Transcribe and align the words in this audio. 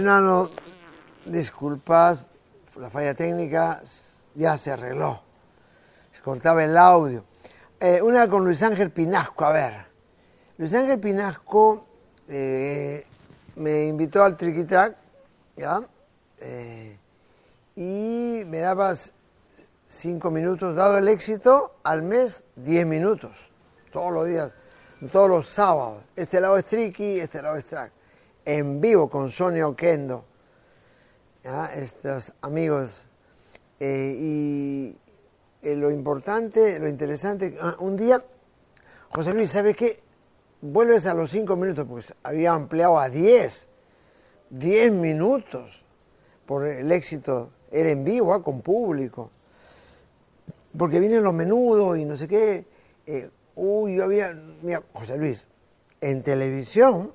Continuando, 0.00 0.50
disculpas, 1.26 2.24
la 2.76 2.88
falla 2.88 3.12
técnica 3.12 3.82
ya 4.34 4.56
se 4.56 4.70
arregló. 4.70 5.20
Se 6.10 6.22
cortaba 6.22 6.64
el 6.64 6.74
audio. 6.78 7.26
Eh, 7.78 8.00
una 8.00 8.26
con 8.26 8.42
Luis 8.42 8.62
Ángel 8.62 8.90
Pinasco, 8.90 9.44
a 9.44 9.52
ver. 9.52 9.74
Luis 10.56 10.72
Ángel 10.72 10.98
Pinasco 10.98 11.86
eh, 12.28 13.06
me 13.56 13.88
invitó 13.88 14.24
al 14.24 14.38
Triquitrac, 14.38 14.96
¿ya? 15.56 15.82
Eh, 16.38 16.96
y 17.76 18.42
me 18.46 18.60
dabas 18.60 19.12
cinco 19.86 20.30
minutos, 20.30 20.76
dado 20.76 20.96
el 20.96 21.08
éxito, 21.08 21.74
al 21.82 22.00
mes 22.04 22.42
diez 22.56 22.86
minutos, 22.86 23.36
todos 23.92 24.12
los 24.12 24.26
días, 24.26 24.52
todos 25.12 25.28
los 25.28 25.46
sábados. 25.46 26.02
Este 26.16 26.40
lado 26.40 26.56
es 26.56 26.64
Triqui, 26.64 27.20
este 27.20 27.42
lado 27.42 27.56
es 27.56 27.66
Track. 27.66 27.99
En 28.50 28.80
vivo 28.80 29.08
con 29.08 29.30
Sonia 29.30 29.68
Oquendo, 29.68 30.24
estos 31.76 32.32
amigos. 32.40 33.06
Eh, 33.78 34.16
y 34.18 34.98
eh, 35.62 35.76
lo 35.76 35.88
importante, 35.92 36.80
lo 36.80 36.88
interesante, 36.88 37.56
ah, 37.60 37.76
un 37.78 37.96
día, 37.96 38.20
José 39.10 39.34
Luis, 39.34 39.50
¿sabe 39.50 39.74
qué? 39.74 40.00
Vuelves 40.62 41.06
a 41.06 41.14
los 41.14 41.30
cinco 41.30 41.54
minutos, 41.54 41.86
porque 41.88 42.12
había 42.24 42.52
ampliado 42.52 42.98
a 42.98 43.08
diez, 43.08 43.68
diez 44.50 44.90
minutos 44.90 45.84
por 46.44 46.66
el 46.66 46.90
éxito, 46.90 47.52
era 47.70 47.90
en 47.90 48.02
vivo, 48.02 48.34
ah, 48.34 48.42
con 48.42 48.62
público 48.62 49.30
porque 50.76 50.98
vienen 50.98 51.22
los 51.22 51.34
menudos 51.34 51.98
y 51.98 52.04
no 52.04 52.16
sé 52.16 52.26
qué. 52.26 52.64
Eh, 53.06 53.30
uy, 53.54 53.94
yo 53.96 54.04
había, 54.04 54.36
mira, 54.62 54.82
José 54.92 55.16
Luis, 55.18 55.46
en 56.00 56.22
televisión, 56.22 57.12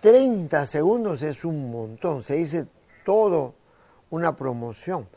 30 0.00 0.66
segundos 0.66 1.22
es 1.22 1.44
un 1.44 1.70
montón, 1.70 2.22
se 2.22 2.34
dice 2.34 2.66
todo 3.04 3.54
una 4.10 4.36
promoción. 4.36 5.08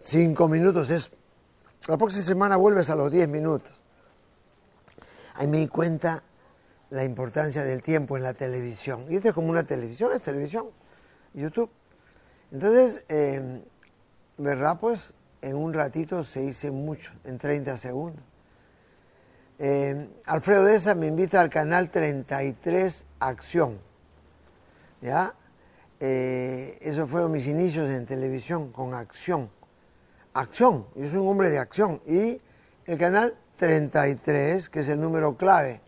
Cinco 0.00 0.48
minutos 0.48 0.90
es, 0.90 1.10
la 1.88 1.96
próxima 1.96 2.24
semana 2.24 2.56
vuelves 2.56 2.90
a 2.90 2.96
los 2.96 3.10
10 3.10 3.28
minutos. 3.28 3.72
Ahí 5.34 5.46
me 5.46 5.58
di 5.58 5.68
cuenta 5.68 6.22
la 6.90 7.04
importancia 7.04 7.64
del 7.64 7.82
tiempo 7.82 8.16
en 8.16 8.22
la 8.22 8.34
televisión. 8.34 9.06
Y 9.08 9.16
esto 9.16 9.28
es 9.28 9.34
como 9.34 9.48
una 9.48 9.62
televisión, 9.62 10.12
es 10.12 10.22
televisión, 10.22 10.66
YouTube. 11.32 11.70
Entonces, 12.50 13.04
eh, 13.08 13.62
¿verdad? 14.36 14.78
Pues 14.78 15.14
en 15.40 15.56
un 15.56 15.72
ratito 15.72 16.22
se 16.22 16.40
dice 16.40 16.70
mucho, 16.70 17.12
en 17.24 17.38
30 17.38 17.76
segundos. 17.76 18.22
Eh, 19.58 20.08
Alfredo 20.26 20.64
Deza 20.64 20.94
me 20.94 21.06
invita 21.06 21.40
al 21.40 21.48
canal 21.48 21.90
33 21.90 23.04
Acción. 23.28 23.78
¿Ya? 25.00 25.34
Eh, 26.00 26.78
esos 26.80 27.08
fueron 27.08 27.30
mis 27.30 27.46
inicios 27.46 27.88
en 27.90 28.04
televisión 28.06 28.72
con 28.72 28.94
acción. 28.94 29.48
Acción, 30.34 30.86
yo 30.96 31.08
soy 31.08 31.18
un 31.18 31.28
hombre 31.28 31.48
de 31.48 31.58
acción. 31.58 32.00
Y 32.06 32.40
el 32.86 32.98
canal 32.98 33.36
33, 33.56 34.68
que 34.68 34.80
es 34.80 34.88
el 34.88 35.00
número 35.00 35.36
clave, 35.36 35.80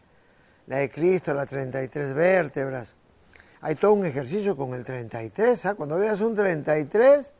la 0.68 0.78
de 0.78 0.90
Cristo, 0.90 1.34
las 1.34 1.48
33 1.48 2.14
vértebras. 2.14 2.94
Hay 3.60 3.74
todo 3.74 3.94
un 3.94 4.06
ejercicio 4.06 4.56
con 4.56 4.74
el 4.74 4.84
33. 4.84 5.66
¿ah? 5.66 5.74
Cuando 5.74 5.98
veas 5.98 6.20
un 6.20 6.34
33, 6.34 7.34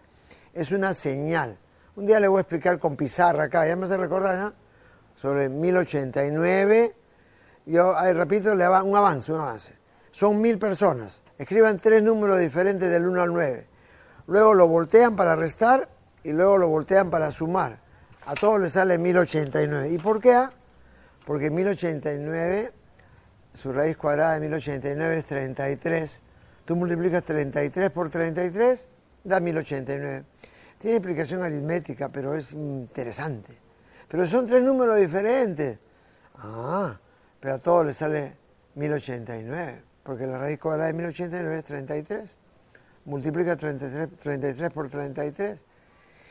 es 0.54 0.72
una 0.72 0.94
señal. 0.94 1.56
Un 1.94 2.06
día 2.06 2.18
le 2.18 2.26
voy 2.26 2.38
a 2.38 2.40
explicar 2.40 2.80
con 2.80 2.96
pizarra 2.96 3.44
acá, 3.44 3.68
ya 3.68 3.76
me 3.76 3.84
hace 3.84 3.96
recordar, 3.96 4.36
¿no? 4.36 4.52
Sobre 5.14 5.48
1089. 5.48 6.96
Yo, 7.66 7.96
ahí 7.96 8.12
repito, 8.12 8.52
le 8.56 8.66
un 8.68 8.96
avance, 8.96 9.32
un 9.32 9.40
avance. 9.40 9.83
Son 10.14 10.40
mil 10.40 10.60
personas. 10.60 11.22
Escriban 11.38 11.76
tres 11.80 12.00
números 12.00 12.38
diferentes 12.38 12.88
del 12.88 13.04
1 13.08 13.20
al 13.20 13.32
9. 13.32 13.66
Luego 14.28 14.54
lo 14.54 14.68
voltean 14.68 15.16
para 15.16 15.34
restar 15.34 15.88
y 16.22 16.30
luego 16.30 16.56
lo 16.56 16.68
voltean 16.68 17.10
para 17.10 17.32
sumar. 17.32 17.80
A 18.24 18.34
todos 18.34 18.60
les 18.60 18.74
sale 18.74 18.96
1089. 18.96 19.90
¿Y 19.90 19.98
por 19.98 20.20
qué? 20.20 20.46
Porque 21.26 21.50
1089, 21.50 22.72
su 23.54 23.72
raíz 23.72 23.96
cuadrada 23.96 24.34
de 24.34 24.48
1089 24.48 25.18
es 25.18 25.24
33. 25.24 26.20
Tú 26.64 26.76
multiplicas 26.76 27.24
33 27.24 27.90
por 27.90 28.08
33, 28.08 28.86
da 29.24 29.40
1089. 29.40 30.24
Tiene 30.78 30.96
explicación 30.96 31.42
aritmética, 31.42 32.08
pero 32.08 32.36
es 32.36 32.52
interesante. 32.52 33.58
Pero 34.06 34.28
son 34.28 34.46
tres 34.46 34.62
números 34.62 34.96
diferentes. 34.96 35.76
Ah, 36.36 37.00
pero 37.40 37.54
a 37.54 37.58
todos 37.58 37.84
les 37.84 37.96
sale 37.96 38.36
1089, 38.76 39.82
porque 40.04 40.26
la 40.26 40.38
raíz 40.38 40.60
cuadrada 40.60 40.86
de 40.86 40.92
1089 40.92 41.58
es 41.58 41.64
33. 41.64 42.36
Multiplica 43.06 43.56
33, 43.56 44.10
33 44.16 44.70
por 44.70 44.88
33. 44.88 45.60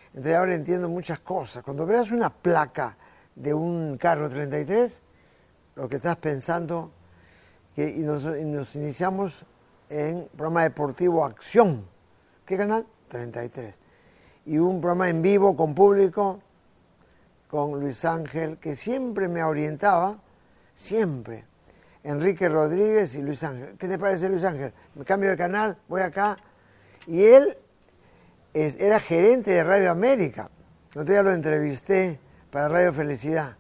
Entonces 0.07 0.35
ahora 0.35 0.53
entiendo 0.53 0.88
muchas 0.88 1.19
cosas. 1.19 1.61
Cuando 1.63 1.85
veas 1.85 2.12
una 2.12 2.29
placa 2.29 2.95
de 3.35 3.53
un 3.53 3.97
carro 3.97 4.29
33, 4.29 5.01
lo 5.75 5.89
que 5.89 5.97
estás 5.97 6.16
pensando, 6.16 6.91
que, 7.75 7.89
y, 7.89 8.03
nos, 8.03 8.23
y 8.23 8.45
nos 8.45 8.73
iniciamos 8.75 9.45
en 9.89 10.29
programa 10.38 10.63
deportivo 10.63 11.25
Acción. 11.25 11.85
¿Qué 12.45 12.56
canal? 12.56 12.85
33 13.09 13.83
y 14.45 14.57
un 14.57 14.81
programa 14.81 15.09
en 15.09 15.22
vivo 15.22 15.56
con 15.56 15.73
público 15.73 16.39
con 17.47 17.79
Luis 17.79 18.03
Ángel, 18.03 18.57
que 18.57 18.75
siempre 18.75 19.28
me 19.28 19.44
orientaba, 19.44 20.17
siempre. 20.73 21.45
Enrique 22.03 22.49
Rodríguez 22.49 23.15
y 23.15 23.21
Luis 23.21 23.43
Ángel. 23.43 23.75
¿Qué 23.77 23.87
te 23.87 23.97
parece 23.97 24.29
Luis 24.29 24.43
Ángel? 24.43 24.73
Me 24.95 25.05
cambio 25.05 25.29
de 25.29 25.37
canal, 25.37 25.77
voy 25.87 26.01
acá. 26.01 26.37
Y 27.07 27.23
él 27.23 27.57
era 28.53 28.99
gerente 28.99 29.51
de 29.51 29.63
Radio 29.63 29.91
América. 29.91 30.49
Otro 30.89 31.05
día 31.05 31.23
lo 31.23 31.31
entrevisté 31.31 32.19
para 32.51 32.67
Radio 32.67 32.93
Felicidad 32.93 33.55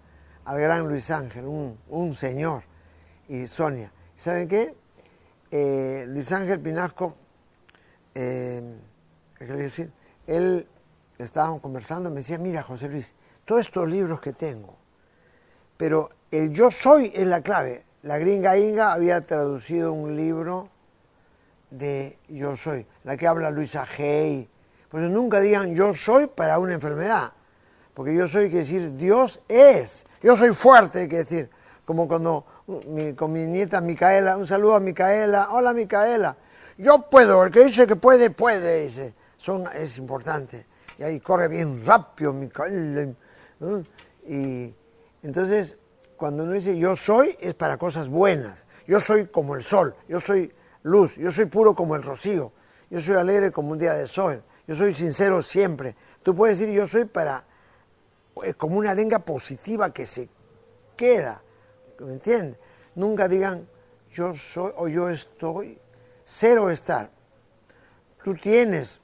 al 0.45 0.59
gran 0.59 0.87
Luis 0.87 1.09
Ángel, 1.09 1.45
un, 1.45 2.15
señor, 2.15 2.63
y 3.29 3.47
Sonia. 3.47 3.91
¿Saben 4.15 4.47
qué? 4.47 4.75
Eh, 5.51 6.05
Luis 6.07 6.31
Ángel 6.31 6.59
Pinasco, 6.59 7.15
eh, 8.13 8.61
¿qué 9.37 9.45
quiere 9.45 9.63
decir? 9.63 9.91
Él 10.27 10.67
estábamos 11.17 11.61
conversando, 11.61 12.09
me 12.09 12.17
decía, 12.17 12.37
mira 12.37 12.63
José 12.63 12.89
Luis, 12.89 13.13
todos 13.45 13.61
estos 13.61 13.87
libros 13.87 14.19
que 14.19 14.33
tengo, 14.33 14.75
pero 15.77 16.09
el 16.31 16.51
yo 16.51 16.71
soy 16.71 17.11
es 17.13 17.25
la 17.25 17.41
clave. 17.41 17.83
La 18.03 18.17
gringa 18.17 18.57
Inga 18.57 18.91
había 18.91 19.21
traducido 19.21 19.93
un 19.93 20.17
libro 20.17 20.67
de 21.69 22.17
yo 22.27 22.57
soy, 22.57 22.85
la 23.05 23.15
que 23.15 23.27
habla 23.27 23.49
Luisa 23.49 23.87
Hay. 23.97 24.49
Pues 24.89 25.09
nunca 25.09 25.39
digan 25.39 25.73
yo 25.73 25.93
soy 25.93 26.27
para 26.27 26.59
una 26.59 26.73
enfermedad, 26.73 27.31
porque 27.93 28.13
yo 28.13 28.27
soy 28.27 28.49
quiere 28.49 28.65
decir 28.65 28.97
Dios 28.97 29.39
es. 29.47 30.05
Yo 30.21 30.35
soy 30.35 30.53
fuerte, 30.53 31.07
quiere 31.07 31.23
decir, 31.23 31.49
como 31.85 32.05
cuando 32.05 32.45
con 33.15 33.31
mi 33.31 33.45
nieta 33.45 33.79
Micaela, 33.79 34.35
un 34.35 34.47
saludo 34.47 34.75
a 34.75 34.79
Micaela, 34.81 35.49
hola 35.51 35.71
Micaela, 35.71 36.35
yo 36.77 37.09
puedo, 37.09 37.41
el 37.45 37.51
que 37.51 37.63
dice 37.63 37.87
que 37.87 37.95
puede, 37.95 38.29
puede, 38.31 38.87
dice. 38.87 39.13
Son, 39.37 39.63
es 39.75 39.97
importante 39.97 40.65
y 40.97 41.03
ahí 41.03 41.21
corre 41.21 41.47
bien 41.47 41.85
rápido, 41.85 42.33
Micaela. 42.33 43.13
Y 44.27 44.73
entonces, 45.23 45.77
cuando 46.23 46.43
uno 46.43 46.53
dice 46.53 46.77
yo 46.77 46.95
soy, 46.95 47.35
es 47.41 47.53
para 47.53 47.75
cosas 47.75 48.07
buenas. 48.07 48.65
Yo 48.87 49.01
soy 49.01 49.25
como 49.25 49.57
el 49.57 49.61
sol, 49.61 49.93
yo 50.07 50.21
soy 50.21 50.53
luz, 50.83 51.17
yo 51.17 51.29
soy 51.31 51.47
puro 51.47 51.75
como 51.75 51.97
el 51.97 52.01
rocío, 52.01 52.53
yo 52.89 53.01
soy 53.01 53.15
alegre 53.15 53.51
como 53.51 53.71
un 53.71 53.77
día 53.77 53.93
de 53.93 54.07
sol, 54.07 54.41
yo 54.65 54.73
soy 54.73 54.93
sincero 54.93 55.41
siempre. 55.41 55.97
Tú 56.23 56.33
puedes 56.33 56.57
decir 56.59 56.73
yo 56.73 56.87
soy 56.87 57.03
para, 57.03 57.43
es 58.41 58.55
como 58.55 58.77
una 58.77 58.91
arenga 58.91 59.19
positiva 59.19 59.91
que 59.91 60.05
se 60.05 60.29
queda, 60.95 61.43
¿me 61.99 62.13
entiendes? 62.13 62.57
Nunca 62.95 63.27
digan 63.27 63.67
yo 64.13 64.33
soy 64.33 64.71
o 64.77 64.87
yo 64.87 65.09
estoy, 65.09 65.77
cero 66.23 66.69
estar. 66.69 67.09
Tú 68.23 68.33
tienes 68.33 69.01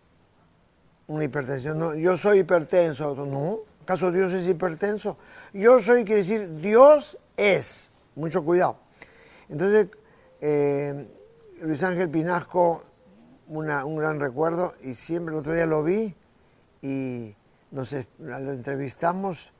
una 1.07 1.25
hipertensión. 1.25 1.97
Yo 1.97 2.15
soy 2.15 2.39
hipertenso. 2.39 3.13
No, 3.13 3.59
¿acaso 3.83 4.09
Dios 4.09 4.31
es 4.31 4.47
hipertenso? 4.47 5.17
Yo 5.53 5.79
soy 5.79 6.05
quiere 6.05 6.21
decir 6.21 6.55
Dios 6.61 7.17
es. 7.37 7.89
Mucho 8.15 8.43
cuidado. 8.43 8.77
Entonces, 9.47 9.87
eh, 10.41 11.07
Luis 11.61 11.81
Ángel 11.83 12.09
Pinasco, 12.09 12.83
un 13.47 13.95
gran 13.95 14.19
recuerdo, 14.19 14.75
y 14.81 14.93
siempre 14.93 15.33
el 15.33 15.39
otro 15.39 15.53
día 15.53 15.65
lo 15.65 15.83
vi 15.83 16.13
y 16.81 17.35
nos, 17.71 17.95
lo 18.19 18.51
entrevistamos 18.51 19.51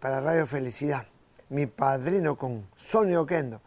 para 0.00 0.20
Radio 0.20 0.46
Felicidad, 0.46 1.06
mi 1.48 1.66
padrino 1.66 2.36
con 2.36 2.66
Sonio 2.76 3.22
Oquendo. 3.22 3.60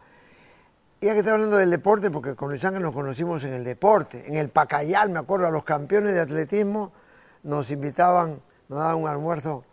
Ya 1.00 1.12
que 1.12 1.20
está 1.20 1.32
hablando 1.32 1.56
del 1.56 1.70
deporte, 1.70 2.10
porque 2.10 2.34
con 2.34 2.50
Luis 2.50 2.64
Ángel 2.64 2.82
nos 2.82 2.94
conocimos 2.94 3.44
en 3.44 3.52
el 3.52 3.64
deporte, 3.64 4.24
en 4.26 4.34
el 4.34 4.48
Pacayal, 4.48 5.10
me 5.10 5.20
acuerdo, 5.20 5.46
a 5.46 5.50
los 5.50 5.64
campeones 5.64 6.12
de 6.12 6.20
atletismo 6.20 6.92
nos 7.44 7.70
invitaban, 7.70 8.40
nos 8.68 8.78
daban 8.78 8.96
un 8.96 9.08
almuerzo 9.08 9.64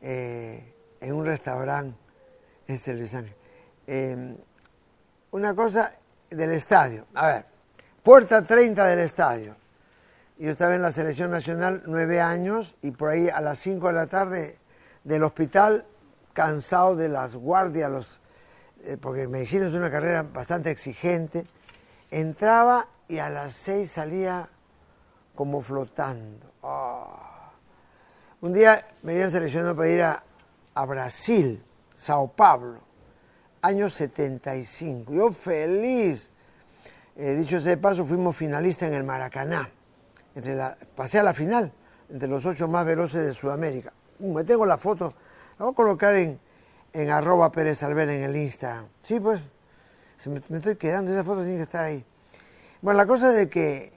eh, 0.00 0.71
en 1.02 1.12
un 1.14 1.26
restaurante, 1.26 1.96
ese 2.66 2.94
Luis 2.94 3.14
Ángel. 3.14 3.34
Eh, 3.86 4.36
una 5.32 5.54
cosa 5.54 5.92
del 6.30 6.52
estadio, 6.52 7.06
a 7.14 7.26
ver, 7.26 7.44
puerta 8.02 8.42
30 8.42 8.86
del 8.86 9.00
estadio. 9.00 9.56
Yo 10.38 10.50
estaba 10.50 10.74
en 10.74 10.82
la 10.82 10.92
selección 10.92 11.30
nacional 11.30 11.82
nueve 11.86 12.20
años 12.20 12.74
y 12.82 12.92
por 12.92 13.10
ahí 13.10 13.28
a 13.28 13.40
las 13.40 13.58
5 13.58 13.88
de 13.88 13.92
la 13.92 14.06
tarde 14.06 14.58
del 15.04 15.22
hospital, 15.24 15.84
cansado 16.32 16.96
de 16.96 17.08
las 17.08 17.36
guardias, 17.36 17.90
los, 17.90 18.20
eh, 18.84 18.96
porque 19.00 19.28
medicina 19.28 19.66
es 19.66 19.74
una 19.74 19.90
carrera 19.90 20.22
bastante 20.22 20.70
exigente, 20.70 21.44
entraba 22.10 22.88
y 23.08 23.18
a 23.18 23.28
las 23.28 23.52
6 23.52 23.90
salía 23.90 24.48
como 25.34 25.60
flotando. 25.60 26.52
Ah. 26.62 27.50
Un 28.40 28.52
día 28.52 28.86
me 29.02 29.12
habían 29.12 29.30
seleccionado 29.30 29.76
para 29.76 29.88
ir 29.88 30.02
a, 30.02 30.24
a 30.74 30.84
Brasil, 30.84 31.62
Sao 31.94 32.28
Paulo, 32.28 32.80
año 33.62 33.88
75. 33.88 35.12
Yo 35.12 35.32
feliz. 35.32 36.30
Eh, 37.16 37.34
dicho 37.34 37.60
sea 37.60 37.70
de 37.70 37.76
paso, 37.76 38.04
fuimos 38.04 38.36
finalistas 38.36 38.88
en 38.88 38.94
el 38.94 39.04
Maracaná. 39.04 39.70
Pasé 40.96 41.18
a 41.18 41.22
la 41.22 41.34
final, 41.34 41.72
entre 42.08 42.28
los 42.28 42.44
ocho 42.46 42.68
más 42.68 42.86
veloces 42.86 43.26
de 43.26 43.34
Sudamérica. 43.34 43.92
Uh, 44.18 44.34
me 44.34 44.44
tengo 44.44 44.64
la 44.64 44.78
foto, 44.78 45.14
la 45.58 45.66
voy 45.66 45.72
a 45.72 45.76
colocar 45.76 46.14
en, 46.14 46.40
en 46.92 47.10
arroba 47.10 47.52
Pérez 47.52 47.82
Alver 47.82 48.08
en 48.08 48.22
el 48.22 48.36
Instagram. 48.36 48.86
Sí, 49.02 49.20
pues, 49.20 49.40
me, 50.26 50.56
estoy 50.56 50.76
quedando, 50.76 51.12
esa 51.12 51.22
foto 51.22 51.42
tiene 51.42 51.56
que 51.56 51.64
estar 51.64 51.84
ahí. 51.84 52.04
Bueno, 52.80 52.96
la 52.96 53.06
cosa 53.06 53.30
de 53.30 53.48
que, 53.48 53.92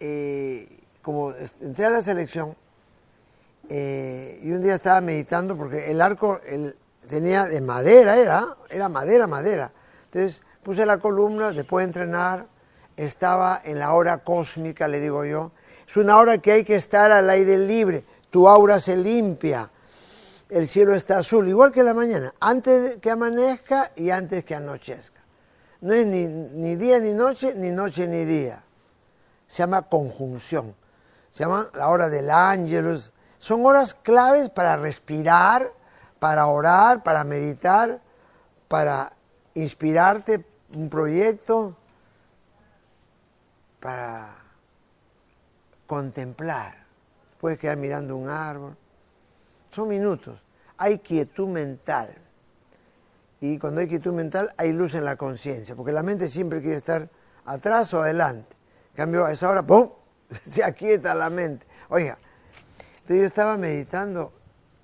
eh, 0.00 0.80
como 1.02 1.32
entré 1.60 1.86
a 1.86 1.90
la 1.90 2.02
selección, 2.02 2.56
eh, 3.68 4.40
y 4.42 4.50
un 4.52 4.62
día 4.62 4.76
estaba 4.76 5.00
meditando 5.00 5.56
porque 5.56 5.90
el 5.90 6.00
arco 6.00 6.40
el, 6.46 6.76
tenía 7.08 7.44
de 7.44 7.60
madera, 7.60 8.16
era, 8.16 8.56
era 8.70 8.88
madera, 8.88 9.26
madera. 9.26 9.72
Entonces 10.06 10.42
puse 10.62 10.84
la 10.86 10.98
columna, 10.98 11.52
después 11.52 11.84
de 11.84 11.88
entrenar, 11.88 12.46
estaba 12.96 13.60
en 13.64 13.78
la 13.78 13.92
hora 13.92 14.18
cósmica, 14.18 14.88
le 14.88 15.00
digo 15.00 15.24
yo. 15.24 15.52
Es 15.86 15.96
una 15.96 16.16
hora 16.16 16.38
que 16.38 16.52
hay 16.52 16.64
que 16.64 16.76
estar 16.76 17.12
al 17.12 17.30
aire 17.30 17.58
libre, 17.58 18.04
tu 18.30 18.48
aura 18.48 18.80
se 18.80 18.96
limpia, 18.96 19.70
el 20.48 20.68
cielo 20.68 20.94
está 20.94 21.18
azul, 21.18 21.48
igual 21.48 21.72
que 21.72 21.82
la 21.82 21.94
mañana, 21.94 22.32
antes 22.40 22.98
que 22.98 23.10
amanezca 23.10 23.92
y 23.96 24.10
antes 24.10 24.44
que 24.44 24.54
anochezca. 24.54 25.20
No 25.80 25.92
es 25.92 26.06
ni, 26.06 26.26
ni 26.26 26.76
día 26.76 26.98
ni 26.98 27.12
noche, 27.12 27.54
ni 27.54 27.70
noche 27.70 28.06
ni 28.06 28.24
día. 28.24 28.62
Se 29.46 29.58
llama 29.58 29.82
conjunción. 29.82 30.74
Se 31.30 31.44
llama 31.44 31.68
la 31.74 31.88
hora 31.88 32.08
del 32.08 32.30
ángelus. 32.30 33.12
Son 33.46 33.64
horas 33.64 33.94
claves 33.94 34.50
para 34.50 34.76
respirar, 34.76 35.72
para 36.18 36.48
orar, 36.48 37.04
para 37.04 37.22
meditar, 37.22 38.00
para 38.66 39.12
inspirarte 39.54 40.44
un 40.74 40.90
proyecto, 40.90 41.76
para 43.78 44.34
contemplar. 45.86 46.74
Puedes 47.40 47.56
quedar 47.60 47.76
mirando 47.76 48.16
un 48.16 48.28
árbol. 48.28 48.76
Son 49.70 49.86
minutos. 49.86 50.42
Hay 50.76 50.98
quietud 50.98 51.46
mental. 51.46 52.16
Y 53.40 53.60
cuando 53.60 53.80
hay 53.80 53.86
quietud 53.86 54.12
mental 54.12 54.52
hay 54.56 54.72
luz 54.72 54.96
en 54.96 55.04
la 55.04 55.14
conciencia, 55.14 55.76
porque 55.76 55.92
la 55.92 56.02
mente 56.02 56.26
siempre 56.26 56.60
quiere 56.60 56.78
estar 56.78 57.08
atrás 57.44 57.94
o 57.94 58.02
adelante. 58.02 58.56
En 58.90 58.96
cambio, 58.96 59.24
a 59.24 59.30
esa 59.30 59.48
hora, 59.48 59.62
¡pum!, 59.64 59.88
se 60.28 60.64
aquieta 60.64 61.14
la 61.14 61.30
mente. 61.30 61.64
Oiga, 61.90 62.18
entonces 63.06 63.22
yo 63.22 63.26
estaba 63.28 63.56
meditando 63.56 64.32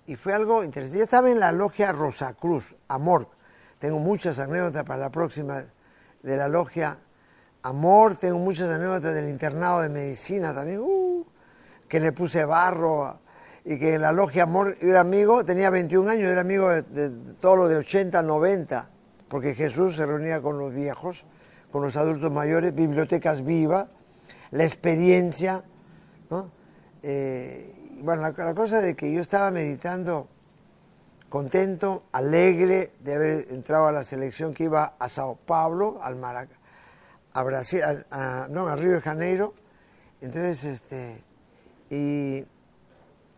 y 0.07 0.15
fue 0.15 0.33
algo 0.33 0.63
interesante. 0.63 0.99
Yo 0.99 1.05
estaba 1.05 1.29
en 1.29 1.41
la 1.41 1.51
logia 1.51 1.91
Rosacruz, 1.91 2.77
Amor. 2.87 3.27
Tengo 3.81 3.99
muchas 3.99 4.39
anécdotas 4.39 4.85
para 4.85 5.01
la 5.01 5.11
próxima 5.11 5.65
de 6.23 6.37
la 6.37 6.47
logia 6.47 6.99
Amor. 7.65 8.15
Tengo 8.15 8.39
muchas 8.39 8.71
anécdotas 8.71 9.13
del 9.13 9.29
internado 9.29 9.81
de 9.81 9.89
medicina 9.89 10.55
también, 10.55 10.79
uh, 10.79 11.27
que 11.89 11.99
le 11.99 12.13
puse 12.13 12.45
barro 12.45 13.19
y 13.65 13.77
que 13.77 13.95
en 13.95 14.03
la 14.03 14.13
logia 14.13 14.45
Amor 14.45 14.79
yo 14.79 14.91
era 14.91 15.01
amigo, 15.01 15.45
tenía 15.45 15.71
21 15.71 16.09
años, 16.09 16.31
era 16.31 16.43
amigo 16.43 16.69
de, 16.69 16.83
de, 16.83 17.11
todo 17.41 17.57
lo 17.57 17.67
de 17.67 17.75
80, 17.75 18.23
90, 18.23 18.89
porque 19.27 19.57
Jesús 19.57 19.97
se 19.97 20.07
reunía 20.07 20.41
con 20.41 20.61
los 20.61 20.73
viejos, 20.73 21.25
con 21.73 21.83
los 21.83 21.97
adultos 21.97 22.31
mayores, 22.31 22.73
bibliotecas 22.73 23.45
vivas, 23.45 23.89
la 24.53 24.63
experiencia, 24.63 25.65
¿no? 26.31 26.53
Eh, 27.03 27.82
bueno, 28.03 28.23
la, 28.23 28.55
cosa 28.55 28.81
de 28.81 28.97
que 28.97 29.13
yo 29.13 29.21
estaba 29.21 29.51
meditando 29.53 30.27
contento, 31.29 32.03
alegre 32.13 32.93
de 33.01 33.15
haber 33.15 33.53
entrado 33.53 33.87
a 33.87 33.93
la 33.93 34.03
selección 34.03 34.53
que 34.53 34.65
iba 34.65 34.97
a 34.99 35.09
Sao 35.09 35.37
Paulo, 35.37 36.01
al 36.03 36.17
Marac 36.17 36.49
a 37.33 37.43
Brasil, 37.45 37.81
a, 38.11 38.49
no, 38.51 38.67
a 38.67 38.77
Río 38.77 38.93
de 38.93 39.01
Janeiro. 39.01 39.55
Entonces, 40.21 40.65
este, 40.65 41.23
y 41.91 42.45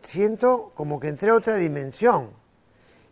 siento 0.01 0.71
como 0.75 0.99
que 0.99 1.09
entré 1.09 1.29
a 1.29 1.35
otra 1.35 1.55
dimensión. 1.55 2.31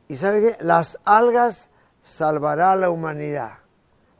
Y 0.07 0.17
sabe 0.17 0.41
qué? 0.41 0.63
Las 0.63 0.99
algas 1.05 1.69
salvará 2.01 2.73
a 2.73 2.75
la 2.75 2.89
humanidad. 2.89 3.59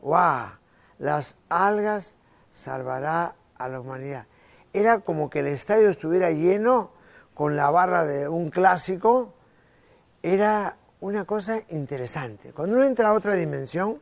¡Wow! 0.02 0.52
Las 0.98 1.36
algas 1.48 2.14
salvará 2.52 3.34
a 3.56 3.68
la 3.68 3.80
humanidad. 3.80 4.26
Era 4.72 5.00
como 5.00 5.28
que 5.28 5.40
el 5.40 5.48
estadio 5.48 5.90
estuviera 5.90 6.30
lleno 6.30 6.93
con 7.34 7.56
la 7.56 7.70
barra 7.70 8.04
de 8.04 8.28
un 8.28 8.50
clásico. 8.50 9.34
Era 10.22 10.76
una 11.00 11.24
cosa 11.24 11.60
interesante. 11.70 12.52
Cuando 12.52 12.76
uno 12.76 12.84
entra 12.84 13.08
a 13.08 13.12
otra 13.12 13.34
dimensión, 13.34 14.00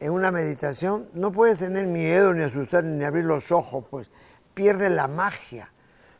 en 0.00 0.10
una 0.10 0.30
meditación, 0.30 1.08
no 1.14 1.32
puedes 1.32 1.58
tener 1.58 1.86
miedo, 1.86 2.32
ni 2.34 2.42
asustar, 2.42 2.84
ni 2.84 3.04
abrir 3.04 3.24
los 3.24 3.50
ojos, 3.50 3.84
pues 3.90 4.08
pierdes 4.54 4.90
la 4.90 5.08
magia. 5.08 5.70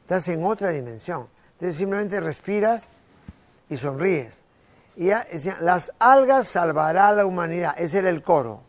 Estás 0.01 0.29
en 0.29 0.45
otra 0.45 0.71
dimensión. 0.71 1.29
Entonces 1.53 1.77
simplemente 1.77 2.21
respiras 2.21 2.89
y 3.69 3.77
sonríes. 3.77 4.43
Y 4.97 5.07
ya, 5.07 5.27
decía, 5.31 5.59
las 5.61 5.93
algas 5.99 6.49
salvará 6.49 7.09
a 7.09 7.13
la 7.13 7.27
humanidad. 7.27 7.75
Ese 7.79 7.99
era 7.99 8.09
el 8.09 8.23
coro. 8.23 8.61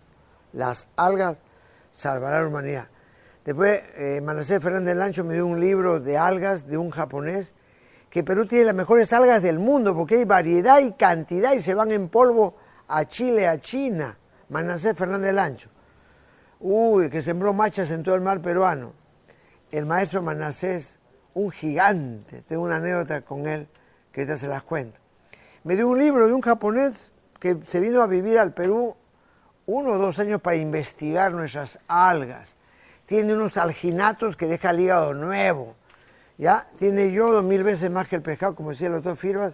Las 0.53 0.89
algas 0.95 1.37
salvará 1.91 2.39
a 2.39 2.41
la 2.41 2.47
humanidad. 2.47 2.87
Después, 3.47 3.81
eh, 3.95 4.21
Fernández 4.59 4.93
Lancho 4.97 5.23
me 5.23 5.35
dio 5.35 5.45
un 5.45 5.57
libro 5.57 6.01
de 6.01 6.17
algas 6.17 6.67
de 6.67 6.77
un 6.77 6.89
japonés, 6.89 7.55
que 8.09 8.21
Perú 8.21 8.45
tiene 8.45 8.65
las 8.65 8.75
mejores 8.75 9.13
algas 9.13 9.41
del 9.41 9.57
mundo, 9.57 9.95
porque 9.95 10.15
hay 10.15 10.25
variedad 10.25 10.81
y 10.81 10.91
cantidad 10.91 11.53
y 11.53 11.61
se 11.61 11.73
van 11.73 11.93
en 11.93 12.09
polvo 12.09 12.57
a 12.89 13.05
Chile, 13.05 13.47
a 13.47 13.57
China. 13.57 14.17
Manacé 14.49 14.93
Fernández 14.93 15.33
Lancho. 15.33 15.69
Uy, 16.59 17.09
que 17.09 17.21
sembró 17.21 17.53
machas 17.53 17.89
en 17.91 18.03
todo 18.03 18.15
el 18.15 18.21
mar 18.21 18.41
peruano. 18.41 18.91
El 19.71 19.85
maestro 19.85 20.21
Manacés, 20.21 20.99
un 21.33 21.49
gigante. 21.49 22.41
Tengo 22.41 22.63
una 22.63 22.75
anécdota 22.75 23.21
con 23.21 23.47
él 23.47 23.69
que 24.11 24.23
ahorita 24.23 24.35
se 24.35 24.49
las 24.49 24.63
cuento. 24.63 24.99
Me 25.63 25.77
dio 25.77 25.87
un 25.87 25.97
libro 25.97 26.27
de 26.27 26.33
un 26.33 26.41
japonés 26.41 27.13
que 27.39 27.57
se 27.65 27.79
vino 27.79 28.01
a 28.01 28.07
vivir 28.07 28.39
al 28.39 28.53
Perú 28.53 28.93
uno 29.67 29.91
o 29.91 29.97
dos 29.97 30.19
años 30.19 30.41
para 30.41 30.57
investigar 30.57 31.31
nuestras 31.31 31.79
algas 31.87 32.56
tiene 33.07 33.33
unos 33.33 33.55
alginatos 33.55 34.35
que 34.35 34.47
deja 34.47 34.71
el 34.71 34.81
hígado 34.81 35.13
nuevo, 35.13 35.75
¿ya? 36.37 36.67
Tiene 36.77 37.09
yodo 37.13 37.41
mil 37.41 37.63
veces 37.63 37.89
más 37.89 38.05
que 38.09 38.17
el 38.17 38.21
pescado, 38.21 38.53
como 38.53 38.71
decía 38.71 38.87
el 38.87 38.95
doctor 38.95 39.15
Firmas, 39.15 39.53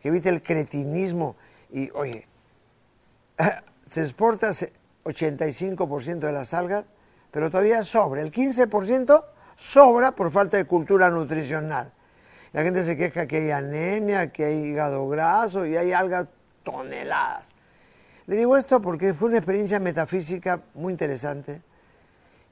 que 0.00 0.08
evita 0.08 0.30
el 0.30 0.42
cretinismo. 0.42 1.36
Y, 1.70 1.90
oye, 1.90 2.26
se 3.86 4.00
exporta 4.00 4.52
85% 5.04 6.18
de 6.18 6.32
las 6.32 6.54
algas, 6.54 6.86
pero 7.30 7.50
todavía 7.50 7.82
sobra. 7.82 8.22
El 8.22 8.32
15% 8.32 9.22
sobra 9.54 10.12
por 10.12 10.30
falta 10.30 10.56
de 10.56 10.64
cultura 10.64 11.10
nutricional. 11.10 11.92
La 12.54 12.62
gente 12.62 12.84
se 12.84 12.96
queja 12.96 13.26
que 13.26 13.36
hay 13.36 13.50
anemia, 13.50 14.32
que 14.32 14.46
hay 14.46 14.64
hígado 14.64 15.06
graso 15.08 15.66
y 15.66 15.76
hay 15.76 15.92
algas 15.92 16.28
toneladas. 16.62 17.50
Le 18.26 18.36
digo 18.36 18.56
esto 18.56 18.80
porque 18.80 19.12
fue 19.12 19.28
una 19.28 19.36
experiencia 19.36 19.78
metafísica 19.78 20.62
muy 20.72 20.94
interesante 20.94 21.60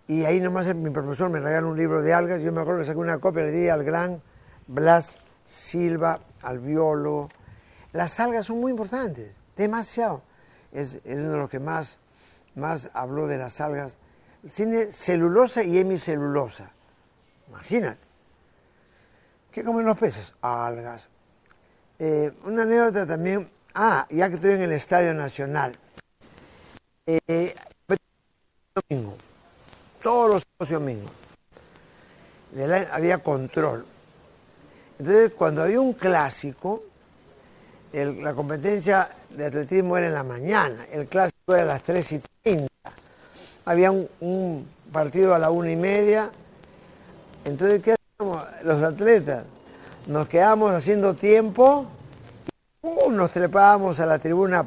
y 0.09 0.25
ahí 0.25 0.40
nomás 0.40 0.75
mi 0.75 0.90
profesor 0.90 1.30
me 1.30 1.40
regaló 1.40 1.71
un 1.71 1.76
libro 1.76 2.02
de 2.02 2.12
algas, 2.12 2.40
yo 2.40 2.52
me 2.52 2.61
acuerdo 2.61 2.80
que 2.80 2.87
saqué 2.87 2.99
una 2.99 3.18
copia, 3.18 3.44
le 3.44 3.50
di 3.52 3.68
al 3.68 3.85
gran 3.85 4.21
Blas 4.66 5.18
Silva, 5.47 6.21
al 6.42 6.59
biólogo. 6.59 7.28
Las 7.92 8.18
algas 8.21 8.47
son 8.47 8.61
muy 8.61 8.73
importantes, 8.73 9.35
demasiado. 9.56 10.23
Es, 10.73 11.00
uno 11.04 11.30
de 11.30 11.37
los 11.37 11.50
que 11.50 11.61
más, 11.61 11.99
más 12.54 12.90
habló 12.94 13.26
de 13.26 13.38
las 13.38 13.61
algas. 13.61 13.99
Tiene 14.54 14.90
celulosa 14.90 15.62
y 15.62 15.78
hemicelulosa. 15.78 16.71
Imagínate. 17.49 18.00
¿Qué 19.52 19.62
comen 19.62 19.85
los 19.85 19.99
peces? 19.99 20.35
Algas. 20.40 21.09
Eh, 21.99 22.32
una 22.44 22.62
anécdota 22.62 23.06
también. 23.06 23.49
Ah, 23.75 24.06
ya 24.11 24.28
que 24.28 24.37
estoy 24.37 24.52
en 24.52 24.62
el 24.62 24.73
Estadio 24.73 25.14
Nacional. 25.14 25.78
Eh, 27.06 27.54
domingo 28.75 29.16
todos 30.02 30.44
los 30.59 30.68
domingos. 30.68 31.11
Había 32.92 33.18
control. 33.18 33.85
Entonces, 34.99 35.32
cuando 35.32 35.62
había 35.62 35.80
un 35.80 35.94
clásico, 35.94 36.82
la 37.92 38.35
competencia 38.35 39.09
de 39.30 39.47
atletismo 39.47 39.97
era 39.97 40.09
en 40.09 40.14
la 40.14 40.23
mañana, 40.23 40.87
el 40.92 41.06
clásico 41.06 41.54
era 41.54 41.62
a 41.62 41.66
las 41.66 41.82
3 41.82 42.12
y 42.12 42.23
30. 42.42 42.68
Había 43.64 43.90
un, 43.90 44.68
partido 44.92 45.35
a 45.35 45.38
la 45.38 45.50
una 45.50 45.71
y 45.71 45.76
media. 45.76 46.30
Entonces, 47.44 47.82
¿qué 47.82 47.94
hacemos 47.94 48.44
los 48.62 48.82
atletas? 48.82 49.44
Nos 50.06 50.28
quedamos 50.28 50.75
haciendo 50.75 51.14
tiempo, 51.14 51.87
y 52.82 53.11
nos 53.11 53.30
trepábamos 53.30 54.00
a 54.00 54.06
la 54.06 54.18
tribuna 54.18 54.66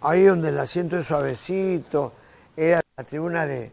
ahí 0.00 0.24
donde 0.24 0.48
el 0.50 0.58
asiento 0.58 0.98
es 0.98 1.06
suavecito, 1.06 2.12
la 2.98 3.04
tribuna 3.04 3.44
de, 3.44 3.70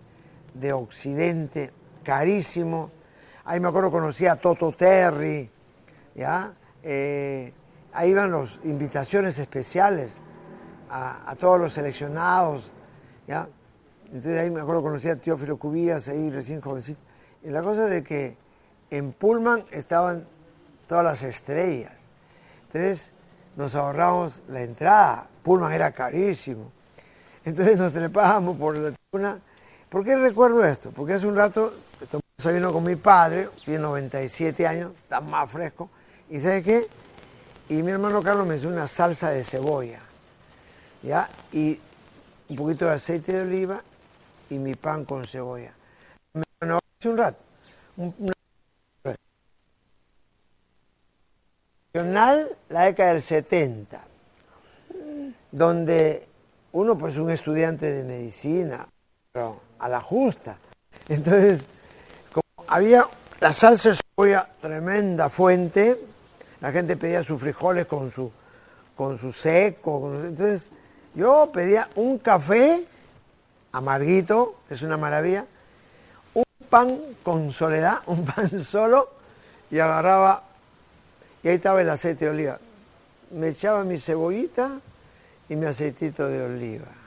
de 0.53 0.73
Occidente, 0.73 1.71
carísimo. 2.03 2.91
Ahí 3.45 3.57
me 3.61 3.69
acuerdo 3.69 3.89
conocí 3.89 4.27
a 4.27 4.35
Toto 4.35 4.73
Terry, 4.73 5.49
¿ya? 6.13 6.53
Eh, 6.83 7.53
ahí 7.93 8.09
iban 8.09 8.33
las 8.33 8.59
invitaciones 8.65 9.39
especiales 9.39 10.17
a, 10.89 11.33
todos 11.39 11.57
los 11.57 11.71
seleccionados, 11.71 12.69
¿ya? 13.25 13.47
Entonces 14.07 14.41
ahí 14.41 14.49
me 14.49 14.59
acuerdo 14.59 14.83
conocí 14.83 15.07
a 15.07 15.15
Teófilo 15.15 15.55
Cubías, 15.55 16.09
ahí 16.09 16.29
recién 16.29 16.59
jovencito. 16.59 16.99
Y 17.43 17.49
la 17.49 17.61
cosa 17.61 17.85
de 17.85 18.03
que 18.03 18.35
en 18.89 19.13
Pullman 19.13 19.63
estaban 19.71 20.27
todas 20.85 21.05
las 21.05 21.23
estrellas. 21.23 21.93
Entonces 22.63 23.13
nos 23.55 23.73
ahorramos 23.73 24.41
la 24.49 24.63
entrada. 24.63 25.29
Pullman 25.43 25.71
era 25.71 25.93
carísimo. 25.93 26.73
Entonces 27.45 27.77
nos 27.77 27.93
trepábamos 27.93 28.57
por 28.57 28.75
la 28.75 28.93
tribuna. 29.13 29.39
¿Por 29.89 30.03
qué 30.03 30.15
recuerdo 30.15 30.65
esto? 30.65 30.91
Porque 30.91 31.13
hace 31.13 31.27
un 31.27 31.35
rato 31.35 31.73
estoy 32.01 32.21
con 32.61 32.83
mi 32.83 32.95
padre, 32.95 33.47
tiene 33.63 33.79
97 33.79 34.67
años, 34.67 34.91
está 35.03 35.21
más 35.21 35.49
fresco. 35.49 35.89
¿Y 36.29 36.39
sabe 36.39 36.63
qué? 36.63 36.87
Y 37.69 37.83
mi 37.83 37.91
hermano 37.91 38.21
Carlos 38.21 38.45
me 38.47 38.57
hizo 38.57 38.67
una 38.67 38.87
salsa 38.87 39.29
de 39.29 39.43
cebolla. 39.43 39.99
¿Ya? 41.03 41.29
Y 41.51 41.79
un 42.49 42.55
poquito 42.55 42.85
de 42.85 42.93
aceite 42.93 43.33
de 43.33 43.41
oliva 43.41 43.81
y 44.49 44.55
mi 44.55 44.73
pan 44.73 45.05
con 45.05 45.25
cebolla. 45.25 45.71
Bueno, 46.59 46.79
hace 46.99 47.09
un 47.09 47.17
rato. 47.17 47.37
la 52.69 52.81
década 52.85 53.13
del 53.13 53.21
70, 53.21 54.01
donde 55.51 56.27
uno 56.71 56.97
pues 56.97 57.17
un 57.17 57.29
estudiante 57.29 57.91
de 57.91 58.03
medicina, 58.03 58.87
a 59.35 59.89
la 59.89 59.99
justa. 59.99 60.57
Entonces, 61.09 61.61
como 62.31 62.67
había 62.67 63.03
la 63.39 63.51
salsa 63.51 63.89
de 63.89 63.95
cebolla, 63.95 64.47
tremenda 64.61 65.27
fuente, 65.27 65.99
la 66.61 66.71
gente 66.71 66.95
pedía 66.97 67.23
sus 67.23 67.41
frijoles 67.41 67.87
con 67.87 68.11
su, 68.11 68.31
con 68.95 69.17
su 69.17 69.31
seco, 69.31 70.13
entonces 70.23 70.67
yo 71.15 71.49
pedía 71.51 71.89
un 71.95 72.19
café 72.19 72.85
amarguito, 73.71 74.57
es 74.69 74.83
una 74.83 74.97
maravilla, 74.97 75.47
un 76.35 76.43
pan 76.69 76.99
con 77.23 77.51
soledad, 77.51 78.01
un 78.05 78.25
pan 78.25 78.63
solo, 78.63 79.09
y 79.71 79.79
agarraba, 79.79 80.43
y 81.41 81.47
ahí 81.47 81.55
estaba 81.55 81.81
el 81.81 81.89
aceite 81.89 82.25
de 82.25 82.31
oliva. 82.31 82.59
Me 83.31 83.47
echaba 83.47 83.83
mi 83.83 83.99
cebollita 83.99 84.79
y 85.49 85.55
mi 85.55 85.65
aceitito 85.65 86.27
de 86.27 86.43
oliva. 86.43 87.02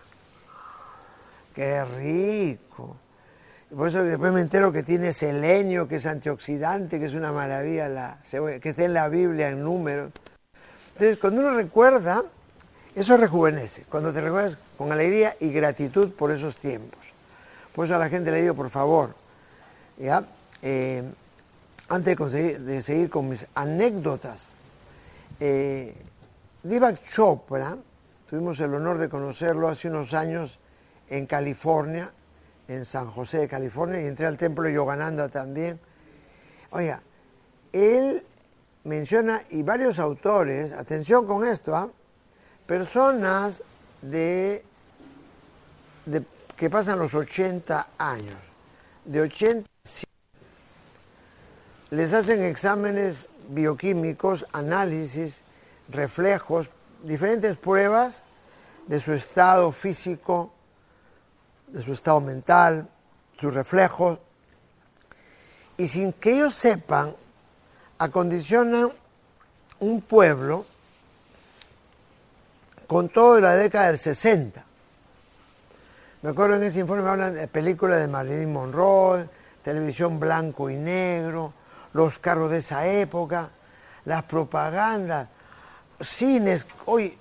¡Qué 1.56 1.82
rico! 1.86 2.98
Por 3.74 3.88
eso 3.88 4.04
después 4.04 4.30
me 4.30 4.42
entero 4.42 4.70
que 4.70 4.82
tiene 4.82 5.14
selenio, 5.14 5.88
que 5.88 5.96
es 5.96 6.04
antioxidante, 6.04 7.00
que 7.00 7.06
es 7.06 7.14
una 7.14 7.32
maravilla 7.32 8.18
que 8.60 8.68
está 8.68 8.84
en 8.84 8.92
la 8.92 9.08
Biblia 9.08 9.48
en 9.48 9.64
números. 9.64 10.12
Entonces, 10.92 11.18
cuando 11.18 11.40
uno 11.40 11.54
recuerda, 11.54 12.22
eso 12.94 13.16
rejuvenece. 13.16 13.84
Cuando 13.88 14.12
te 14.12 14.20
recuerdas 14.20 14.58
con 14.76 14.92
alegría 14.92 15.34
y 15.40 15.50
gratitud 15.50 16.10
por 16.10 16.30
esos 16.30 16.56
tiempos. 16.56 17.00
Por 17.74 17.86
eso 17.86 17.96
a 17.96 17.98
la 17.98 18.10
gente 18.10 18.30
le 18.30 18.42
digo, 18.42 18.54
por 18.54 18.68
favor, 18.68 19.14
¿ya? 19.96 20.24
Eh, 20.60 21.02
antes 21.88 22.32
de, 22.32 22.82
seguir 22.82 23.08
con 23.08 23.30
mis 23.30 23.46
anécdotas, 23.54 24.50
eh, 25.40 25.94
Divak 26.62 27.02
Chopra, 27.08 27.78
tuvimos 28.28 28.60
el 28.60 28.74
honor 28.74 28.98
de 28.98 29.08
conocerlo 29.08 29.68
hace 29.68 29.88
unos 29.88 30.12
años 30.12 30.58
en 31.08 31.26
California, 31.26 32.10
en 32.68 32.84
San 32.84 33.10
José 33.10 33.38
de 33.38 33.48
California, 33.48 34.00
y 34.00 34.06
entré 34.06 34.26
al 34.26 34.36
templo 34.36 34.64
de 34.64 34.74
Yogananda 34.74 35.28
también. 35.28 35.78
Oiga, 36.70 37.00
él 37.72 38.22
menciona, 38.84 39.42
y 39.50 39.62
varios 39.62 39.98
autores, 39.98 40.72
atención 40.72 41.26
con 41.26 41.46
esto, 41.46 41.76
¿ah? 41.76 41.88
personas 42.66 43.62
de, 44.02 44.64
que 46.56 46.70
pasan 46.70 46.98
los 46.98 47.14
80 47.14 47.88
años, 47.98 48.38
de 49.04 49.20
80 49.20 49.66
les 51.90 52.12
hacen 52.14 52.42
exámenes 52.42 53.28
bioquímicos, 53.48 54.46
análisis, 54.52 55.40
reflejos, 55.88 56.70
diferentes 57.04 57.56
pruebas 57.56 58.22
de 58.88 58.98
su 58.98 59.12
estado 59.12 59.70
físico, 59.70 60.52
de 61.76 61.82
su 61.82 61.92
estado 61.92 62.22
mental, 62.22 62.88
sus 63.38 63.52
reflejos, 63.52 64.18
y 65.76 65.86
sin 65.86 66.14
que 66.14 66.32
ellos 66.32 66.54
sepan, 66.54 67.12
acondicionan 67.98 68.88
un 69.80 70.00
pueblo 70.00 70.64
con 72.86 73.10
todo 73.10 73.38
la 73.40 73.56
década 73.56 73.88
del 73.88 73.98
60. 73.98 74.64
Me 76.22 76.30
acuerdo 76.30 76.56
en 76.56 76.64
ese 76.64 76.80
informe 76.80 77.10
hablan 77.10 77.34
de 77.34 77.46
películas 77.46 78.00
de 78.00 78.08
Marilyn 78.08 78.50
Monroe, 78.50 79.28
televisión 79.62 80.18
blanco 80.18 80.70
y 80.70 80.76
negro, 80.76 81.52
los 81.92 82.18
carros 82.18 82.50
de 82.50 82.58
esa 82.58 82.86
época, 82.86 83.50
las 84.06 84.22
propagandas, 84.22 85.28
cines. 86.00 86.64
Hoy, 86.86 87.18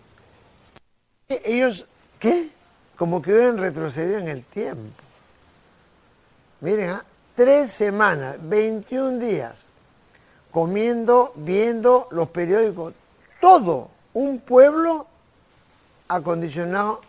ellos, 1.27 1.83
¿qué? 2.19 2.54
Como 2.97 3.21
que 3.21 3.33
hubieran 3.33 3.57
retrocedido 3.57 4.19
en 4.19 4.27
el 4.27 4.43
tiempo. 4.43 5.01
Miren, 6.61 6.89
¿ah? 6.91 7.05
tres 7.35 7.71
semanas, 7.71 8.37
21 8.41 9.19
días, 9.19 9.57
comiendo, 10.51 11.33
viendo 11.35 12.07
los 12.11 12.29
periódicos, 12.29 12.93
todo, 13.41 13.89
un 14.13 14.39
pueblo 14.39 15.07
acondicionado 16.07 17.01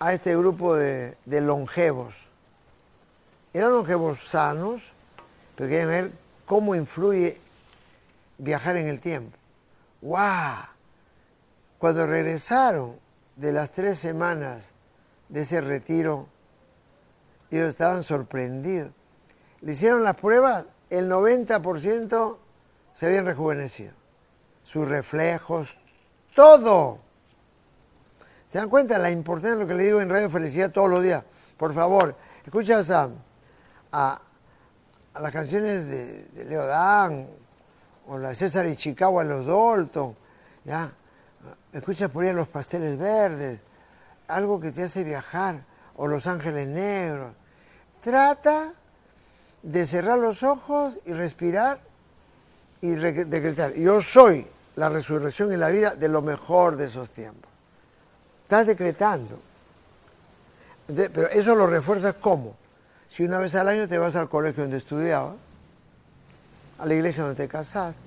a 0.00 0.12
este 0.12 0.36
grupo 0.36 0.74
de, 0.74 1.16
longevos. 1.26 2.26
Eran 3.54 3.72
longevos 3.72 4.20
sanos, 4.20 4.82
pero 5.54 5.68
quieren 5.68 5.88
ver 5.88 6.10
cómo 6.44 6.74
influye 6.74 7.38
viajar 8.38 8.76
en 8.76 8.88
el 8.88 9.00
tiempo. 9.00 9.36
¡Wow! 10.02 10.66
Cuando 11.78 12.06
regresaron 12.06 12.96
de 13.36 13.52
las 13.52 13.70
tres 13.72 13.98
semanas 13.98 14.64
de 15.28 15.40
ese 15.42 15.60
retiro, 15.60 16.26
ellos 17.50 17.68
estaban 17.68 18.02
sorprendidos. 18.02 18.90
Le 19.60 19.72
hicieron 19.72 20.04
las 20.04 20.16
pruebas, 20.16 20.66
el 20.90 21.10
90% 21.10 22.36
se 22.94 23.06
habían 23.06 23.26
rejuvenecido. 23.26 23.92
Sus 24.62 24.88
reflejos, 24.88 25.78
todo. 26.34 26.98
¿Se 28.50 28.58
dan 28.58 28.68
cuenta 28.68 28.98
la 28.98 29.10
importancia 29.10 29.56
de 29.56 29.62
lo 29.62 29.66
que 29.66 29.74
le 29.74 29.84
digo 29.84 30.00
en 30.00 30.08
Radio 30.08 30.30
Felicidad 30.30 30.70
todos 30.70 30.90
los 30.90 31.02
días? 31.02 31.22
Por 31.56 31.74
favor, 31.74 32.14
escuchas 32.44 32.90
a, 32.90 33.08
a, 33.92 34.20
las 35.20 35.32
canciones 35.32 35.86
de, 35.88 36.44
Leo 36.44 36.66
Dan 36.66 37.28
o 38.08 38.18
la 38.18 38.34
César 38.34 38.66
y 38.66 38.76
Chicago 38.76 39.20
a 39.20 39.24
los 39.24 39.46
Dalton, 39.46 40.16
¿ya? 40.64 40.90
Escuchas 41.72 42.10
por 42.10 42.24
ahí 42.24 42.30
a 42.30 42.34
los 42.34 42.48
pasteles 42.48 42.98
verdes, 42.98 43.60
algo 44.28 44.60
que 44.60 44.72
te 44.72 44.84
hace 44.84 45.04
viajar, 45.04 45.62
o 45.96 46.06
Los 46.06 46.26
Ángeles 46.26 46.68
Negros. 46.68 47.32
Trata 48.02 48.72
de 49.62 49.86
cerrar 49.86 50.18
los 50.18 50.42
ojos 50.42 50.98
y 51.06 51.12
respirar 51.12 51.80
y 52.80 52.90
decretar, 52.90 53.74
yo 53.74 54.00
soy 54.00 54.46
la 54.76 54.88
resurrección 54.88 55.52
y 55.52 55.56
la 55.56 55.70
vida 55.70 55.94
de 55.94 56.08
lo 56.08 56.22
mejor 56.22 56.76
de 56.76 56.86
esos 56.86 57.08
tiempos. 57.10 57.50
Estás 58.42 58.66
decretando. 58.66 59.40
pero 60.86 61.28
eso 61.30 61.54
lo 61.54 61.66
refuerzas 61.66 62.14
cómo? 62.20 62.54
Si 63.08 63.24
una 63.24 63.38
vez 63.38 63.54
al 63.54 63.68
año 63.68 63.88
te 63.88 63.98
vas 63.98 64.14
al 64.14 64.28
colegio 64.28 64.62
donde 64.62 64.78
estudiabas, 64.78 65.34
a 66.78 66.86
la 66.86 66.94
iglesia 66.94 67.24
donde 67.24 67.42
te 67.42 67.48
casaste. 67.48 67.98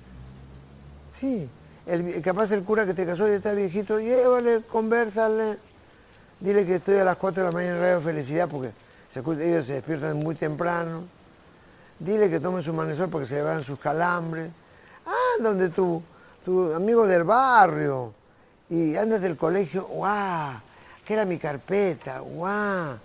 Sí, 1.12 1.48
el, 1.86 2.22
capaz 2.22 2.52
el 2.52 2.62
cura 2.62 2.86
que 2.86 2.94
te 2.94 3.04
casó 3.04 3.26
ya 3.26 3.34
está 3.34 3.52
viejito, 3.52 3.98
llévale, 3.98 4.62
conversale, 4.62 5.58
dile 6.40 6.66
que 6.66 6.76
estoy 6.76 6.98
a 6.98 7.04
las 7.04 7.16
4 7.16 7.42
de 7.42 7.48
la 7.48 7.52
mañana 7.52 7.76
en 7.76 7.82
Radio 7.82 8.00
Felicidad 8.00 8.48
porque 8.48 8.72
ellos 9.14 9.66
se 9.66 9.74
despiertan 9.74 10.16
muy 10.16 10.34
temprano. 10.34 11.02
Dile 11.98 12.30
que 12.30 12.40
tome 12.40 12.62
su 12.62 12.72
manesol 12.72 13.08
porque 13.08 13.26
se 13.26 13.36
le 13.36 13.42
van 13.42 13.62
sus 13.62 13.78
calambres. 13.78 14.50
Ah, 15.06 15.42
donde 15.42 15.68
tu, 15.68 16.02
tu 16.44 16.72
amigo 16.72 17.06
del 17.06 17.24
barrio, 17.24 18.14
y 18.70 18.96
andas 18.96 19.20
del 19.20 19.36
colegio, 19.36 19.86
¡guau! 19.86 20.52
¿Qué 21.04 21.14
era 21.14 21.24
mi 21.24 21.38
carpeta? 21.38 22.20
¡guau! 22.20 22.96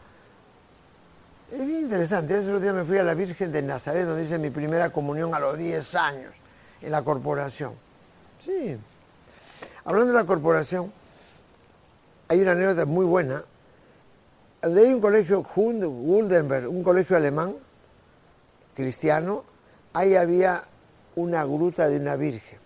Es 1.51 1.65
bien 1.65 1.81
interesante. 1.81 2.37
Ese 2.37 2.59
día 2.59 2.71
me 2.71 2.83
fui 2.83 2.99
a 2.99 3.03
la 3.03 3.15
Virgen 3.15 3.51
de 3.51 3.61
Nazaret, 3.61 4.05
donde 4.05 4.23
hice 4.23 4.37
mi 4.37 4.51
primera 4.51 4.91
comunión 4.91 5.33
a 5.33 5.39
los 5.39 5.57
10 5.57 5.95
años, 5.95 6.33
en 6.81 6.91
la 6.91 7.01
corporación. 7.01 7.73
Sí. 8.43 8.77
Hablando 9.85 10.13
de 10.13 10.19
la 10.19 10.25
corporación, 10.25 10.91
hay 12.27 12.41
una 12.41 12.51
anécdota 12.51 12.85
muy 12.85 13.05
buena. 13.05 13.43
Donde 14.61 14.81
hay 14.81 14.93
un 14.93 15.01
colegio 15.01 15.45
Wuldenberg, 15.55 16.67
un 16.67 16.83
colegio 16.83 17.15
alemán, 17.15 17.55
cristiano, 18.73 19.43
ahí 19.93 20.15
había 20.15 20.63
una 21.15 21.43
gruta 21.43 21.87
de 21.87 21.97
una 21.97 22.15
virgen. 22.15 22.59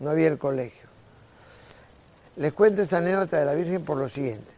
No 0.00 0.10
había 0.10 0.28
el 0.28 0.38
colegio. 0.38 0.92
Les 2.36 2.52
cuento 2.52 2.82
esta 2.82 2.98
anécdota 2.98 3.38
de 3.38 3.44
la 3.44 3.54
Virgen 3.54 3.84
por 3.84 3.98
lo 3.98 4.08
siguiente. 4.08 4.50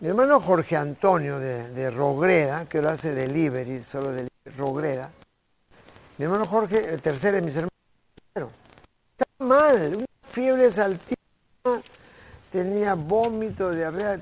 Mi 0.00 0.08
hermano 0.08 0.40
Jorge 0.40 0.76
Antonio 0.76 1.38
de, 1.38 1.90
Rogreda, 1.90 2.66
que 2.66 2.82
lo 2.82 2.90
hace 2.90 3.14
delivery, 3.14 3.82
solo 3.82 4.12
de 4.12 4.28
Rogreda, 4.56 5.10
mi 6.18 6.24
hermano 6.24 6.46
Jorge, 6.46 6.92
el 6.92 7.00
tercero 7.00 7.36
de 7.36 7.42
mis 7.42 7.54
hermanos, 7.54 7.70
estaba 9.18 9.48
mal, 9.48 9.96
una 9.96 10.06
fiebre 10.30 10.66
altísima, 10.66 11.82
tenía 12.50 12.94
vómito, 12.94 13.70
diarrea, 13.70 14.18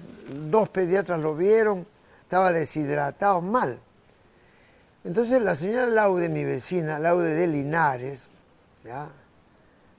dos 0.51 0.69
pediatras 0.69 1.21
lo 1.21 1.35
vieron, 1.35 1.87
estaba 2.23 2.53
deshidratado, 2.53 3.41
mal. 3.41 3.79
Entonces 5.05 5.41
la 5.41 5.55
señora 5.55 5.87
Laude, 5.87 6.29
mi 6.29 6.45
vecina, 6.45 6.99
Laude 6.99 7.35
de 7.35 7.47
Linares, 7.47 8.29
¿ya? 8.85 9.09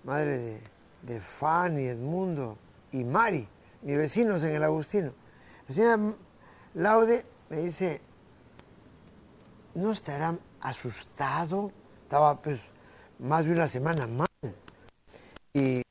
madre 0.04 0.38
de, 0.38 0.62
de 1.04 1.20
Fanny, 1.20 1.88
Edmundo 1.88 2.58
y 2.92 3.04
Mari, 3.04 3.48
mis 3.82 3.98
vecinos 3.98 4.44
en 4.44 4.56
el 4.56 4.64
Agustino, 4.64 5.12
la 5.68 5.76
señora 5.76 6.14
Laude 6.76 7.26
me 7.50 7.58
dice, 7.58 8.02
¿no 9.76 9.92
estará 9.92 10.38
asustado? 10.62 11.72
Estaba 12.04 12.40
pues 12.40 12.60
más 13.20 13.46
de 13.46 13.52
una 13.52 13.68
semana 13.68 14.08
mal. 14.08 14.28
Y 15.54 15.82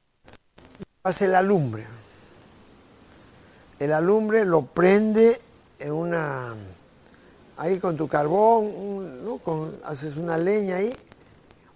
hace 1.02 1.28
la 1.28 1.42
lumbre. 1.42 1.86
El 3.78 3.92
alumbre 3.92 4.44
lo 4.44 4.62
prende 4.62 5.40
en 5.78 5.92
una... 5.92 6.54
Ahí 7.56 7.78
con 7.80 7.96
tu 7.96 8.06
carbón, 8.06 9.24
¿no? 9.24 9.40
haces 9.84 10.16
una 10.16 10.38
leña 10.38 10.76
ahí. 10.76 10.96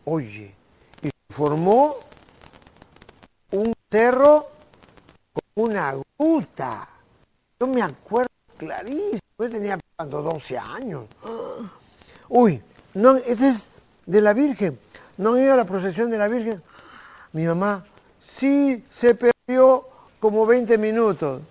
Oye, 0.05 0.55
y 1.03 1.11
formó 1.33 1.97
un 3.51 3.73
cerro 3.91 4.47
con 5.33 5.65
una 5.65 5.95
gruta. 6.19 6.89
Yo 7.59 7.67
me 7.67 7.83
acuerdo 7.83 8.31
clarísimo, 8.57 9.21
yo 9.39 9.51
tenía 9.51 9.79
cuando 9.97 10.23
12 10.23 10.59
años. 10.59 11.05
Uy, 12.29 12.63
no, 12.95 13.17
ese 13.17 13.51
es 13.51 13.69
de 14.07 14.21
la 14.21 14.35
Virgen. 14.35 14.79
¿No 15.19 15.37
iba 15.37 15.55
a 15.55 15.57
la 15.57 15.65
procesión 15.65 16.11
de 16.11 16.19
la 16.19 16.29
Virgen? 16.29 16.63
Mi 17.33 17.45
mamá, 17.45 17.85
sí, 18.21 18.85
se 18.91 19.15
perdió 19.15 19.87
como 20.21 20.47
20 20.47 20.79
minutos. 20.79 21.43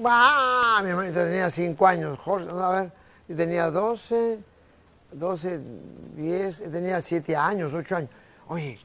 ¡Bah! 0.00 0.80
Mi 0.82 0.90
mamá 0.90 1.10
tenía 1.12 1.50
5 1.50 1.86
años, 1.86 2.18
Jorge, 2.18 2.48
a 2.50 2.68
ver, 2.70 2.92
yo 3.28 3.36
tenía 3.36 3.70
12, 3.70 4.38
12, 5.12 5.60
10, 6.16 6.70
tenía 6.70 7.00
7 7.00 7.36
años, 7.36 7.74
8 7.74 7.96
años. 7.96 8.10
Oye, 8.48 8.78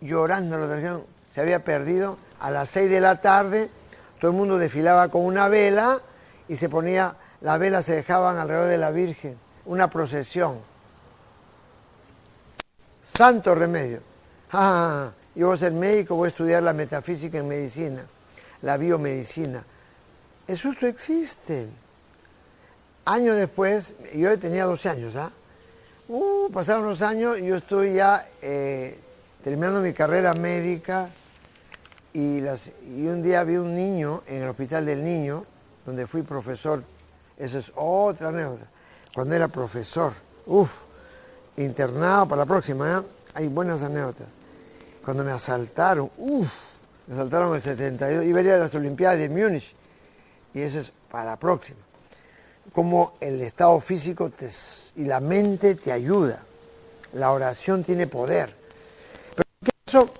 llorando 0.00 0.56
lo 0.58 0.68
trajeron, 0.68 1.04
se 1.32 1.40
había 1.40 1.62
perdido 1.64 2.18
a 2.40 2.50
las 2.50 2.68
6 2.70 2.88
de 2.88 3.00
la 3.00 3.20
tarde 3.20 3.70
todo 4.18 4.32
el 4.32 4.36
mundo 4.36 4.58
desfilaba 4.58 5.08
con 5.08 5.24
una 5.24 5.48
vela 5.48 6.00
y 6.48 6.56
se 6.56 6.68
ponía, 6.68 7.14
las 7.40 7.58
velas 7.58 7.84
se 7.84 7.94
dejaban 7.94 8.36
alrededor 8.38 8.66
de 8.66 8.78
la 8.78 8.90
Virgen, 8.90 9.36
una 9.66 9.88
procesión. 9.88 10.58
Santo 13.16 13.54
remedio. 13.54 14.00
Ah, 14.52 15.10
yo 15.34 15.48
voy 15.48 15.56
a 15.56 15.58
ser 15.58 15.72
médico, 15.72 16.16
voy 16.16 16.26
a 16.26 16.30
estudiar 16.30 16.62
la 16.62 16.72
metafísica 16.72 17.38
en 17.38 17.48
medicina, 17.48 18.04
la 18.62 18.76
biomedicina. 18.76 19.62
El 20.48 20.56
susto 20.56 20.86
existe. 20.86 21.66
Años 23.04 23.36
después, 23.36 23.94
yo 24.14 24.36
tenía 24.38 24.64
12 24.64 24.88
años, 24.88 25.16
¿ah? 25.16 25.30
Uh, 26.08 26.50
pasaron 26.50 26.86
los 26.86 27.02
años 27.02 27.38
yo 27.38 27.56
estoy 27.56 27.92
ya 27.92 28.26
eh, 28.40 28.98
terminando 29.44 29.82
mi 29.82 29.92
carrera 29.92 30.32
médica, 30.32 31.10
y, 32.14 32.40
un 32.40 33.22
día 33.22 33.44
vi 33.44 33.56
un 33.56 33.76
niño 33.76 34.22
en 34.26 34.42
el 34.42 34.48
hospital 34.48 34.86
del 34.86 35.04
niño, 35.04 35.44
donde 35.84 36.06
fui 36.06 36.22
profesor. 36.22 36.82
Eso 37.36 37.58
es 37.58 37.70
otra 37.76 38.28
anécdota. 38.28 38.66
Cuando 39.14 39.34
era 39.34 39.48
profesor, 39.48 40.12
uff, 40.46 40.72
internado 41.58 42.26
para 42.26 42.40
la 42.40 42.46
próxima, 42.46 42.98
¿eh? 42.98 43.02
hay 43.34 43.48
buenas 43.48 43.82
anécdotas. 43.82 44.26
Cuando 45.04 45.22
me 45.22 45.30
asaltaron, 45.30 46.10
uff, 46.16 46.48
me 47.06 47.14
asaltaron 47.14 47.50
en 47.50 47.56
el 47.56 47.62
72, 47.62 48.24
iba 48.24 48.38
a 48.38 48.42
ir 48.42 48.50
a 48.52 48.58
las 48.58 48.74
Olimpiadas 48.74 49.18
de 49.18 49.28
Múnich, 49.28 49.74
y 50.54 50.60
eso 50.60 50.80
es 50.80 50.92
para 51.10 51.24
la 51.24 51.36
próxima. 51.36 51.78
Como 52.72 53.14
el 53.20 53.40
estado 53.42 53.78
físico 53.80 54.30
y 54.96 55.04
la 55.04 55.20
mente 55.20 55.74
te 55.74 55.92
ayuda. 55.92 56.42
La 57.14 57.32
oración 57.32 57.82
tiene 57.84 58.06
poder. 58.06 58.54
Pero 59.34 59.70
eso 59.86 60.10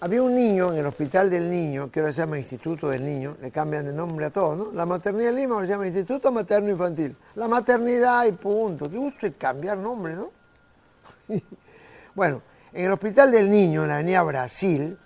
había 0.00 0.20
un 0.20 0.34
niño 0.34 0.72
en 0.72 0.78
el 0.78 0.86
hospital 0.86 1.30
del 1.30 1.48
niño, 1.48 1.88
que 1.90 2.00
ahora 2.00 2.12
se 2.12 2.22
llama 2.22 2.36
Instituto 2.36 2.88
del 2.88 3.04
Niño, 3.04 3.36
le 3.40 3.52
cambian 3.52 3.84
de 3.84 3.92
nombre 3.92 4.26
a 4.26 4.30
todo, 4.30 4.56
¿no? 4.56 4.72
La 4.72 4.84
maternidad 4.84 5.30
de 5.30 5.36
Lima 5.36 5.60
se 5.60 5.68
llama 5.68 5.86
Instituto 5.86 6.32
Materno 6.32 6.70
Infantil. 6.70 7.14
La 7.36 7.46
maternidad 7.46 8.26
y 8.26 8.32
punto. 8.32 8.90
Qué 8.90 8.96
gusto 8.96 9.28
cambiar 9.38 9.78
nombre, 9.78 10.16
¿no? 10.16 10.30
bueno, 12.16 12.42
en 12.72 12.86
el 12.86 12.90
hospital 12.90 13.30
del 13.30 13.48
niño, 13.48 13.82
en 13.82 13.88
la 13.88 13.94
avenida 13.94 14.22
Brasil, 14.24 14.98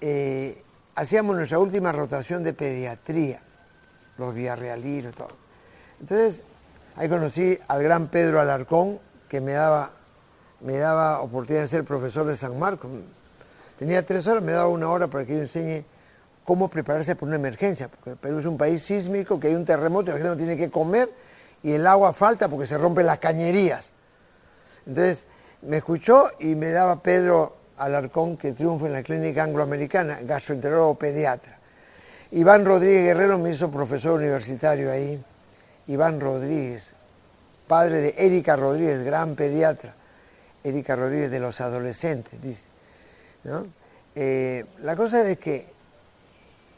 eh, 0.00 0.62
hacíamos 0.94 1.34
nuestra 1.34 1.58
última 1.58 1.90
rotación 1.90 2.44
de 2.44 2.52
pediatría, 2.52 3.40
los 4.18 4.34
villarrealinos, 4.34 5.14
todo. 5.14 5.30
Entonces, 6.00 6.42
ahí 6.96 7.08
conocí 7.08 7.58
al 7.68 7.82
gran 7.82 8.08
Pedro 8.08 8.40
Alarcón, 8.40 8.98
que 9.28 9.40
me 9.40 9.52
daba, 9.52 9.90
me 10.60 10.76
daba 10.76 11.20
oportunidad 11.20 11.62
de 11.62 11.68
ser 11.68 11.84
profesor 11.84 12.26
de 12.26 12.36
San 12.36 12.58
Marcos 12.58 12.90
Tenía 13.78 14.04
tres 14.04 14.26
horas, 14.26 14.42
me 14.42 14.50
daba 14.50 14.66
una 14.68 14.90
hora 14.90 15.06
para 15.06 15.24
que 15.24 15.34
yo 15.34 15.38
enseñe 15.40 15.84
cómo 16.44 16.68
prepararse 16.68 17.14
para 17.14 17.28
una 17.28 17.36
emergencia, 17.36 17.86
porque 17.86 18.16
Perú 18.16 18.40
es 18.40 18.46
un 18.46 18.58
país 18.58 18.82
sísmico, 18.82 19.38
que 19.38 19.48
hay 19.48 19.54
un 19.54 19.64
terremoto 19.64 20.10
y 20.10 20.14
la 20.14 20.18
gente 20.18 20.30
no 20.30 20.36
tiene 20.36 20.56
que 20.56 20.68
comer 20.68 21.08
y 21.62 21.72
el 21.72 21.86
agua 21.86 22.12
falta 22.12 22.48
porque 22.48 22.66
se 22.66 22.76
rompen 22.76 23.06
las 23.06 23.18
cañerías. 23.18 23.90
Entonces 24.84 25.26
me 25.62 25.76
escuchó 25.76 26.30
y 26.40 26.56
me 26.56 26.70
daba 26.70 27.02
Pedro 27.02 27.56
Alarcón, 27.76 28.36
que 28.36 28.52
triunfa 28.52 28.86
en 28.86 28.94
la 28.94 29.04
clínica 29.04 29.44
angloamericana, 29.44 30.18
gastroenterólogo 30.22 30.96
pediatra. 30.96 31.57
Iván 32.32 32.64
Rodríguez 32.64 33.04
Guerrero 33.04 33.38
me 33.38 33.50
hizo 33.50 33.70
profesor 33.70 34.12
universitario 34.12 34.90
ahí. 34.90 35.22
Iván 35.86 36.20
Rodríguez, 36.20 36.92
padre 37.66 38.00
de 38.02 38.14
Erika 38.18 38.54
Rodríguez, 38.56 39.02
gran 39.02 39.34
pediatra. 39.34 39.94
Erika 40.62 40.94
Rodríguez 40.94 41.30
de 41.30 41.40
los 41.40 41.60
adolescentes, 41.60 42.40
dice. 42.42 42.64
Eh, 44.14 44.66
la 44.82 44.94
cosa 44.94 45.28
es 45.28 45.38
que 45.38 45.66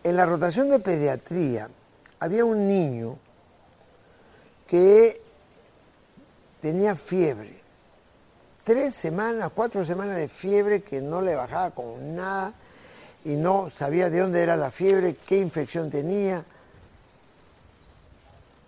en 0.04 0.16
la 0.16 0.24
rotación 0.24 0.70
de 0.70 0.78
pediatría 0.78 1.68
había 2.20 2.44
un 2.44 2.68
niño 2.68 3.18
que 4.68 5.20
tenía 6.60 6.94
fiebre. 6.94 7.58
Tres 8.62 8.94
semanas, 8.94 9.50
cuatro 9.52 9.84
semanas 9.84 10.16
de 10.16 10.28
fiebre 10.28 10.82
que 10.82 11.00
no 11.00 11.20
le 11.22 11.34
bajaba 11.34 11.72
con 11.72 12.14
nada 12.14 12.52
y 13.24 13.34
no 13.36 13.70
sabía 13.70 14.10
de 14.10 14.20
dónde 14.20 14.42
era 14.42 14.56
la 14.56 14.70
fiebre, 14.70 15.16
qué 15.26 15.36
infección 15.36 15.90
tenía. 15.90 16.44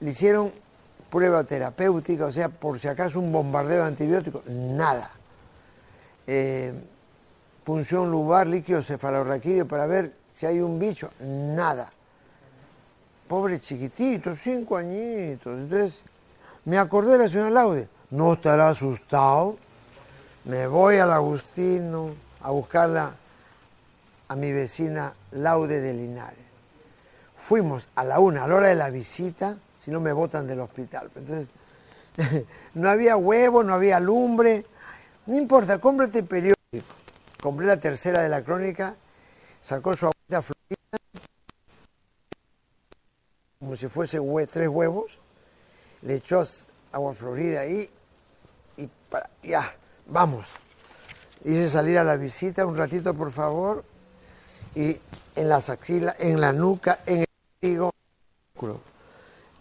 Le 0.01 0.11
hicieron 0.11 0.53
prueba 1.11 1.45
terapéutica, 1.45 2.27
o 2.27 2.33
sea, 2.33 2.49
por 2.49 2.79
si 2.79 2.89
acaso 2.89 3.21
un 3.21 3.33
bombardeo 3.33 3.83
de 3.83 3.89
antibióticos, 3.89 4.47
nada. 4.47 5.11
Eh, 6.27 6.73
punción 7.65 8.11
lubar, 8.11 8.47
líquido 8.47 8.83
cefalorraquídeo 8.83 9.67
para 9.67 9.87
ver 9.87 10.13
si 10.35 10.47
hay 10.47 10.61
un 10.61 10.79
bicho, 10.79 11.11
nada. 11.21 11.91
Pobre 13.29 13.61
chiquitito, 13.61 14.35
cinco 14.35 14.77
añitos. 14.77 15.59
Entonces, 15.59 16.01
me 16.65 16.79
acordé 16.79 17.13
de 17.13 17.19
la 17.19 17.29
señora 17.29 17.51
Laude, 17.51 17.89
no 18.11 18.35
estará 18.35 18.71
asustado. 18.71 19.57
Me 20.45 20.67
voy 20.67 20.97
al 20.97 21.13
Agustino 21.13 22.11
a 22.43 22.51
buscarla 22.51 23.13
a 24.33 24.37
mi 24.37 24.51
vecina 24.53 25.13
Laude 25.33 25.81
de 25.81 25.93
Linares. 25.93 26.39
Fuimos 27.37 27.89
a 27.97 28.05
la 28.05 28.19
una, 28.19 28.45
a 28.45 28.49
la 28.49 28.55
hora 28.55 28.69
de 28.69 28.75
la 28.75 28.89
visita, 28.89 29.57
si 29.81 29.91
no 29.91 30.01
me 30.01 30.13
botan 30.13 30.47
del 30.47 30.61
hospital. 30.61 31.11
Entonces, 31.15 31.49
no 32.75 32.89
había 32.89 33.17
huevo, 33.17 33.63
no 33.63 33.75
había 33.75 34.01
lumbre. 34.01 34.65
No 35.27 35.37
importa, 35.37 35.79
cómprate 35.79 36.23
periódico 36.23 36.57
compré 37.43 37.67
la 37.67 37.77
tercera 37.77 38.23
de 38.23 38.29
la 38.29 38.43
crónica, 38.43 38.95
sacó 39.61 39.97
su 39.97 40.07
agüita 40.07 40.41
florida, 40.41 40.99
como 43.59 43.77
si 43.77 43.89
fuese 43.89 44.21
tres 44.47 44.69
huevos, 44.69 45.19
le 46.03 46.15
echó 46.15 46.45
agua 46.93 47.13
florida 47.15 47.61
ahí, 47.63 47.91
y 48.77 48.89
ya, 49.43 49.75
vamos. 50.07 50.51
Hice 51.45 51.69
salir 51.69 51.99
a 51.99 52.05
la 52.05 52.17
visita 52.17 52.65
un 52.65 52.77
ratito, 52.77 53.13
por 53.13 53.33
favor, 53.33 53.85
y 54.75 54.99
en 55.37 55.49
las 55.49 55.71
axilas, 55.71 56.17
en 56.19 56.41
la 56.41 56.53
nuca, 56.53 57.01
en 57.07 57.21
el 57.21 57.27
trigo, 57.61 57.93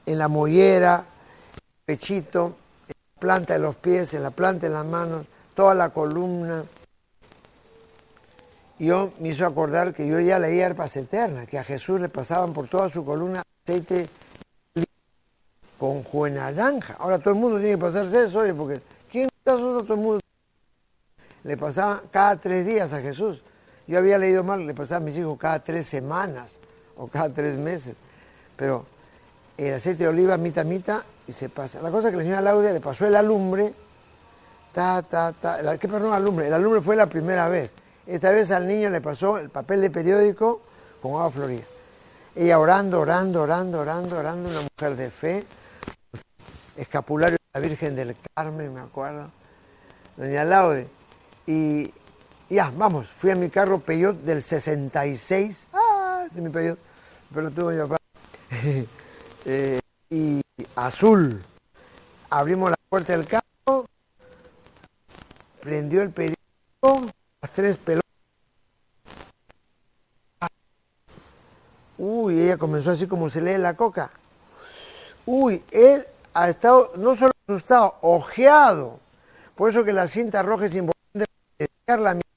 en 0.06 0.17
la 0.17 0.28
mollera, 0.28 0.95
en 0.97 1.62
el 1.63 1.86
pechito, 1.86 2.56
en 2.88 2.93
la 3.15 3.19
planta 3.19 3.54
de 3.54 3.60
los 3.60 3.76
pies, 3.76 4.13
en 4.13 4.24
la 4.24 4.32
planta 4.32 4.67
de 4.67 4.74
las 4.74 4.86
manos, 4.86 5.26
toda 5.54 5.76
la 5.76 5.89
columna. 5.89 6.63
Y 8.80 8.88
yo 8.88 9.13
me 9.19 9.30
hizo 9.30 9.45
acordar 9.45 9.93
que 9.93 10.08
yo 10.08 10.19
ya 10.19 10.39
leía 10.39 10.65
Arpas 10.65 10.95
Eternas, 10.97 11.47
que 11.47 11.60
a 11.60 11.63
Jesús 11.63 12.02
le 12.02 12.10
pasaban 12.10 12.54
por 12.54 12.67
toda 12.67 12.89
su 12.89 13.06
columna 13.06 13.43
aceite 13.63 14.10
con 15.78 16.04
jugo 16.04 16.30
naranja. 16.30 16.95
Ahora 17.00 17.19
todo 17.19 17.34
el 17.34 17.39
mundo 17.39 17.60
tiene 17.60 17.76
que 17.76 17.82
pasarse 17.82 18.26
eso, 18.26 18.39
oye, 18.39 18.54
porque 18.54 18.82
¿quién 19.12 19.26
está 19.26 19.56
todo 19.56 19.93
el 19.93 20.00
mundo? 20.00 20.19
Le 21.43 21.58
pasaba 21.58 22.02
cada 22.12 22.36
tres 22.36 22.65
días 22.65 22.93
a 22.93 23.02
Jesús. 23.02 23.41
Yo 23.88 23.98
había 23.98 24.17
leído 24.17 24.44
mal, 24.44 24.65
le 24.65 24.74
pasaba 24.74 24.98
a 24.98 25.00
mis 25.04 25.17
hijos 25.17 25.38
cada 25.39 25.60
tres 25.60 25.88
semanas 25.88 26.54
o 26.98 27.08
cada 27.08 27.30
tres 27.30 27.58
meses. 27.58 27.96
Pero 28.56 28.86
el 29.58 29.74
aceite 29.74 30.04
de 30.04 30.10
oliva, 30.10 30.38
mitad, 30.38 30.65
mitad, 30.65 31.02
y 31.28 31.32
se 31.32 31.50
pasa. 31.50 31.82
La 31.82 31.91
cosa 31.91 32.10
que 32.10 32.17
la 32.17 32.24
señora 32.24 32.41
Laudia 32.41 32.72
le 32.72 32.80
pasó 32.80 33.06
el 33.06 33.15
alumbre, 33.15 33.74
ta, 34.74 35.02
ta, 35.02 35.32
ta. 35.34 35.78
¿Qué 35.78 35.88
perdón, 35.88 36.13
alumbre? 36.13 36.48
El 36.48 36.54
alumbre 36.54 36.82
fue 36.82 36.96
la 36.96 37.08
primera 37.08 37.48
vez. 37.50 37.72
Esta 38.08 38.32
vez 38.32 38.52
al 38.52 38.67
niño 38.67 38.89
le 38.89 39.02
pasó 39.02 39.38
el 39.38 39.50
papel 39.50 39.82
de 39.82 39.89
periódico 39.89 40.62
con 41.02 41.12
agua 41.12 41.32
florida. 41.32 41.63
Ella 42.36 42.60
orando, 42.60 43.00
orando, 43.00 43.41
orando, 43.41 43.80
orando, 43.80 44.17
orando, 44.17 44.50
una 44.50 44.62
mujer 44.62 44.96
de 44.96 45.12
fe, 45.12 45.46
escapulario 46.78 47.38
de 47.38 47.60
la 47.60 47.67
Virgen 47.67 47.96
del 47.96 48.15
Carmen, 48.34 48.74
me 48.74 48.80
acuerdo, 48.80 49.30
doña 50.17 50.46
Laude. 50.46 50.88
Y 51.46 51.94
ya, 52.51 52.69
vamos, 52.75 53.07
fui 53.07 53.31
a 53.31 53.35
mi 53.35 53.49
carro 53.49 53.79
Peyot 53.79 54.17
del 54.23 54.43
66, 54.43 55.67
ah, 55.71 56.25
es 56.27 56.33
mi 56.33 56.49
Peyot, 56.49 56.77
pero 57.33 57.49
mi 57.49 57.77
papá, 57.77 57.97
eh, 59.45 59.79
y 60.09 60.41
azul. 60.75 61.41
Abrimos 62.29 62.69
la 62.69 62.75
puerta 62.89 63.15
del 63.15 63.25
carro, 63.25 63.85
prendió 65.61 66.01
el 66.01 66.09
periódico, 66.09 67.09
las 67.41 67.51
tres 67.51 67.77
pelotas. 67.77 68.01
Uy, 71.97 72.41
ella 72.41 72.57
comenzó 72.57 72.91
así 72.91 73.07
como 73.07 73.29
se 73.29 73.41
lee 73.41 73.57
la 73.57 73.75
coca. 73.75 74.11
Uy, 75.25 75.63
él 75.71 76.05
ha 76.33 76.49
estado 76.49 76.91
no 76.97 77.15
solo 77.15 77.31
asustado, 77.47 77.95
ojeado. 78.01 78.99
Por 79.55 79.69
eso 79.69 79.85
que 79.85 79.93
la 79.93 80.07
cinta 80.07 80.41
roja 80.41 80.65
es 80.65 80.75
importante 80.75 81.27
la. 81.87 82.31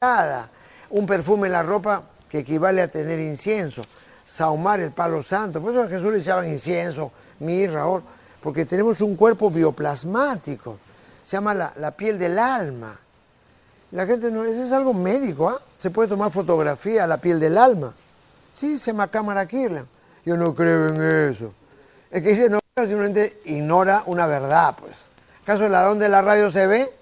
Un 0.90 1.06
perfume 1.06 1.48
en 1.48 1.52
la 1.52 1.62
ropa 1.62 2.02
que 2.28 2.40
equivale 2.40 2.82
a 2.82 2.88
tener 2.88 3.18
incienso. 3.18 3.82
Saumar 4.26 4.80
el 4.80 4.90
palo 4.90 5.22
santo. 5.22 5.60
Por 5.60 5.72
eso 5.72 5.82
a 5.82 5.88
Jesús 5.88 6.12
le 6.12 6.18
echaban 6.18 6.48
incienso, 6.48 7.12
mirra, 7.40 7.86
oro. 7.86 8.02
Porque 8.42 8.66
tenemos 8.66 9.00
un 9.00 9.16
cuerpo 9.16 9.50
bioplasmático. 9.50 10.78
Se 11.24 11.36
llama 11.36 11.54
la, 11.54 11.90
piel 11.92 12.18
del 12.18 12.38
alma. 12.38 12.98
La 13.92 14.06
gente 14.06 14.30
no, 14.30 14.44
eso 14.44 14.64
es 14.64 14.72
algo 14.72 14.92
médico, 14.92 15.48
¿ah? 15.48 15.60
Se 15.80 15.90
puede 15.90 16.08
tomar 16.08 16.30
fotografía 16.30 17.06
la 17.06 17.18
piel 17.18 17.40
del 17.40 17.56
alma. 17.56 17.94
Sí, 18.52 18.78
se 18.78 18.86
llama 18.92 19.08
cámara 19.08 19.46
Kirlan. 19.46 19.86
Yo 20.26 20.36
no 20.36 20.54
creo 20.54 20.88
en 20.88 21.30
eso. 21.32 21.52
Es 22.10 22.22
que 22.22 22.30
dice 22.30 22.50
no 22.50 22.60
simplemente 22.76 23.40
ignora 23.44 24.02
una 24.06 24.26
verdad, 24.26 24.74
pues. 24.78 24.94
¿Acaso 25.44 25.66
el 25.66 25.72
ladrón 25.72 25.98
de 25.98 26.08
la 26.08 26.22
radio 26.22 26.50
se 26.50 26.66
ve? 26.66 26.92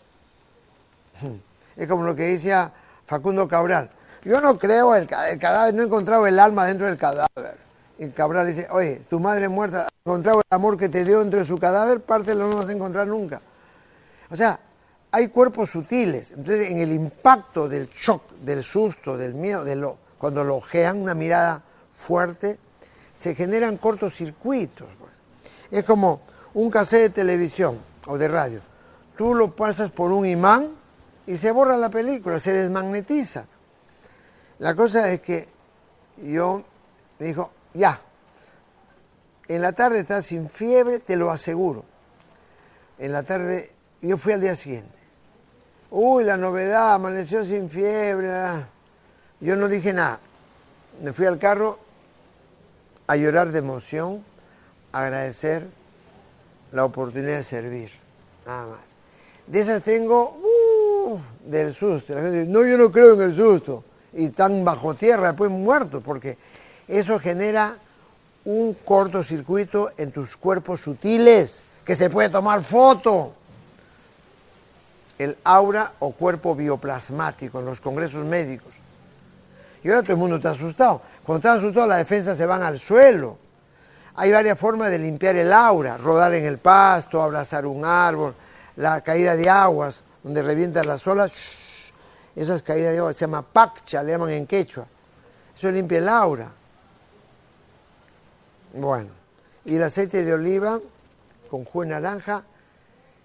Es 1.76 1.88
como 1.88 2.04
lo 2.04 2.14
que 2.14 2.24
decía 2.24 2.70
Facundo 3.12 3.46
Cabral. 3.46 3.90
Yo 4.24 4.40
no 4.40 4.58
creo 4.58 4.94
el, 4.94 5.06
el 5.30 5.38
cadáver, 5.38 5.74
no 5.74 5.82
he 5.82 5.84
encontrado 5.84 6.26
el 6.26 6.38
alma 6.38 6.64
dentro 6.64 6.86
del 6.86 6.96
cadáver. 6.96 7.58
Y 7.98 8.08
Cabral 8.08 8.46
dice, 8.46 8.66
oye, 8.70 9.02
tu 9.10 9.20
madre 9.20 9.50
muerta 9.50 9.82
ha 9.82 9.88
encontrado 10.06 10.38
el 10.38 10.56
amor 10.56 10.78
que 10.78 10.88
te 10.88 11.04
dio 11.04 11.20
dentro 11.20 11.38
de 11.38 11.44
su 11.44 11.58
cadáver, 11.58 12.00
parte 12.00 12.34
lo 12.34 12.48
no 12.48 12.56
vas 12.56 12.70
a 12.70 12.72
encontrar 12.72 13.06
nunca. 13.06 13.42
O 14.30 14.36
sea, 14.36 14.58
hay 15.10 15.28
cuerpos 15.28 15.68
sutiles. 15.68 16.30
Entonces, 16.30 16.70
en 16.70 16.78
el 16.78 16.90
impacto 16.90 17.68
del 17.68 17.90
shock, 17.90 18.30
del 18.40 18.62
susto, 18.62 19.18
del 19.18 19.34
miedo, 19.34 19.62
de 19.62 19.76
lo, 19.76 19.98
cuando 20.16 20.42
lo 20.42 20.56
ojean, 20.56 20.96
una 20.96 21.14
mirada 21.14 21.60
fuerte, 21.94 22.58
se 23.12 23.34
generan 23.34 23.76
cortocircuitos. 23.76 24.88
Es 25.70 25.84
como 25.84 26.22
un 26.54 26.70
cassette 26.70 27.02
de 27.02 27.10
televisión 27.10 27.76
o 28.06 28.16
de 28.16 28.28
radio. 28.28 28.60
Tú 29.18 29.34
lo 29.34 29.50
pasas 29.50 29.90
por 29.90 30.12
un 30.12 30.24
imán 30.24 30.80
y 31.26 31.36
se 31.36 31.50
borra 31.50 31.76
la 31.76 31.88
película, 31.88 32.40
se 32.40 32.52
desmagnetiza. 32.52 33.44
La 34.58 34.74
cosa 34.74 35.10
es 35.12 35.20
que 35.20 35.48
yo 36.22 36.62
me 37.18 37.26
dijo, 37.26 37.50
ya, 37.74 38.00
en 39.48 39.62
la 39.62 39.72
tarde 39.72 40.00
estás 40.00 40.26
sin 40.26 40.48
fiebre, 40.48 40.98
te 40.98 41.16
lo 41.16 41.30
aseguro. 41.30 41.84
En 42.98 43.12
la 43.12 43.22
tarde, 43.22 43.70
yo 44.00 44.16
fui 44.16 44.32
al 44.32 44.40
día 44.40 44.56
siguiente. 44.56 45.02
Uy, 45.90 46.24
la 46.24 46.36
novedad, 46.36 46.94
amaneció 46.94 47.44
sin 47.44 47.68
fiebre. 47.68 48.30
Ah. 48.32 48.66
Yo 49.40 49.56
no 49.56 49.68
dije 49.68 49.92
nada. 49.92 50.20
Me 51.02 51.12
fui 51.12 51.26
al 51.26 51.38
carro 51.38 51.78
a 53.06 53.16
llorar 53.16 53.50
de 53.50 53.58
emoción 53.58 54.24
agradecer 54.92 55.66
la 56.70 56.84
oportunidad 56.84 57.36
de 57.36 57.42
servir, 57.42 57.90
nada 58.46 58.66
más. 58.68 58.80
De 59.46 59.60
esas 59.60 59.82
tengo 59.82 60.30
uh, 60.30 60.71
del 61.44 61.74
susto. 61.74 62.14
No, 62.14 62.64
yo 62.64 62.78
no 62.78 62.90
creo 62.90 63.14
en 63.14 63.22
el 63.22 63.36
susto. 63.36 63.84
Y 64.14 64.26
están 64.26 64.64
bajo 64.64 64.94
tierra, 64.94 65.28
después 65.28 65.50
muertos, 65.50 66.02
porque 66.04 66.36
eso 66.88 67.18
genera 67.18 67.76
un 68.44 68.74
cortocircuito 68.74 69.92
en 69.96 70.12
tus 70.12 70.36
cuerpos 70.36 70.80
sutiles, 70.80 71.62
que 71.84 71.96
se 71.96 72.10
puede 72.10 72.28
tomar 72.28 72.62
foto. 72.64 73.34
El 75.18 75.36
aura 75.44 75.92
o 76.00 76.12
cuerpo 76.12 76.54
bioplasmático 76.54 77.60
en 77.60 77.66
los 77.66 77.80
congresos 77.80 78.24
médicos. 78.24 78.72
Y 79.84 79.88
ahora 79.88 80.02
todo 80.02 80.12
el 80.12 80.18
mundo 80.18 80.36
está 80.36 80.50
asustado. 80.50 81.02
Cuando 81.24 81.38
está 81.38 81.52
asustado, 81.54 81.86
las 81.86 81.98
defensas 81.98 82.36
se 82.36 82.46
van 82.46 82.62
al 82.62 82.78
suelo. 82.78 83.38
Hay 84.14 84.30
varias 84.30 84.58
formas 84.58 84.90
de 84.90 84.98
limpiar 84.98 85.36
el 85.36 85.52
aura, 85.52 85.96
rodar 85.96 86.34
en 86.34 86.44
el 86.44 86.58
pasto, 86.58 87.22
abrazar 87.22 87.64
un 87.66 87.84
árbol, 87.84 88.34
la 88.76 89.00
caída 89.00 89.36
de 89.36 89.48
aguas, 89.48 89.96
donde 90.22 90.42
revientan 90.42 90.86
las 90.86 91.06
olas, 91.06 91.92
esas 92.34 92.62
caídas 92.62 92.92
de 92.92 92.98
agua 92.98 93.12
se 93.12 93.20
llama 93.20 93.42
pakcha, 93.42 94.02
le 94.02 94.12
llaman 94.12 94.30
en 94.30 94.46
quechua. 94.46 94.86
Eso 95.56 95.70
limpia 95.70 95.98
el 95.98 96.08
aura. 96.08 96.50
Bueno, 98.74 99.10
y 99.64 99.76
el 99.76 99.82
aceite 99.82 100.24
de 100.24 100.32
oliva 100.32 100.80
con 101.50 101.64
jugo 101.64 101.84
de 101.84 101.90
naranja. 101.90 102.42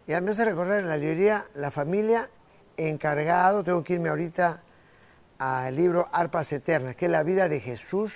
Y 0.07 0.13
a 0.13 0.19
mí 0.19 0.25
me 0.25 0.31
hace 0.31 0.45
recordar 0.45 0.79
en 0.79 0.89
la 0.89 0.97
librería 0.97 1.45
La 1.55 1.71
Familia 1.71 2.29
encargado, 2.75 3.63
tengo 3.63 3.83
que 3.83 3.93
irme 3.93 4.09
ahorita 4.09 4.61
al 5.39 5.75
libro 5.75 6.07
Arpas 6.11 6.51
Eternas, 6.51 6.95
que 6.95 7.05
es 7.05 7.11
la 7.11 7.23
vida 7.23 7.47
de 7.47 7.59
Jesús 7.59 8.13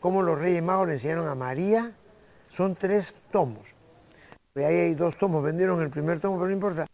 cómo 0.00 0.22
los 0.22 0.38
Reyes 0.38 0.62
Magos 0.62 0.88
le 0.88 0.94
enseñaron 0.94 1.28
a 1.28 1.34
María, 1.34 1.92
son 2.48 2.74
tres 2.74 3.14
tomos. 3.30 3.62
ahí 4.56 4.64
hay 4.64 4.94
dos 4.94 5.16
tomos, 5.16 5.44
vendieron 5.44 5.80
el 5.82 5.90
primer 5.90 6.18
tomo, 6.18 6.36
pero 6.36 6.46
no 6.46 6.52
importa. 6.52 6.86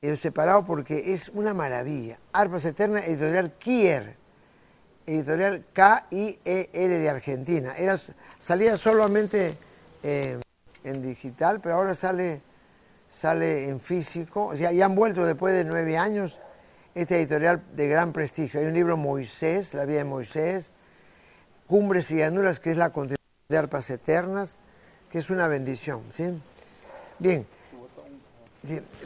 Es 0.00 0.20
separado 0.20 0.64
porque 0.64 1.12
es 1.12 1.28
una 1.30 1.54
maravilla. 1.54 2.18
Arpas 2.32 2.64
Eterna, 2.64 3.00
editorial 3.00 3.52
Kier, 3.58 4.16
editorial 5.06 5.64
K-I-E-R 5.72 6.98
de 6.98 7.08
Argentina. 7.08 7.74
Era, 7.76 7.98
salía 8.38 8.76
solamente 8.76 9.54
eh, 10.02 10.40
en 10.84 11.02
digital, 11.02 11.60
pero 11.60 11.76
ahora 11.76 11.94
sale, 11.94 12.40
sale 13.10 13.68
en 13.68 13.80
físico. 13.80 14.46
O 14.46 14.56
sea, 14.56 14.70
ya 14.70 14.84
han 14.84 14.94
vuelto 14.94 15.24
después 15.24 15.54
de 15.54 15.64
nueve 15.64 15.98
años 15.98 16.38
esta 16.94 17.16
editorial 17.16 17.62
de 17.74 17.88
gran 17.88 18.12
prestigio. 18.12 18.60
Hay 18.60 18.66
un 18.66 18.74
libro 18.74 18.96
Moisés, 18.96 19.74
la 19.74 19.84
vida 19.84 19.98
de 19.98 20.04
Moisés, 20.04 20.72
Cumbres 21.66 22.10
y 22.10 22.16
Llanuras, 22.16 22.60
que 22.60 22.70
es 22.70 22.76
la 22.76 22.90
continuación 22.90 23.18
de 23.48 23.58
Arpas 23.58 23.90
Eternas, 23.90 24.58
que 25.10 25.18
es 25.18 25.30
una 25.30 25.48
bendición. 25.48 26.02
¿sí? 26.10 26.24
Bien, 27.18 27.46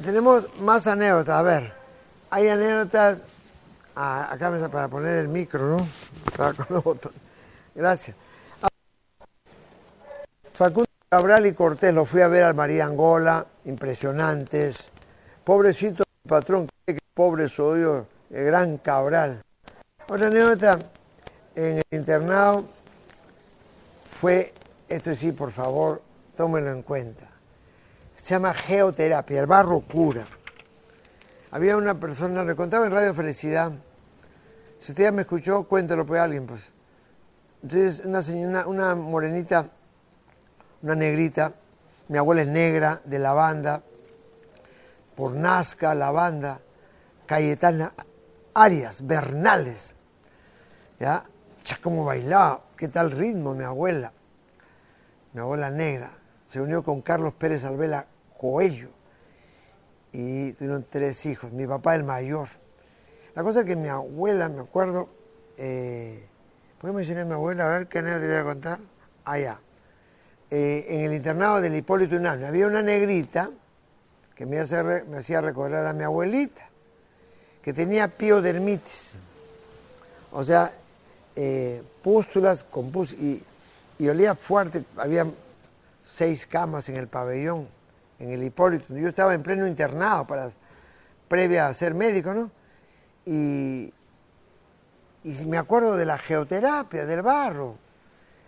tenemos 0.02 0.46
más 0.58 0.86
anécdotas. 0.86 1.38
A 1.38 1.42
ver, 1.42 1.72
hay 2.30 2.48
anécdotas. 2.48 3.18
Ah, 3.94 4.28
acá 4.30 4.50
me 4.50 4.68
para 4.68 4.88
poner 4.88 5.18
el 5.18 5.28
micro, 5.28 5.66
¿no? 5.66 5.86
Gracias. 7.74 8.16
Facundo 10.54 10.88
Cabral 11.08 11.46
y 11.46 11.52
Cortés 11.52 11.92
lo 11.92 12.04
fui 12.04 12.22
a 12.22 12.28
ver 12.28 12.44
al 12.44 12.54
María 12.54 12.86
Angola, 12.86 13.44
impresionantes. 13.64 14.76
Pobrecito 15.44 16.04
patrón, 16.26 16.68
pobre 17.14 17.48
soy 17.48 17.82
yo, 17.82 18.06
el 18.30 18.46
gran 18.46 18.78
Cabral. 18.78 19.42
Otra 20.08 20.28
anécdota, 20.28 20.78
en 21.54 21.78
el 21.78 21.84
internado 21.90 22.64
fue, 24.08 24.54
esto 24.88 25.14
sí, 25.14 25.32
por 25.32 25.52
favor, 25.52 26.00
tómenlo 26.36 26.70
en 26.70 26.82
cuenta. 26.82 27.31
Se 28.22 28.34
llama 28.34 28.54
geoterapia, 28.54 29.40
el 29.40 29.48
barro 29.48 29.80
cura. 29.80 30.24
Había 31.50 31.76
una 31.76 31.98
persona, 31.98 32.44
le 32.44 32.54
contaba 32.54 32.86
en 32.86 32.92
Radio 32.92 33.12
Felicidad, 33.12 33.72
si 34.78 34.92
usted 34.92 35.04
ya 35.04 35.12
me 35.12 35.22
escuchó, 35.22 35.64
cuéntelo 35.64 36.06
pues 36.06 36.20
alguien, 36.20 36.46
pues. 36.46 36.62
Entonces, 37.64 38.06
una, 38.06 38.22
señora, 38.22 38.68
una 38.68 38.94
morenita, 38.94 39.66
una 40.82 40.94
negrita, 40.94 41.52
mi 42.08 42.16
abuela 42.16 42.42
es 42.42 42.48
negra, 42.48 43.00
de 43.04 43.18
la 43.18 43.32
banda, 43.32 43.82
por 45.16 45.32
Nazca, 45.32 45.92
la 45.96 46.12
banda, 46.12 46.60
Cayetana 47.26 47.92
Arias, 48.54 49.04
Bernales, 49.04 49.96
¿ya? 51.00 51.24
Ya 51.64 51.76
como 51.82 52.04
bailaba, 52.04 52.62
qué 52.76 52.86
tal 52.86 53.10
ritmo 53.10 53.52
mi 53.52 53.64
abuela, 53.64 54.12
mi 55.32 55.40
abuela 55.40 55.70
negra, 55.70 56.12
se 56.46 56.60
unió 56.60 56.84
con 56.84 57.02
Carlos 57.02 57.34
Pérez 57.34 57.64
Alvela 57.64 58.06
Coello 58.42 58.88
y 60.12 60.52
tuvieron 60.54 60.84
tres 60.90 61.24
hijos, 61.26 61.52
mi 61.52 61.64
papá 61.64 61.94
el 61.94 62.02
mayor. 62.02 62.48
La 63.36 63.44
cosa 63.44 63.60
es 63.60 63.66
que 63.66 63.76
mi 63.76 63.88
abuela, 63.88 64.48
me 64.48 64.62
acuerdo, 64.62 65.08
eh, 65.56 66.26
¿por 66.80 66.90
qué 66.90 66.96
mencioné 66.96 67.20
a 67.20 67.24
mi 67.24 67.34
abuela? 67.34 67.64
A 67.64 67.78
ver, 67.78 67.86
¿qué 67.86 68.00
anécdota 68.00 68.20
te 68.20 68.26
voy 68.26 68.36
a 68.36 68.42
contar? 68.42 68.78
Allá. 69.24 69.60
Eh, 70.50 70.86
en 70.88 71.00
el 71.02 71.14
internado 71.14 71.60
del 71.60 71.76
Hipólito 71.76 72.16
Unánime 72.16 72.48
había 72.48 72.66
una 72.66 72.82
negrita 72.82 73.48
que 74.34 74.44
me 74.44 74.58
hacía, 74.58 75.40
recordar 75.40 75.86
a 75.86 75.92
mi 75.92 76.02
abuelita, 76.02 76.68
que 77.62 77.72
tenía 77.72 78.08
piodermitis. 78.08 79.12
O 80.32 80.42
sea, 80.42 80.72
eh, 81.36 81.80
pústulas 82.02 82.64
con 82.64 82.90
y, 83.20 83.40
y 83.98 84.08
olía 84.08 84.34
fuerte. 84.34 84.82
Había 84.96 85.26
seis 86.04 86.44
camas 86.44 86.88
en 86.88 86.96
el 86.96 87.06
pabellón, 87.06 87.68
en 88.22 88.30
el 88.30 88.42
Hipólito. 88.44 88.96
Yo 88.96 89.08
estaba 89.08 89.34
en 89.34 89.42
pleno 89.42 89.66
internado 89.66 90.26
para, 90.26 90.48
previa 91.26 91.66
a 91.66 91.74
ser 91.74 91.92
médico, 91.92 92.32
¿no? 92.32 92.50
Y, 93.26 93.92
y 95.24 95.46
me 95.46 95.58
acuerdo 95.58 95.96
de 95.96 96.06
la 96.06 96.18
geoterapia, 96.18 97.04
del 97.04 97.22
barro. 97.22 97.76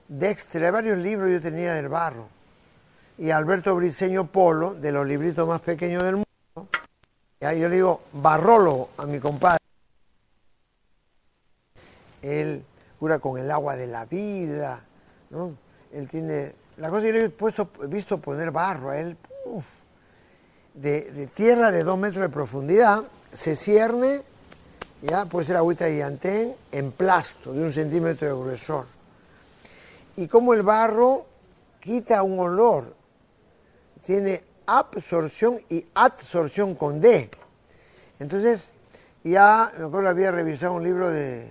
Dexter, 0.06 0.70
varios 0.70 0.98
libros 0.98 1.30
yo 1.30 1.40
tenía 1.40 1.74
del 1.74 1.88
barro. 1.88 2.28
Y 3.18 3.30
Alberto 3.30 3.74
Briceño 3.74 4.26
Polo, 4.26 4.74
de 4.74 4.92
los 4.92 5.06
libritos 5.06 5.46
más 5.46 5.60
pequeños 5.60 6.04
del 6.04 6.14
mundo. 6.14 6.24
Ahí 7.40 7.60
yo 7.60 7.68
le 7.68 7.76
digo, 7.76 8.02
barrólogo 8.12 8.90
a 8.96 9.06
mi 9.06 9.18
compadre. 9.18 9.58
Él 12.22 12.64
cura 12.98 13.18
con 13.18 13.38
el 13.38 13.50
agua 13.50 13.76
de 13.76 13.88
la 13.88 14.04
vida, 14.04 14.80
¿no? 15.30 15.56
Él 15.92 16.08
tiene... 16.08 16.52
La 16.76 16.90
cosa 16.90 17.02
que 17.02 17.12
le 17.12 17.24
he, 17.24 17.30
puesto, 17.30 17.70
visto 17.88 18.18
poner 18.18 18.50
barro 18.50 18.90
a 18.90 18.98
él, 18.98 19.16
de, 20.74 21.28
tierra 21.34 21.70
de 21.70 21.84
dos 21.84 21.98
metros 21.98 22.22
de 22.22 22.28
profundidad, 22.28 23.02
se 23.32 23.56
cierne, 23.56 24.22
ya 25.02 25.26
puede 25.26 25.46
ser 25.46 25.56
agüita 25.56 25.84
de 25.84 26.56
en 26.72 26.92
plasto, 26.92 27.52
de 27.52 27.62
un 27.62 27.72
centímetro 27.72 28.26
de 28.26 28.34
gruesor. 28.34 28.86
Y 30.16 30.28
como 30.28 30.54
el 30.54 30.62
barro 30.62 31.26
quita 31.80 32.22
un 32.22 32.38
olor, 32.38 32.94
tiene 34.04 34.42
absorción 34.66 35.60
y 35.68 35.84
absorción 35.94 36.74
con 36.74 37.00
D. 37.00 37.30
Entonces, 38.20 38.70
ya, 39.22 39.72
me 39.78 39.86
acuerdo, 39.86 40.08
había 40.08 40.30
revisado 40.30 40.74
un 40.74 40.84
libro 40.84 41.10
de 41.10 41.48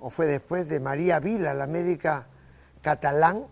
o 0.00 0.10
fue 0.10 0.26
después 0.26 0.68
de 0.68 0.80
María 0.80 1.20
Vila, 1.20 1.54
la 1.54 1.66
médica 1.66 2.26
catalán 2.82 3.44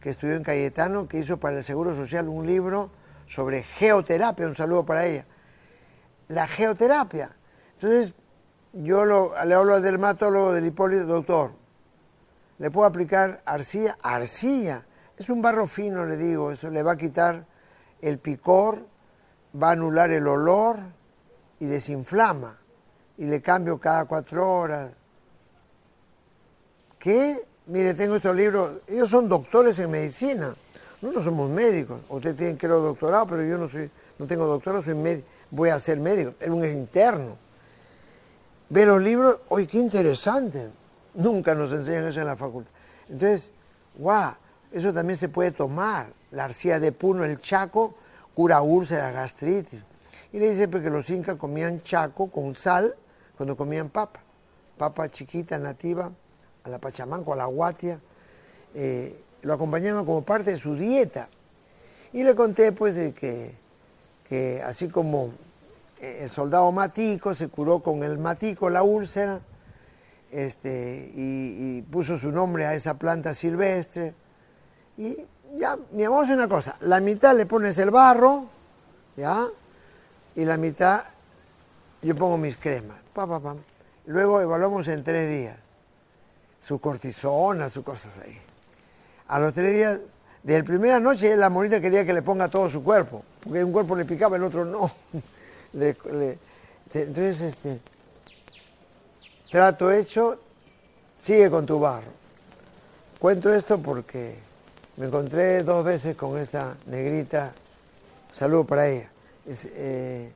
que 0.00 0.10
estudió 0.10 0.34
en 0.34 0.42
Cayetano, 0.42 1.06
que 1.06 1.18
hizo 1.18 1.36
para 1.36 1.58
el 1.58 1.64
Seguro 1.64 1.94
Social 1.94 2.28
un 2.28 2.46
libro 2.46 2.90
sobre 3.30 3.62
geoterapia, 3.62 4.46
un 4.46 4.56
saludo 4.56 4.84
para 4.84 5.06
ella. 5.06 5.24
La 6.28 6.48
geoterapia. 6.48 7.30
Entonces, 7.74 8.12
yo 8.72 9.04
le 9.04 9.54
hablo 9.54 9.74
al 9.74 9.82
dermatólogo 9.82 10.52
del 10.52 10.66
Hipólito, 10.66 11.04
doctor, 11.04 11.52
¿le 12.58 12.70
puedo 12.70 12.86
aplicar 12.86 13.40
arcilla? 13.44 13.96
Arcilla. 14.02 14.84
Es 15.16 15.30
un 15.30 15.40
barro 15.40 15.66
fino, 15.66 16.04
le 16.06 16.16
digo, 16.16 16.50
eso 16.50 16.70
le 16.70 16.82
va 16.82 16.92
a 16.92 16.96
quitar 16.96 17.46
el 18.00 18.18
picor, 18.18 18.84
va 19.60 19.68
a 19.68 19.72
anular 19.72 20.10
el 20.10 20.26
olor 20.26 20.78
y 21.60 21.66
desinflama. 21.66 22.58
Y 23.16 23.26
le 23.26 23.40
cambio 23.40 23.78
cada 23.78 24.06
cuatro 24.06 24.50
horas 24.50 24.92
que, 26.98 27.46
mire, 27.66 27.94
tengo 27.94 28.16
estos 28.16 28.34
libros, 28.34 28.82
ellos 28.88 29.08
son 29.08 29.28
doctores 29.28 29.78
en 29.78 29.90
medicina, 29.90 30.52
nosotros 31.00 31.24
somos 31.24 31.50
médicos, 31.50 32.00
ustedes 32.08 32.36
tienen 32.36 32.56
creo 32.56 32.80
doctorado, 32.80 33.26
pero 33.26 33.42
yo 33.42 33.56
no 33.56 33.68
soy, 33.68 33.90
no 34.18 34.26
tengo 34.26 34.46
doctorado, 34.46 34.82
soy 34.82 34.94
médico, 34.94 35.26
voy 35.50 35.70
a 35.70 35.78
ser 35.78 35.98
médico, 35.98 36.34
es 36.38 36.48
un 36.48 36.64
interno. 36.64 37.36
Ve 38.68 38.86
los 38.86 39.02
libros, 39.02 39.38
¡oye, 39.48 39.66
qué 39.66 39.78
interesante! 39.78 40.68
Nunca 41.14 41.54
nos 41.54 41.72
enseñan 41.72 42.06
eso 42.06 42.20
en 42.20 42.26
la 42.26 42.36
facultad. 42.36 42.70
Entonces, 43.08 43.50
guau, 43.96 44.32
eso 44.70 44.92
también 44.92 45.18
se 45.18 45.28
puede 45.28 45.50
tomar. 45.50 46.06
La 46.30 46.44
arcilla 46.44 46.78
de 46.78 46.92
puno, 46.92 47.24
el 47.24 47.40
chaco, 47.40 47.94
cura 48.34 48.60
úlcera, 48.60 49.10
gastritis. 49.10 49.84
Y 50.32 50.38
le 50.38 50.50
dice 50.50 50.68
porque 50.68 50.90
los 50.90 51.10
incas 51.10 51.36
comían 51.36 51.82
chaco 51.82 52.30
con 52.30 52.54
sal 52.54 52.94
cuando 53.36 53.56
comían 53.56 53.88
papa. 53.88 54.20
Papa 54.78 55.10
chiquita, 55.10 55.58
nativa, 55.58 56.12
a 56.62 56.68
la 56.68 56.78
pachamanco, 56.78 57.32
a 57.32 57.36
la 57.36 57.46
guatia, 57.46 57.98
eh, 58.74 59.20
lo 59.42 59.54
acompañaban 59.54 60.04
como 60.04 60.22
parte 60.22 60.52
de 60.52 60.58
su 60.58 60.74
dieta. 60.74 61.28
Y 62.12 62.22
le 62.22 62.34
conté 62.34 62.72
pues 62.72 62.94
de 62.94 63.12
que, 63.12 63.54
que 64.28 64.62
así 64.62 64.88
como 64.88 65.30
eh, 66.00 66.20
el 66.22 66.30
soldado 66.30 66.70
Matico 66.72 67.34
se 67.34 67.48
curó 67.48 67.80
con 67.80 68.02
el 68.02 68.18
Matico 68.18 68.70
la 68.70 68.82
úlcera, 68.82 69.40
este, 70.30 71.12
y, 71.14 71.82
puso 71.82 72.18
su 72.18 72.30
nombre 72.30 72.66
a 72.66 72.74
esa 72.74 72.94
planta 72.94 73.34
silvestre. 73.34 74.14
Y 74.96 75.16
ya, 75.56 75.76
mi 75.92 76.04
amor, 76.04 76.24
es 76.24 76.30
una 76.30 76.48
cosa, 76.48 76.76
la 76.80 77.00
mitad 77.00 77.36
le 77.36 77.46
pones 77.46 77.78
el 77.78 77.90
barro, 77.90 78.44
¿ya? 79.16 79.46
Y 80.36 80.44
la 80.44 80.56
mitad 80.56 81.02
yo 82.02 82.14
pongo 82.14 82.38
mis 82.38 82.56
cremas. 82.56 82.98
Pa, 83.12 83.26
Luego 84.06 84.40
evaluamos 84.40 84.88
en 84.88 85.04
tres 85.04 85.28
días 85.28 85.56
su 86.60 86.80
cortisona, 86.80 87.68
sus 87.68 87.84
cosas 87.84 88.18
ahí. 88.18 88.49
A 89.30 89.38
los 89.38 89.54
tres 89.54 89.72
días, 89.72 90.00
desde 90.42 90.58
la 90.58 90.64
primera 90.64 90.98
noche 90.98 91.36
la 91.36 91.48
monita 91.48 91.80
quería 91.80 92.04
que 92.04 92.12
le 92.12 92.20
ponga 92.20 92.48
todo 92.48 92.68
su 92.68 92.82
cuerpo, 92.82 93.22
porque 93.44 93.62
un 93.62 93.70
cuerpo 93.70 93.94
le 93.94 94.04
picaba, 94.04 94.36
el 94.36 94.42
otro 94.42 94.64
no. 94.64 94.90
entonces, 95.72 97.40
este, 97.40 97.78
trato 99.48 99.92
hecho, 99.92 100.36
sigue 101.22 101.48
con 101.48 101.64
tu 101.64 101.78
barro. 101.78 102.10
Cuento 103.20 103.54
esto 103.54 103.78
porque 103.78 104.34
me 104.96 105.06
encontré 105.06 105.62
dos 105.62 105.84
veces 105.84 106.16
con 106.16 106.36
esta 106.36 106.74
negrita, 106.86 107.52
saludo 108.32 108.64
para 108.64 108.88
ella, 108.88 109.10
eh, 109.46 110.32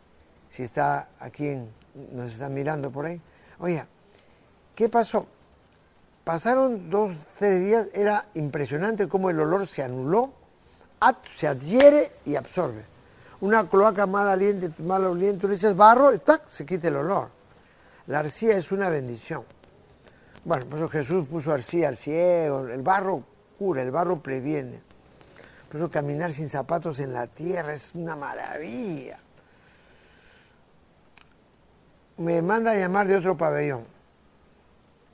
si 0.48 0.62
está 0.62 1.08
aquí, 1.18 1.56
nos 2.12 2.32
está 2.32 2.48
mirando 2.48 2.92
por 2.92 3.06
ahí. 3.06 3.20
Oye, 3.58 3.84
¿qué 4.76 4.88
pasó? 4.88 5.26
Pasaron 6.24 6.88
dos, 6.88 7.12
tres 7.38 7.60
días, 7.62 7.88
era 7.92 8.26
impresionante 8.32 9.08
cómo 9.08 9.28
el 9.28 9.38
olor 9.38 9.68
se 9.68 9.82
anuló, 9.82 10.32
se 11.36 11.46
adhiere 11.46 12.12
y 12.24 12.34
absorbe. 12.34 12.82
Una 13.42 13.68
cloaca 13.68 14.06
mal 14.06 14.28
aliento, 14.28 14.68
mal 14.82 15.04
aliento, 15.04 15.46
le 15.46 15.56
echas 15.56 15.76
barro 15.76 16.14
y 16.14 16.20
se 16.46 16.64
quita 16.64 16.88
el 16.88 16.96
olor. 16.96 17.28
La 18.06 18.20
arcilla 18.20 18.56
es 18.56 18.72
una 18.72 18.88
bendición. 18.88 19.44
Bueno, 20.46 20.64
por 20.64 20.78
eso 20.78 20.88
Jesús 20.88 21.26
puso 21.28 21.52
arcilla 21.52 21.88
al 21.88 21.98
ciego, 21.98 22.68
el 22.68 22.80
barro 22.80 23.22
cura, 23.58 23.82
el 23.82 23.90
barro 23.90 24.20
previene. 24.20 24.80
Por 25.68 25.76
eso 25.76 25.90
caminar 25.90 26.32
sin 26.32 26.48
zapatos 26.48 27.00
en 27.00 27.12
la 27.12 27.26
tierra 27.26 27.74
es 27.74 27.94
una 27.94 28.16
maravilla. 28.16 29.18
Me 32.16 32.40
manda 32.40 32.70
a 32.70 32.76
llamar 32.76 33.08
de 33.08 33.16
otro 33.16 33.36
pabellón. 33.36 33.84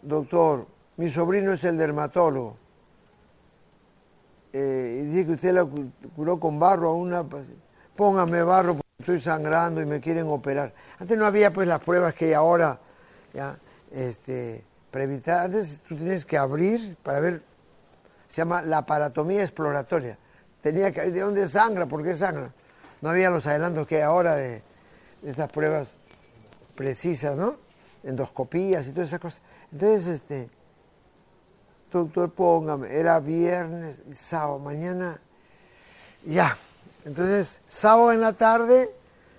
Doctor, 0.02 0.66
mi 1.00 1.08
sobrino 1.08 1.54
es 1.54 1.64
el 1.64 1.78
dermatólogo. 1.78 2.58
Eh, 4.52 5.00
y 5.00 5.06
dice 5.06 5.26
que 5.26 5.32
usted 5.32 5.54
la 5.54 5.66
curó 6.14 6.38
con 6.38 6.58
barro 6.58 6.90
a 6.90 6.92
una... 6.92 7.24
Póngame 7.96 8.42
barro 8.42 8.74
porque 8.74 8.88
estoy 8.98 9.20
sangrando 9.22 9.80
y 9.80 9.86
me 9.86 9.98
quieren 9.98 10.26
operar. 10.28 10.74
Antes 10.98 11.16
no 11.16 11.24
había 11.24 11.54
pues 11.54 11.66
las 11.66 11.80
pruebas 11.80 12.12
que 12.12 12.26
hay 12.26 12.32
ahora, 12.34 12.78
ya, 13.32 13.56
este, 13.90 14.62
para 14.90 15.04
evitar... 15.04 15.46
Antes 15.46 15.78
tú 15.88 15.96
tienes 15.96 16.26
que 16.26 16.36
abrir 16.36 16.94
para 17.02 17.18
ver... 17.20 17.42
Se 18.28 18.42
llama 18.42 18.60
la 18.60 18.84
paratomía 18.84 19.40
exploratoria. 19.40 20.18
Tenía 20.60 20.92
que... 20.92 21.10
¿De 21.10 21.20
dónde 21.20 21.48
sangra? 21.48 21.86
¿Por 21.86 22.04
qué 22.04 22.14
sangra? 22.14 22.52
No 23.00 23.08
había 23.08 23.30
los 23.30 23.46
adelantos 23.46 23.86
que 23.86 23.96
hay 23.96 24.02
ahora 24.02 24.34
de, 24.34 24.60
de 25.22 25.30
estas 25.30 25.50
pruebas 25.50 25.88
precisas, 26.74 27.38
¿no? 27.38 27.54
Endoscopías 28.04 28.86
y 28.86 28.92
todas 28.92 29.08
esas 29.08 29.20
cosas. 29.20 29.40
Entonces, 29.72 30.06
este 30.06 30.59
doctor, 31.98 32.30
póngame, 32.30 32.94
era 32.94 33.20
viernes, 33.20 33.96
sábado, 34.14 34.58
mañana, 34.58 35.20
ya, 36.24 36.56
Entonces, 37.04 37.60
sábado 37.66 38.12
en 38.12 38.20
la 38.20 38.34
tarde 38.34 38.90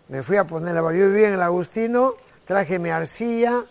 me 0.08 0.24
fui 0.24 0.38
a 0.38 0.46
poner 0.46 0.74
la 0.74 0.82
Yo 0.82 1.08
vivía 1.08 1.28
en 1.28 1.36
el 1.36 1.42
Agustino, 1.42 2.16
traje 2.46 2.80
mi 2.80 2.90
arcilla 2.90 3.64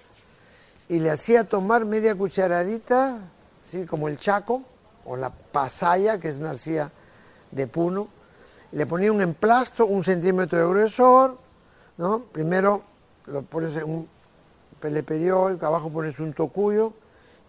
y 0.89 1.01
le 1.01 1.11
hacía 1.11 1.45
tomar 1.45 1.85
media 1.85 2.15
cucharadita, 2.15 3.19
así 3.65 3.85
como 3.85 4.09
el 4.09 4.19
chaco, 4.19 4.63
o 5.05 5.17
la 5.17 5.31
pasaya, 5.31 6.19
que 6.19 6.29
es 6.29 6.37
una 6.37 6.51
arcilla 6.51 6.91
de 7.51 7.67
puno. 7.67 8.09
Le 8.73 8.87
ponía 8.87 9.13
un 9.13 9.21
emplasto, 9.21 9.87
un 9.87 10.05
centímetro 10.05 10.59
de 10.59 10.67
grosor, 10.67 11.37
¿no? 11.99 12.21
Primero 12.21 12.83
lo 13.27 13.43
pones 13.43 13.77
en 13.77 13.85
un 13.85 14.09
peleperiódico, 14.81 15.67
abajo 15.67 15.91
pones 15.91 16.19
un 16.21 16.33
tocuyo 16.33 16.93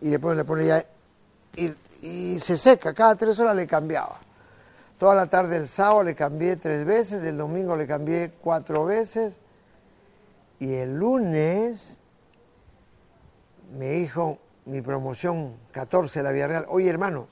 y 0.02 0.10
después 0.10 0.36
le 0.36 0.44
pones 0.44 0.68
ya... 0.68 0.86
Y, 1.56 2.40
se 2.40 2.58
seca, 2.58 2.94
cada 2.94 3.16
tres 3.16 3.40
horas 3.40 3.56
le 3.56 3.68
cambiaba. 3.68 4.18
Toda 4.98 5.16
la 5.16 5.28
tarde 5.28 5.58
el 5.58 5.68
sábado 5.68 6.04
le 6.04 6.16
cambié 6.16 6.56
tres 6.56 6.86
veces, 6.86 7.24
el 7.24 7.38
domingo 7.38 7.76
le 7.76 7.88
cambié 7.88 8.32
cuatro 8.42 8.86
veces 8.86 9.40
y 10.60 10.74
el 10.74 10.98
lunes 10.98 11.98
me 13.78 13.90
dijo 13.90 14.38
mi 14.66 14.82
promoción 14.82 15.56
14 15.72 16.22
la 16.22 16.32
Vía 16.32 16.48
Real, 16.48 16.66
oye 16.70 16.90
hermano, 16.90 17.28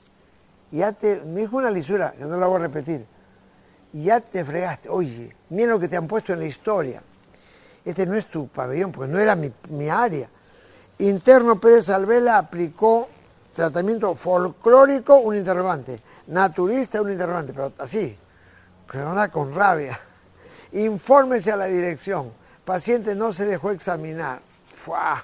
ya 0.72 0.92
te, 0.92 1.22
me 1.24 1.42
dijo 1.42 1.56
una 1.56 1.70
lisura, 1.70 2.12
que 2.12 2.24
no 2.24 2.36
la 2.36 2.46
voy 2.46 2.56
a 2.56 2.66
repetir, 2.66 3.06
ya 3.92 4.20
te 4.20 4.44
fregaste, 4.44 4.88
oye, 4.88 5.34
mira 5.50 5.70
lo 5.70 5.80
que 5.80 5.88
te 5.88 5.96
han 5.96 6.06
puesto 6.06 6.32
en 6.32 6.40
la 6.40 6.46
historia. 6.46 7.02
Este 7.84 8.06
no 8.06 8.14
es 8.14 8.26
tu 8.26 8.48
pabellón, 8.48 8.92
porque 8.92 9.10
no 9.10 9.18
era 9.18 9.34
mi, 9.34 9.52
mi 9.70 9.88
área. 9.88 10.28
Interno 10.98 11.58
Pérez 11.58 11.88
Alvela 11.88 12.38
aplicó 12.38 13.08
tratamiento 13.60 14.14
folclórico, 14.14 15.16
un 15.16 15.36
interrogante 15.36 16.00
naturista 16.30 17.02
un 17.02 17.10
interrogante, 17.10 17.52
pero 17.52 17.72
así, 17.78 18.16
con 19.32 19.54
rabia. 19.54 20.00
Infórmese 20.72 21.52
a 21.52 21.56
la 21.56 21.66
dirección. 21.66 22.32
Paciente 22.64 23.14
no 23.14 23.32
se 23.32 23.44
dejó 23.44 23.70
examinar. 23.72 24.40
¡Fua! 24.72 25.22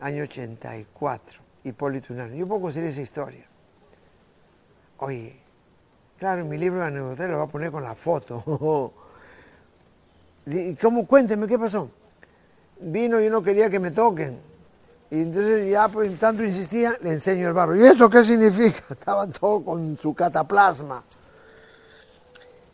Año 0.00 0.24
84. 0.24 1.40
Hipólito 1.64 2.12
Unano. 2.12 2.34
Yo 2.34 2.46
puedo 2.46 2.62
conseguir 2.62 2.90
esa 2.90 3.02
historia. 3.02 3.44
Oye, 4.98 5.36
claro, 6.18 6.42
en 6.42 6.48
mi 6.48 6.58
libro 6.58 6.80
de 6.80 6.86
anécdota 6.86 7.28
lo 7.28 7.38
voy 7.38 7.46
a 7.46 7.50
poner 7.50 7.70
con 7.70 7.84
la 7.84 7.94
foto. 7.94 8.42
¿Cómo? 10.80 11.06
Cuénteme, 11.06 11.46
¿qué 11.46 11.58
pasó? 11.58 11.90
Vino 12.80 13.20
y 13.20 13.30
no 13.30 13.42
quería 13.42 13.70
que 13.70 13.78
me 13.78 13.90
toquen. 13.90 14.49
Y 15.10 15.22
entonces 15.22 15.70
ya 15.70 15.88
pues 15.88 16.16
tanto 16.18 16.44
insistía, 16.44 16.96
le 17.02 17.10
enseño 17.10 17.48
el 17.48 17.54
barro. 17.54 17.76
¿Y 17.76 17.84
esto 17.84 18.08
qué 18.08 18.22
significa? 18.22 18.80
Estaba 18.90 19.26
todo 19.26 19.64
con 19.64 19.98
su 19.98 20.14
cataplasma. 20.14 21.02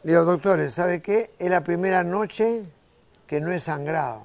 Le 0.02 0.12
digo, 0.12 0.24
doctores, 0.24 0.74
¿sabe 0.74 1.00
qué? 1.00 1.30
Es 1.38 1.50
la 1.50 1.64
primera 1.64 2.04
noche 2.04 2.64
que 3.26 3.40
no 3.40 3.50
he 3.50 3.58
sangrado. 3.58 4.22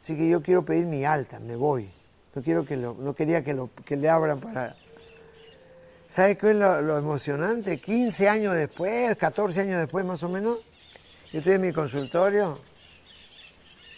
Así 0.00 0.16
que 0.16 0.28
yo 0.28 0.42
quiero 0.42 0.64
pedir 0.64 0.86
mi 0.86 1.04
alta, 1.04 1.38
me 1.40 1.56
voy. 1.56 1.90
No, 2.34 2.42
quiero 2.42 2.64
que 2.64 2.76
lo, 2.76 2.94
no 2.94 3.14
quería 3.14 3.42
que, 3.42 3.54
lo, 3.54 3.70
que 3.84 3.96
le 3.96 4.08
abran 4.08 4.40
para... 4.40 4.76
¿Sabe 6.08 6.36
qué 6.38 6.50
es 6.50 6.56
lo, 6.56 6.96
emocionante? 6.96 7.80
15 7.80 8.28
años 8.28 8.54
después, 8.54 9.16
14 9.16 9.62
años 9.62 9.80
después 9.80 10.04
más 10.04 10.22
o 10.22 10.28
menos, 10.28 10.58
yo 11.32 11.40
estoy 11.40 11.54
en 11.54 11.62
mi 11.62 11.72
consultorio 11.72 12.60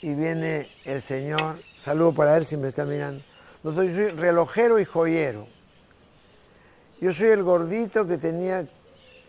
y 0.01 0.15
viene 0.15 0.69
el 0.85 1.03
señor, 1.03 1.59
saludo 1.81 2.13
para 2.13 2.37
él 2.37 2.45
si 2.45 2.57
me 2.57 2.69
está 2.69 2.85
mirando. 2.85 3.23
Doctor, 3.63 3.85
yo 3.85 3.95
soy 3.95 4.11
relojero 4.11 4.79
y 4.79 4.85
joyero. 4.85 5.47
Yo 7.01 7.13
soy 7.13 7.29
el 7.29 7.43
gordito 7.43 8.07
que 8.07 8.19
tenía, 8.19 8.67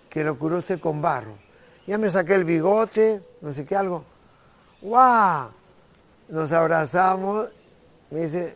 que 0.09 0.23
lo 0.23 0.37
curó 0.37 0.57
usted 0.57 0.79
con 0.79 1.01
barro. 1.01 1.33
Ya 1.87 1.97
me 1.97 2.09
saqué 2.11 2.35
el 2.35 2.43
bigote, 2.43 3.21
no 3.41 3.53
sé 3.53 3.65
qué, 3.65 3.75
algo. 3.75 4.03
¡Guau! 4.81 5.49
Nos 6.29 6.51
abrazamos. 6.51 7.49
Me 8.11 8.21
dice, 8.21 8.55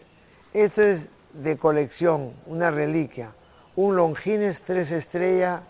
esto 0.53 0.81
es 0.81 1.07
de 1.33 1.57
colección, 1.57 2.33
una 2.45 2.71
reliquia. 2.71 3.31
Un 3.75 3.95
Longines 3.95 4.61
tres 4.61 4.91
estrellas. 4.91 5.61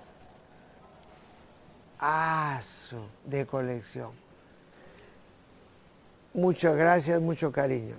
Aso 2.00 3.08
de 3.26 3.46
colección 3.46 4.24
muchas 6.34 6.76
gracias, 6.76 7.22
mucho 7.22 7.52
cariño. 7.52 7.96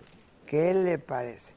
¿Qué 0.47 0.75
le 0.75 0.99
parece? 0.99 1.55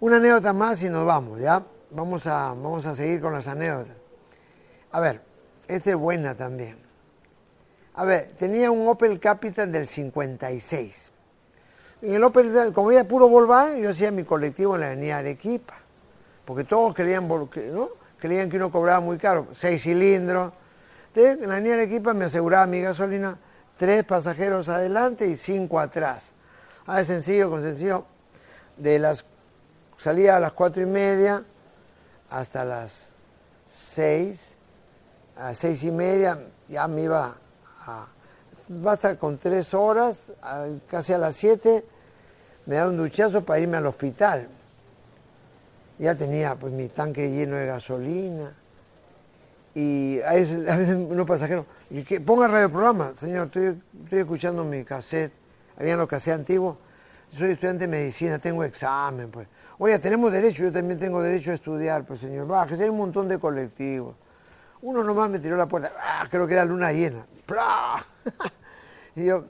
Una 0.00 0.16
anécdota 0.16 0.52
más 0.52 0.82
y 0.82 0.90
nos 0.90 1.06
vamos, 1.06 1.40
¿ya? 1.40 1.62
Vamos 1.90 2.26
a, 2.26 2.48
vamos 2.48 2.84
a 2.86 2.94
seguir 2.94 3.20
con 3.20 3.32
las 3.32 3.46
anécdotas. 3.46 3.96
A 4.92 5.00
ver, 5.00 5.20
esta 5.68 5.90
es 5.90 5.96
buena 5.96 6.34
también. 6.34 6.76
A 7.94 8.04
ver, 8.04 8.32
tenía 8.38 8.70
un 8.70 8.86
Opel 8.88 9.20
Capital 9.20 9.70
del 9.70 9.86
56. 9.86 11.10
En 12.02 12.14
el 12.14 12.24
Opel, 12.24 12.72
como 12.72 12.90
era 12.90 13.04
puro 13.04 13.28
Volkswagen, 13.28 13.80
yo 13.80 13.90
hacía 13.90 14.10
mi 14.10 14.24
colectivo 14.24 14.74
en 14.74 14.80
la 14.82 14.86
avenida 14.88 15.18
Arequipa. 15.18 15.74
Porque 16.44 16.64
todos 16.64 16.94
creían, 16.94 17.28
que 17.30 18.56
uno 18.56 18.70
cobraba 18.70 19.00
muy 19.00 19.16
caro, 19.16 19.46
seis 19.54 19.82
cilindros. 19.82 20.52
Entonces, 21.14 21.42
en 21.42 21.48
la 21.48 21.54
avenida 21.54 21.74
Arequipa 21.74 22.12
me 22.12 22.26
aseguraba 22.26 22.66
mi 22.66 22.80
gasolina 22.80 23.38
tres 23.78 24.04
pasajeros 24.04 24.68
adelante 24.68 25.26
y 25.26 25.36
cinco 25.36 25.80
atrás. 25.80 26.33
Ah, 26.86 27.00
es 27.00 27.06
sencillo, 27.06 27.50
con 27.50 27.62
sencillo. 27.62 28.04
De 28.76 28.98
las, 28.98 29.24
salía 29.96 30.36
a 30.36 30.40
las 30.40 30.52
cuatro 30.52 30.82
y 30.82 30.86
media 30.86 31.42
hasta 32.30 32.64
las 32.64 33.12
seis, 33.68 34.56
a 35.36 35.54
seis 35.54 35.82
y 35.84 35.90
media 35.90 36.38
ya 36.68 36.86
me 36.88 37.02
iba 37.02 37.34
a... 37.86 38.06
Basta 38.68 39.16
con 39.18 39.36
tres 39.38 39.74
horas, 39.74 40.16
casi 40.88 41.12
a 41.12 41.18
las 41.18 41.36
siete, 41.36 41.84
me 42.66 42.76
da 42.76 42.88
un 42.88 42.96
duchazo 42.96 43.44
para 43.44 43.60
irme 43.60 43.76
al 43.76 43.86
hospital. 43.86 44.48
Ya 45.98 46.14
tenía 46.14 46.54
pues 46.54 46.72
mi 46.72 46.88
tanque 46.88 47.30
lleno 47.30 47.56
de 47.56 47.66
gasolina. 47.66 48.52
Y 49.74 50.20
a 50.22 50.32
veces, 50.32 50.68
a 50.70 50.76
veces 50.76 50.96
unos 50.96 51.26
pasajeros, 51.26 51.66
que 52.08 52.20
ponga 52.20 52.48
radio 52.48 52.70
programa, 52.70 53.12
señor, 53.14 53.46
estoy 53.46 53.78
escuchando 54.10 54.64
mi 54.64 54.82
cassette, 54.84 55.32
habían 55.78 55.98
los 55.98 56.08
cassettes 56.08 56.40
antiguos, 56.40 56.76
soy 57.36 57.52
estudiante 57.52 57.84
de 57.84 57.88
medicina, 57.88 58.38
tengo 58.38 58.64
examen, 58.64 59.30
pues. 59.30 59.48
Oye, 59.78 59.98
tenemos 59.98 60.30
derecho, 60.30 60.62
yo 60.62 60.72
también 60.72 60.98
tengo 60.98 61.20
derecho 61.20 61.50
a 61.50 61.54
estudiar, 61.54 62.04
pues 62.04 62.20
señor, 62.20 62.46
que 62.68 62.74
hay 62.74 62.88
un 62.88 62.98
montón 62.98 63.28
de 63.28 63.38
colectivos. 63.38 64.14
Uno 64.82 65.02
nomás 65.02 65.30
me 65.30 65.38
tiró 65.38 65.56
la 65.56 65.66
puerta, 65.66 65.92
ah, 65.98 66.26
creo 66.30 66.46
que 66.46 66.54
era 66.54 66.64
luna 66.64 66.92
llena, 66.92 67.26
y 69.16 69.24
yo, 69.24 69.46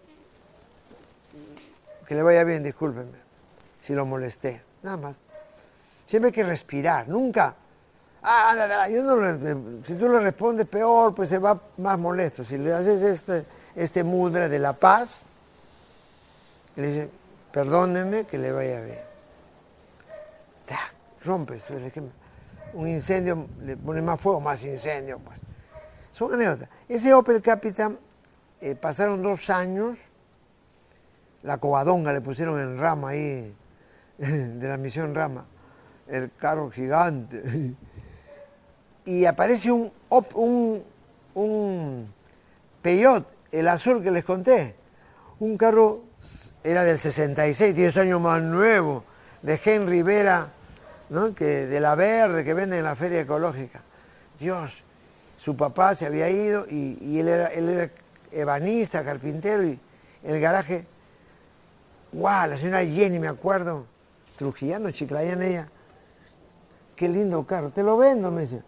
que 2.07 2.15
le 2.15 2.23
vaya 2.23 2.45
bien, 2.45 2.63
discúlpenme, 2.63 3.19
si 3.81 3.95
lo 3.95 4.07
molesté, 4.07 4.63
nada 4.83 4.97
más. 4.97 5.17
Siempre 6.07 6.29
hay 6.29 6.33
que 6.33 6.45
respirar, 6.45 7.09
nunca 7.09 7.57
ah, 8.25 8.89
yo 8.89 9.03
no 9.03 9.83
si 9.87 9.95
tú 9.95 10.09
le 10.09 10.21
respondes 10.21 10.67
peor, 10.67 11.15
pues 11.15 11.29
se 11.29 11.39
va 11.39 11.61
más 11.79 11.99
molesto. 11.99 12.43
Si 12.43 12.59
le 12.59 12.73
haces 12.73 13.03
este, 13.03 13.45
este 13.77 14.03
mudra 14.03 14.49
de 14.49 14.59
la 14.59 14.73
paz, 14.73 15.27
le 16.77 16.87
dice, 16.87 17.11
perdóneme 17.53 18.25
que 18.25 18.39
le 18.39 18.53
vaya 18.53 18.81
bien. 18.81 18.99
Rompes, 21.25 21.65
un 22.75 22.87
incendio, 22.87 23.47
le 23.63 23.79
pone 23.79 24.03
más 24.03 24.21
fuego, 24.21 24.41
más 24.41 24.63
incendio. 24.63 25.19
Pues. 25.21 25.39
Son 26.13 26.35
anécdotas. 26.35 26.69
Ese 26.87 27.15
Opel 27.15 27.41
Capitan, 27.41 27.99
eh, 28.61 28.75
pasaron 28.75 29.23
dos 29.23 29.49
años, 29.49 29.97
la 31.43 31.57
cobadonga 31.57 32.13
le 32.13 32.21
pusieron 32.21 32.61
en 32.61 32.79
rama 32.79 33.11
ahí, 33.11 33.55
de 34.19 34.69
la 34.69 34.77
misión 34.77 35.15
rama, 35.15 35.47
el 36.09 36.31
carro 36.39 36.71
gigante 36.71 37.75
y 39.05 39.25
aparece 39.27 39.71
un, 39.71 39.93
un, 40.35 40.83
un 41.35 42.07
Peyot, 42.83 43.27
el 43.53 43.69
azul 43.69 44.03
que 44.03 44.11
les 44.11 44.25
conté. 44.25 44.75
Un 45.41 45.57
carro 45.57 46.03
era 46.65 46.83
del 46.83 46.99
66, 46.99 47.77
10 47.77 47.97
años 47.99 48.21
más 48.23 48.43
nuevo, 48.43 49.05
de 49.43 49.61
Henry 49.63 49.99
Rivera, 49.99 50.49
¿no? 51.11 51.35
que, 51.35 51.67
de 51.67 51.79
la 51.79 51.95
verde 51.95 52.43
que 52.43 52.55
vende 52.55 52.79
en 52.79 52.85
la 52.85 52.97
feria 52.97 53.21
ecológica. 53.21 53.83
Dios, 54.41 54.83
su 55.39 55.57
papá 55.57 55.95
se 55.95 56.07
había 56.07 56.31
ido 56.31 56.67
y, 56.69 57.19
él, 57.19 57.29
era, 57.29 57.49
él 57.49 57.69
era 57.69 57.91
ebanista, 58.33 59.05
carpintero, 59.05 59.63
y 59.63 59.79
en 60.23 60.35
el 60.35 60.41
garaje, 60.41 60.87
guau, 62.11 62.49
la 62.49 62.57
señora 62.57 62.83
Jenny, 62.83 63.19
me 63.19 63.29
acuerdo, 63.29 63.85
trujillando, 64.39 64.91
chiclayana 64.91 65.45
ella, 65.45 65.69
qué 66.97 67.11
lindo 67.11 67.45
carro, 67.45 67.69
te 67.71 67.83
lo 67.83 67.99
vendo, 67.99 68.31
me 68.31 68.43
dice. 68.43 68.63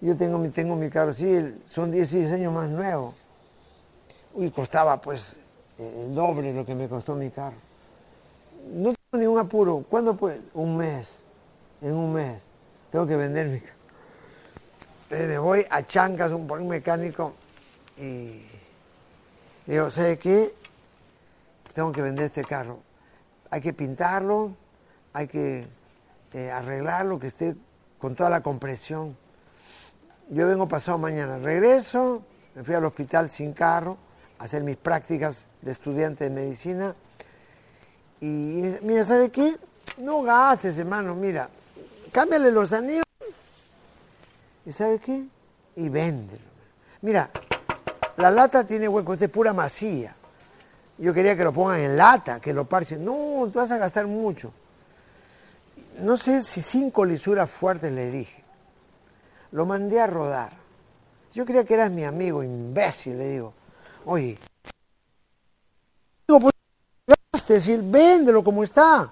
Yo 0.00 0.16
tengo 0.16 0.38
mi, 0.38 0.48
tengo 0.48 0.76
mi 0.76 0.88
carro, 0.88 1.12
sí, 1.12 1.54
son 1.68 1.90
16 1.90 2.32
años 2.32 2.54
más 2.54 2.70
nuevo. 2.70 3.12
Uy, 4.32 4.50
costaba 4.50 4.98
pues 5.00 5.36
el 5.80 6.14
doble 6.14 6.52
de 6.52 6.60
lo 6.60 6.66
que 6.66 6.74
me 6.74 6.88
costó 6.88 7.14
mi 7.14 7.30
carro. 7.30 7.56
No 8.74 8.92
tengo 8.92 9.22
ningún 9.22 9.38
apuro. 9.38 9.84
¿Cuándo 9.88 10.14
puede? 10.14 10.40
Un 10.54 10.76
mes. 10.76 11.22
En 11.80 11.94
un 11.94 12.12
mes. 12.12 12.42
Tengo 12.90 13.06
que 13.06 13.16
vender 13.16 13.48
mi 13.48 13.60
carro. 13.60 13.80
Entonces 15.04 15.28
me 15.28 15.38
voy 15.38 15.66
a 15.70 15.84
Chancas, 15.84 16.30
un, 16.32 16.46
por 16.46 16.60
un 16.60 16.68
mecánico, 16.68 17.34
y 17.98 18.42
digo, 19.66 19.90
¿sabe 19.90 20.18
qué? 20.18 20.54
Tengo 21.74 21.90
que 21.90 22.00
vender 22.00 22.26
este 22.26 22.44
carro. 22.44 22.78
Hay 23.50 23.60
que 23.60 23.72
pintarlo, 23.72 24.54
hay 25.12 25.26
que 25.26 25.66
eh, 26.32 26.50
arreglarlo, 26.52 27.18
que 27.18 27.26
esté 27.26 27.56
con 27.98 28.14
toda 28.14 28.30
la 28.30 28.40
compresión. 28.40 29.16
Yo 30.28 30.46
vengo 30.46 30.68
pasado 30.68 30.96
mañana, 30.96 31.38
regreso, 31.38 32.22
me 32.54 32.62
fui 32.62 32.76
al 32.76 32.84
hospital 32.84 33.28
sin 33.28 33.52
carro 33.52 33.96
hacer 34.40 34.62
mis 34.62 34.76
prácticas 34.76 35.46
de 35.62 35.70
estudiante 35.70 36.24
de 36.24 36.30
medicina. 36.30 36.94
Y 38.20 38.62
mira, 38.82 39.04
¿sabe 39.04 39.30
qué? 39.30 39.56
No 39.98 40.22
gastes, 40.22 40.78
hermano, 40.78 41.14
mira, 41.14 41.48
cámbiale 42.10 42.50
los 42.50 42.72
anillos. 42.72 43.04
¿Y 44.66 44.72
sabe 44.72 44.98
qué? 44.98 45.26
Y 45.76 45.88
véndelo. 45.88 46.50
Mira, 47.02 47.30
la 48.16 48.30
lata 48.30 48.64
tiene 48.64 48.88
hueco, 48.88 49.14
es 49.14 49.28
pura 49.28 49.52
masía. 49.52 50.14
Yo 50.98 51.14
quería 51.14 51.36
que 51.36 51.44
lo 51.44 51.52
pongan 51.52 51.80
en 51.80 51.96
lata, 51.96 52.40
que 52.40 52.52
lo 52.52 52.64
parchen. 52.64 53.04
No, 53.04 53.48
tú 53.50 53.58
vas 53.58 53.70
a 53.70 53.78
gastar 53.78 54.06
mucho. 54.06 54.52
No 55.98 56.16
sé 56.16 56.42
si 56.42 56.62
cinco 56.62 57.04
lisuras 57.04 57.50
fuertes 57.50 57.92
le 57.92 58.10
dije. 58.10 58.42
Lo 59.52 59.66
mandé 59.66 60.00
a 60.00 60.06
rodar. 60.06 60.52
Yo 61.32 61.44
creía 61.44 61.64
que 61.64 61.74
eras 61.74 61.90
mi 61.90 62.04
amigo, 62.04 62.42
imbécil, 62.42 63.18
le 63.18 63.28
digo. 63.28 63.54
Oye, 64.04 64.38
digo, 66.26 66.40
pues, 66.40 66.54
decir, 67.46 67.82
véndelo 67.82 68.42
como 68.42 68.64
está. 68.64 69.10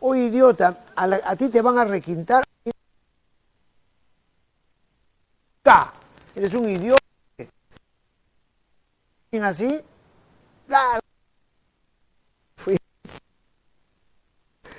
Oye, 0.00 0.26
idiota, 0.26 0.84
a, 0.96 1.36
ti 1.36 1.48
te 1.48 1.62
van 1.62 1.78
a 1.78 1.84
requintar. 1.84 2.44
Eres 6.34 6.54
un 6.54 6.68
idiota. 6.68 7.02
Así, 9.42 9.82
Fui. 12.56 12.76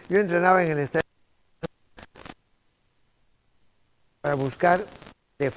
Yo 0.10 0.20
entrenaba 0.20 0.64
en 0.64 0.72
el 0.72 0.80
estadio 0.80 1.04
para 4.22 4.36
buscar 4.36 4.86
de 5.38 5.52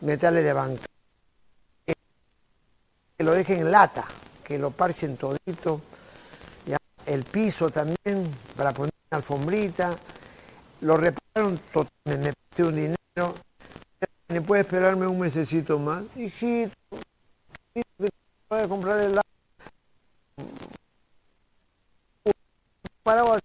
metales 0.00 0.44
de 0.44 0.52
banca. 0.52 0.95
Que 3.16 3.24
lo 3.24 3.32
dejen 3.32 3.60
en 3.60 3.70
lata, 3.70 4.04
que 4.44 4.58
lo 4.58 4.70
parchen 4.70 5.16
todito. 5.16 5.80
El 7.06 7.22
piso 7.22 7.70
también, 7.70 8.34
para 8.56 8.72
poner 8.72 8.92
una 9.10 9.18
alfombrita. 9.18 9.96
Lo 10.80 10.96
repararon 10.96 11.58
totalmente, 11.72 12.28
me 12.28 12.32
presté 12.32 12.64
un 12.64 12.74
dinero. 12.74 13.34
¿Me 14.28 14.40
puede 14.40 14.62
esperarme 14.62 15.06
un 15.06 15.20
mesecito 15.20 15.78
más? 15.78 16.02
Hijito, 16.16 16.74
a 18.50 18.68
comprar 18.68 18.98
el 19.00 19.20
para 23.02 23.22
lo 23.22 23.38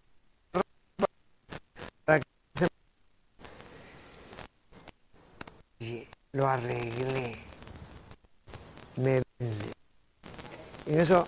Y 11.02 11.04
eso, 11.04 11.28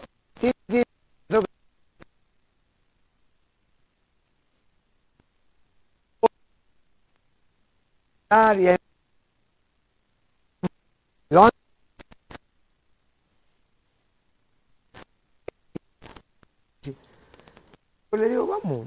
Pues 18.11 18.21
le 18.21 18.29
digo, 18.29 18.45
vamos, 18.45 18.85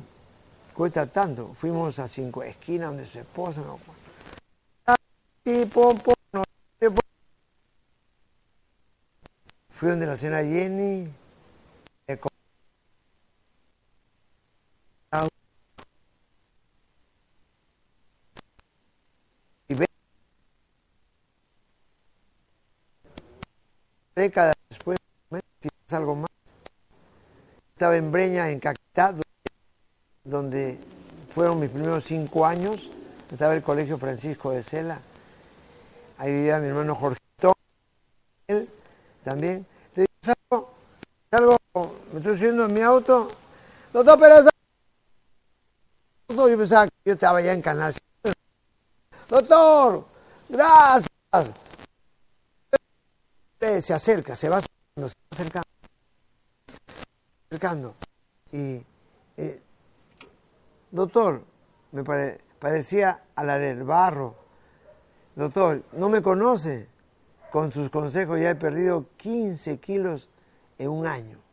cuesta 0.73 1.05
tanto. 1.09 1.53
Fuimos 1.55 1.99
a 1.99 2.07
cinco 2.07 2.45
esquinas 2.45 2.91
donde 2.91 3.07
su 3.07 3.19
esposa 3.19 3.61
no 3.61 3.77
Donde 9.89 10.07
la 10.07 10.17
señora 10.17 10.43
Jenny. 10.43 11.09
Décadas 24.17 24.55
después, 24.71 24.99
quizás 25.61 25.93
algo 25.93 26.17
más. 26.17 26.31
Estaba 27.75 27.99
en 27.99 28.11
Breña, 28.11 28.51
en 28.51 28.59
Cactá, 28.59 29.15
donde 30.25 30.79
fueron 31.35 31.61
mis 31.61 31.69
primeros 31.69 32.03
cinco 32.05 32.47
años. 32.47 32.91
Estaba 33.31 33.55
el 33.55 33.63
Colegio 33.63 33.99
Francisco 33.99 34.53
de 34.53 34.63
Sela 34.63 35.01
ahí 36.19 36.33
vivía 36.33 36.59
mi 36.59 36.69
hermano 36.69 36.95
Jorgito, 36.95 37.57
él 38.47 38.69
también. 39.23 39.67
Entonces, 39.95 40.09
salgo, 40.23 40.71
salgo, 41.31 41.59
me 42.13 42.16
estoy 42.27 42.39
subiendo 42.39 42.65
en 42.65 42.75
mi 42.75 42.81
auto, 42.81 43.31
doctor 43.93 44.19
Pérez, 44.19 44.47
yo 46.29 46.59
pensaba 46.59 46.87
que 46.89 46.93
yo 47.05 47.13
estaba 47.13 47.41
ya 47.41 47.53
en 47.53 47.63
Canal 47.63 47.95
Doctor, 49.29 50.05
gracias. 50.49 51.09
Se 53.61 53.95
acerca, 53.95 54.35
se 54.35 54.49
va 54.49 54.57
acercando, 54.57 55.09
se 55.09 55.15
va 55.15 55.29
acercando. 55.31 55.69
acercando. 57.49 57.95
Y, 58.51 58.83
eh, 59.37 59.63
doctor, 60.91 61.45
me 61.93 62.03
parecía 62.59 63.23
a 63.37 63.45
la 63.45 63.59
del 63.59 63.85
barro 63.85 64.35
doctor, 65.37 65.83
no 65.93 66.09
me 66.09 66.23
conoce. 66.23 66.89
Con 67.53 67.71
sus 67.71 67.89
consejos 67.89 68.41
ya 68.41 68.51
he 68.51 68.55
perdido 68.57 69.07
15 69.17 69.79
kilos 69.79 70.29
en 70.79 70.89
un 70.89 71.07
año. 71.07 71.46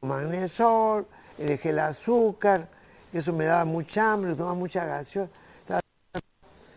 Magnesol, 0.00 1.06
dejé 1.36 1.70
el 1.70 1.78
azúcar, 1.80 2.68
eso 3.12 3.32
me 3.32 3.46
daba 3.46 3.64
mucha 3.64 4.12
hambre, 4.12 4.34
tomaba 4.34 4.54
mucha 4.54 4.84
gaseosa. 4.84 5.30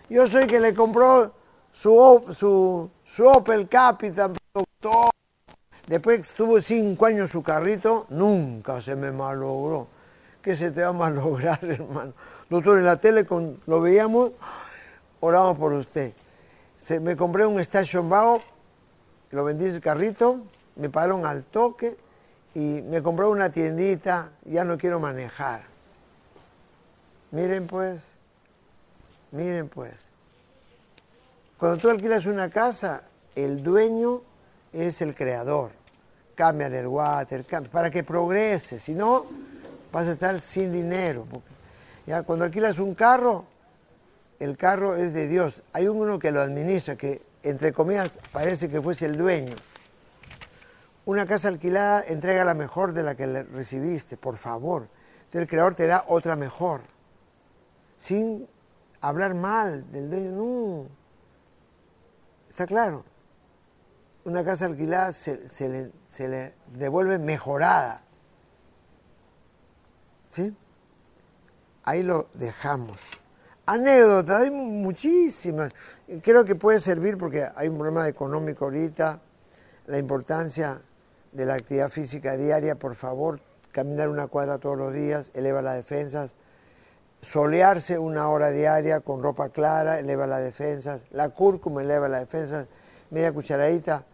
Yo 0.10 0.28
soy 0.28 0.48
que 0.48 0.60
le 0.60 0.74
compró 0.74 1.32
su, 1.72 2.26
su, 2.38 2.90
su 3.06 3.28
Opel 3.28 3.70
doctor. 4.54 5.12
Después 5.88 6.20
estuvo 6.20 6.62
cinco 6.62 7.06
años 7.06 7.32
su 7.32 7.44
carrito, 7.44 8.08
nunca 8.10 8.82
se 8.82 8.96
me 8.96 9.12
malogró. 9.12 9.88
¿Qué 10.42 10.56
se 10.56 10.72
te 10.72 10.82
va 10.82 10.90
a 10.90 10.94
malograr, 10.94 11.60
hermano? 11.64 12.14
Doctor, 12.50 12.80
en 12.80 12.86
la 12.86 12.98
tele 12.98 13.26
lo 13.68 13.82
veíamos, 13.82 14.32
oramos 15.20 15.58
por 15.58 15.74
usted. 15.74 16.14
Se, 16.82 17.00
me 17.00 17.16
compré 17.16 17.46
un 17.46 17.60
Station 17.60 18.10
Bao, 18.10 18.42
lo 19.30 19.44
vendí 19.44 19.66
en 19.66 19.76
el 19.76 19.82
carrito, 19.82 20.42
me 20.76 20.90
pagaron 20.90 21.26
al 21.26 21.44
toque 21.44 21.96
y 22.54 22.82
me 22.82 23.02
compré 23.02 23.26
una 23.26 23.50
tiendita, 23.50 24.30
ya 24.46 24.64
no 24.64 24.78
quiero 24.78 25.00
manejar. 25.00 25.62
Miren 27.32 27.68
pues, 27.68 28.04
miren 29.32 29.70
pues. 29.70 30.08
Cuando 31.58 31.78
tú 31.78 31.90
alquilas 31.90 32.26
una 32.26 32.50
casa, 32.50 33.04
el 33.36 33.64
dueño 33.64 34.22
es 34.74 35.02
el 35.02 35.16
creador. 35.16 35.72
Cambia 36.36 36.68
el 36.68 36.88
water, 36.88 37.46
para 37.72 37.90
que 37.90 38.04
progrese, 38.04 38.80
si 38.80 38.94
no 38.94 39.26
vas 39.92 40.08
a 40.08 40.14
estar 40.14 40.40
sin 40.40 40.72
dinero. 40.72 41.26
ya 42.06 42.24
cuando 42.24 42.46
alquilas 42.46 42.80
un 42.80 42.96
carro, 42.96 43.46
el 44.40 44.58
carro 44.58 44.96
es 44.96 45.14
de 45.14 45.28
Dios. 45.28 45.62
Hay 45.72 45.88
uno 45.88 46.18
que 46.18 46.32
lo 46.32 46.42
administra, 46.42 46.96
que 46.96 47.22
entre 47.44 47.72
comillas 47.72 48.18
parece 48.32 48.70
que 48.70 48.82
fuese 48.82 49.06
el 49.06 49.18
dueño. 49.18 49.56
Una 51.06 51.26
casa 51.26 51.48
alquilada 51.48 52.04
entrega 52.08 52.46
la 52.46 52.54
mejor 52.54 52.94
de 52.94 53.04
la 53.04 53.16
que 53.16 53.44
recibiste, 53.44 54.18
por 54.18 54.38
favor. 54.38 54.88
Entonces 55.24 55.42
el 55.42 55.48
creador 55.48 55.76
te 55.76 55.88
da 55.88 56.06
otra 56.08 56.36
mejor. 56.36 56.82
Sin 57.98 58.48
hablar 59.02 59.34
mal 59.34 59.92
del 59.92 60.10
dueño, 60.10 60.32
no. 60.32 60.88
Está 62.50 62.66
claro. 62.66 63.04
Una 64.26 64.44
casa 64.44 64.66
alquilada 64.66 65.12
se, 65.12 65.40
le, 65.70 65.92
se 66.10 66.28
le 66.28 66.54
devuelve 66.68 67.18
mejorada. 67.18 68.04
¿Sí? 70.32 70.56
Ahí 71.84 72.04
lo 72.04 72.28
dejamos 72.34 73.22
anécdotas, 73.66 74.42
hay 74.42 74.50
muchísimas. 74.50 75.72
Creo 76.22 76.44
que 76.46 76.56
puede 76.56 76.80
servir 76.80 77.18
porque 77.18 77.48
hay 77.56 77.68
un 77.70 77.76
problema 77.76 78.08
económico 78.08 78.66
ahorita, 78.66 79.20
la 79.88 79.98
importancia 79.98 80.82
de 81.32 81.46
la 81.46 81.56
actividad 81.56 81.90
física 81.90 82.36
diaria, 82.36 82.76
por 82.76 82.96
favor, 82.96 83.40
caminar 83.72 84.10
una 84.10 84.28
cuadra 84.28 84.58
todos 84.58 84.78
los 84.78 84.94
días, 84.94 85.32
eleva 85.34 85.62
las 85.62 85.76
defensas, 85.76 86.36
solearse 87.22 87.98
una 87.98 88.30
hora 88.30 88.52
diaria 88.52 89.00
con 89.00 89.22
ropa 89.22 89.50
clara 89.50 90.00
eleva 90.00 90.28
las 90.28 90.42
defensas, 90.42 91.06
la 91.12 91.30
cúrcuma 91.30 91.82
eleva 91.82 92.10
las 92.10 92.22
defensas, 92.22 92.68
media 93.12 93.32
cucharadita 93.32 94.06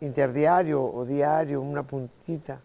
interdiario 0.00 0.82
o 0.82 1.04
diario, 1.04 1.60
una 1.60 1.82
puntita, 1.82 2.60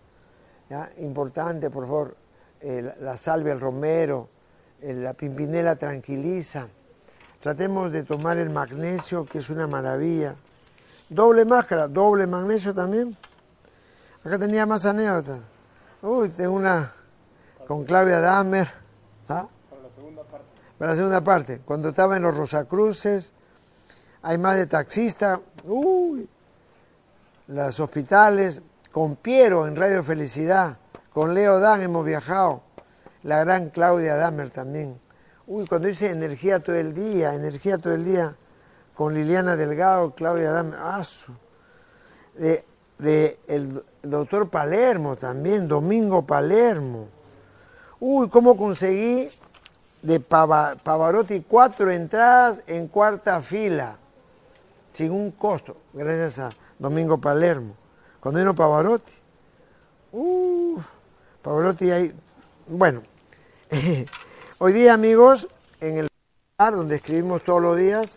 importante, 0.98 1.70
por 1.70 1.86
favor, 1.86 2.16
eh, 2.62 2.94
la, 3.02 3.18
salvia, 3.18 3.54
el 3.54 3.60
romero, 3.60 4.30
eh, 4.82 4.94
la 4.94 5.14
pimpinela 5.14 5.76
tranquiliza. 5.76 6.68
Tratemos 7.42 7.92
de 7.92 8.04
tomar 8.04 8.38
el 8.38 8.50
magnesio, 8.50 9.26
que 9.26 9.40
es 9.40 9.50
una 9.50 9.68
maravilla. 9.68 10.36
Doble 11.10 11.46
máscara, 11.46 11.88
doble 11.88 12.26
magnesio 12.26 12.74
también. 12.74 13.16
Acá 14.24 14.40
tenía 14.40 14.66
más 14.66 14.86
anécdotas. 14.86 15.42
Uy, 16.02 16.30
tengo 16.30 16.54
una 16.54 16.94
con 17.68 17.84
Claudia 17.84 18.22
Dahmer. 18.22 18.70
¿ah? 19.28 19.48
Para 19.70 19.82
la 19.82 19.90
segunda 19.90 20.24
parte. 20.24 20.48
Para 20.78 20.92
la 20.92 20.96
segunda 20.96 21.22
parte. 21.22 21.62
Cuando 21.66 21.90
estaba 21.90 22.16
en 22.16 22.24
los 22.24 22.38
Rosacruces, 22.38 23.34
hay 24.22 24.38
más 24.38 24.56
de 24.56 24.66
taxista. 24.66 25.42
Uy, 25.66 26.30
los 27.48 27.80
hospitales. 27.80 28.62
Con 28.94 29.16
Piero 29.18 29.68
en 29.68 29.76
Radio 29.76 30.04
Felicidad. 30.04 30.78
Con 31.14 31.34
Leo 31.34 31.60
Dan 31.60 31.82
hemos 31.82 32.06
viajado. 32.06 32.62
La 33.24 33.40
gran 33.40 33.72
Claudia 33.72 34.16
Dahmer 34.16 34.52
también. 34.52 35.02
Uy, 35.48 35.68
cuando 35.68 35.90
dice 35.90 36.10
energía 36.12 36.60
todo 36.60 36.78
el 36.78 36.94
día, 36.94 37.34
energía 37.34 37.78
todo 37.78 37.94
el 37.94 38.06
día. 38.06 38.38
Con 38.96 39.14
Liliana 39.14 39.58
Delgado, 39.58 40.12
Claudia 40.12 40.52
Dahmer. 40.52 40.80
Ah, 40.80 41.04
de, 43.04 43.38
de 43.48 43.56
el 43.56 43.84
doctor 44.02 44.50
Palermo 44.50 45.16
también, 45.16 45.68
Domingo 45.68 46.26
Palermo. 46.26 47.08
Uy, 48.00 48.30
¿cómo 48.30 48.58
conseguí 48.58 49.30
de 50.02 50.20
Pavarotti 50.20 51.42
cuatro 51.48 51.92
entradas 51.92 52.62
en 52.68 52.88
cuarta 52.88 53.42
fila? 53.42 53.98
Sin 54.92 55.12
un 55.12 55.32
costo, 55.32 55.78
gracias 55.94 56.40
a 56.40 56.52
Domingo 56.78 57.18
Palermo. 57.18 57.76
Cuando 58.20 58.40
vino 58.40 58.56
Pavarotti. 58.56 59.14
Uf, 60.12 60.86
Pavarotti 61.42 61.92
hay... 61.92 62.14
Bueno, 62.68 63.02
hoy 64.60 64.74
día 64.74 64.94
amigos, 64.94 65.48
en 65.82 65.98
el 65.98 66.08
lugar 66.58 66.76
donde 66.76 66.98
escribimos 66.98 67.42
todos 67.44 67.62
los 67.62 67.78
días, 67.78 68.16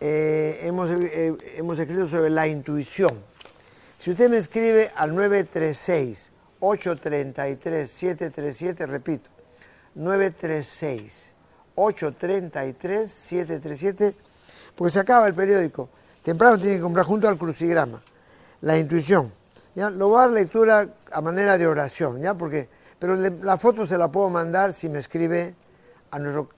eh, 0.00 0.60
hemos, 0.62 0.90
eh, 0.90 1.36
hemos 1.56 1.78
escrito 1.78 2.08
sobre 2.08 2.30
la 2.30 2.46
intuición. 2.46 3.12
Si 3.98 4.12
usted 4.12 4.30
me 4.30 4.38
escribe 4.38 4.92
al 4.94 5.14
936 5.14 6.30
833 6.60 7.90
737, 7.90 8.86
repito, 8.86 9.28
936 9.96 11.32
833 11.74 13.10
737, 13.10 14.14
porque 14.76 14.92
se 14.92 15.00
acaba 15.00 15.26
el 15.26 15.34
periódico. 15.34 15.88
Temprano 16.22 16.58
tiene 16.58 16.76
que 16.76 16.82
comprar 16.82 17.06
junto 17.06 17.28
al 17.28 17.36
crucigrama. 17.36 18.00
La 18.60 18.78
intuición. 18.78 19.32
¿ya? 19.74 19.90
Lo 19.90 20.10
va 20.10 20.22
a 20.22 20.26
dar 20.26 20.34
lectura 20.34 20.88
a 21.10 21.20
manera 21.20 21.58
de 21.58 21.66
oración, 21.66 22.20
¿ya? 22.20 22.34
Porque, 22.34 22.68
pero 22.98 23.16
la 23.16 23.56
foto 23.56 23.86
se 23.86 23.98
la 23.98 24.08
puedo 24.08 24.28
mandar 24.28 24.72
si 24.72 24.88
me 24.88 25.00
escribe 25.00 25.54
a 26.10 26.18
nuestro 26.18 26.50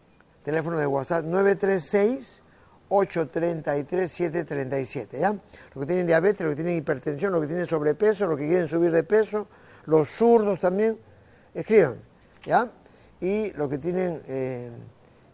teléfono 0.43 0.79
de 0.79 0.87
WhatsApp 0.87 1.25
936 1.25 2.40
833 2.91 4.11
737, 4.11 5.21
¿ya? 5.21 5.31
Los 5.31 5.81
que 5.81 5.87
tienen 5.87 6.07
diabetes, 6.07 6.41
los 6.41 6.51
que 6.51 6.57
tienen 6.57 6.77
hipertensión, 6.77 7.33
los 7.33 7.41
que 7.41 7.47
tienen 7.47 7.67
sobrepeso, 7.67 8.27
los 8.27 8.37
que 8.37 8.49
quieren 8.49 8.69
subir 8.69 8.91
de 8.91 9.05
peso, 9.05 9.47
los 9.87 10.09
zurdos 10.09 10.59
también, 10.59 10.99
escriban, 11.55 11.97
¿ya? 12.45 12.69
Y 13.21 13.53
los 13.53 13.71
que 13.71 13.79
tienen, 13.79 14.21
eh, 14.27 14.71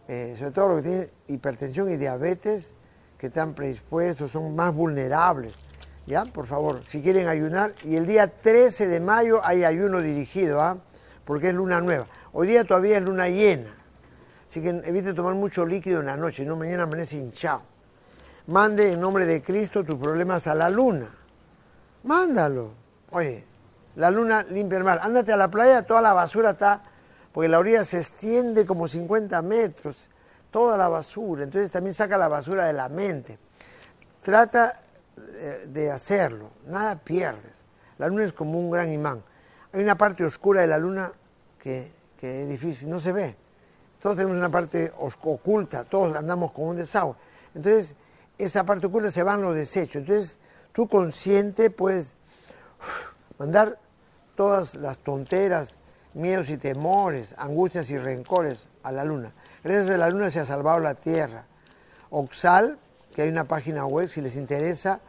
eh, 0.07 0.35
sobre 0.37 0.51
todo 0.51 0.67
los 0.69 0.77
que 0.77 0.89
tienen 0.89 1.09
hipertensión 1.27 1.91
y 1.91 1.97
diabetes, 1.97 2.73
que 3.17 3.27
están 3.27 3.55
predispuestos, 3.55 4.29
son 4.29 4.55
más 4.55 4.73
vulnerables, 4.73 5.53
¿ya? 6.05 6.25
Por 6.25 6.45
favor, 6.45 6.81
si 6.85 7.01
quieren 7.01 7.27
ayunar, 7.27 7.73
y 7.83 7.95
el 7.95 8.05
día 8.05 8.27
13 8.27 8.87
de 8.87 8.99
mayo 8.99 9.41
hay 9.43 9.63
ayuno 9.63 9.99
dirigido, 10.01 10.61
¿ah? 10.61 10.77
Porque 11.25 11.49
es 11.49 11.55
luna 11.55 11.81
nueva. 11.81 12.05
Hoy 12.33 12.45
día 12.45 12.63
todavía 12.63 12.97
es 12.97 13.03
luna 13.03 13.29
llena, 13.29 13.75
así 14.47 14.61
que 14.61 14.69
evite 14.69 15.13
tomar 15.13 15.35
mucho 15.35 15.65
líquido 15.65 15.99
en 15.99 16.07
la 16.07 16.17
noche, 16.17 16.45
no 16.45 16.55
mañana 16.55 16.83
amanece 16.83 17.17
hinchado. 17.17 17.61
Mande 18.47 18.93
en 18.93 19.01
nombre 19.01 19.25
de 19.25 19.41
Cristo 19.41 19.83
tus 19.83 19.95
problemas 19.95 20.47
a 20.47 20.55
la 20.55 20.69
luna. 20.69 21.09
Mándalo. 22.03 22.71
Oye, 23.11 23.43
la 23.97 24.09
luna 24.09 24.43
limpia 24.49 24.77
el 24.77 24.83
mar. 24.83 24.99
Ándate 25.01 25.33
a 25.33 25.37
la 25.37 25.49
playa, 25.49 25.81
toda 25.81 26.01
la 26.01 26.13
basura 26.13 26.51
está, 26.51 26.81
porque 27.33 27.49
la 27.49 27.59
orilla 27.59 27.83
se 27.83 27.97
extiende 27.97 28.65
como 28.65 28.87
50 28.87 29.41
metros, 29.41 30.07
toda 30.49 30.77
la 30.77 30.87
basura. 30.87 31.43
Entonces 31.43 31.71
también 31.71 31.93
saca 31.93 32.17
la 32.17 32.27
basura 32.27 32.65
de 32.65 32.73
la 32.73 32.87
mente. 32.87 33.37
Trata 34.21 34.81
eh, 35.17 35.65
de 35.67 35.91
hacerlo, 35.91 36.51
nada 36.67 36.95
pierdes. 36.95 37.63
La 37.97 38.07
luna 38.07 38.23
es 38.23 38.33
como 38.33 38.59
un 38.59 38.69
gran 38.69 38.91
imán. 38.91 39.23
Hay 39.73 39.81
una 39.81 39.97
parte 39.97 40.23
oscura 40.23 40.61
de 40.61 40.67
la 40.67 40.77
luna 40.77 41.11
que, 41.59 41.91
es 42.21 42.49
difícil, 42.49 42.89
no 42.89 42.99
se 42.99 43.11
ve. 43.11 43.35
Todos 44.01 44.15
tenemos 44.15 44.37
una 44.37 44.49
parte 44.49 44.91
oculta, 44.97 45.83
todos 45.83 46.15
andamos 46.15 46.51
con 46.51 46.65
un 46.69 46.75
desagüe. 46.75 47.15
Entonces, 47.55 47.95
esa 48.37 48.63
parte 48.63 48.87
oculta 48.87 49.09
se 49.11 49.23
van 49.23 49.41
los 49.41 49.55
desechos. 49.55 50.01
Entonces, 50.01 50.37
tú 50.71 50.87
consciente 50.87 51.69
puedes 51.69 52.13
mandar 53.39 53.79
todas 54.35 54.75
las 54.75 54.99
tonteras, 54.99 55.77
miedos 56.13 56.49
y 56.49 56.57
temores, 56.57 57.33
angustias 57.37 57.89
y 57.89 57.97
rencores 57.97 58.67
a 58.83 58.91
la 58.91 59.03
luna. 59.03 59.33
Gracias 59.63 59.89
a 59.89 59.97
la 59.97 60.09
luna 60.09 60.29
se 60.29 60.39
ha 60.39 60.45
salvado 60.45 60.79
la 60.79 60.93
tierra. 60.95 61.45
Oxal, 62.09 62.77
que 63.15 63.23
hay 63.23 63.29
una 63.29 63.45
página 63.45 63.85
web 63.85 64.07
si 64.07 64.21
les 64.21 64.35
interesa, 64.35 64.99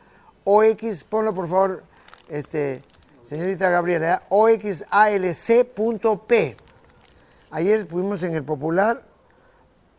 OX, 0.45 1.05
ponlo 1.05 1.34
por 1.34 1.49
favor, 1.49 1.82
este, 2.28 2.82
señorita 3.22 3.68
Gabriela, 3.68 4.22
oxalc.p. 4.30 4.86
Ayer 7.51 7.86
fuimos 7.86 8.22
en 8.22 8.34
el 8.34 8.44
popular 8.44 9.03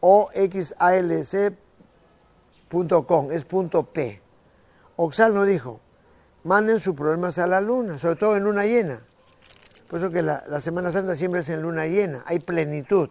oxalc.com, 0.01 1.51
es 3.31 3.43
punto 3.43 3.83
P. 3.83 4.21
Oxal 4.95 5.33
nos 5.33 5.47
dijo, 5.47 5.79
manden 6.43 6.79
sus 6.79 6.95
problemas 6.95 7.39
a 7.39 7.47
la 7.47 7.59
luna, 7.59 7.97
sobre 7.97 8.17
todo 8.17 8.37
en 8.37 8.43
luna 8.43 8.65
llena. 8.65 9.01
Por 9.89 9.99
eso 9.99 10.11
que 10.11 10.21
la, 10.21 10.61
Semana 10.61 10.91
Santa 10.91 11.15
siempre 11.15 11.41
es 11.41 11.49
en 11.49 11.63
luna 11.63 11.87
llena, 11.87 12.23
hay 12.27 12.39
plenitud, 12.39 13.09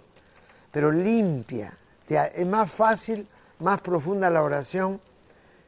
pero 0.70 0.92
limpia. 0.92 1.76
Es 2.08 2.46
más 2.46 2.70
fácil, 2.70 3.26
más 3.58 3.82
profunda 3.82 4.30
la 4.30 4.42
oración, 4.42 5.00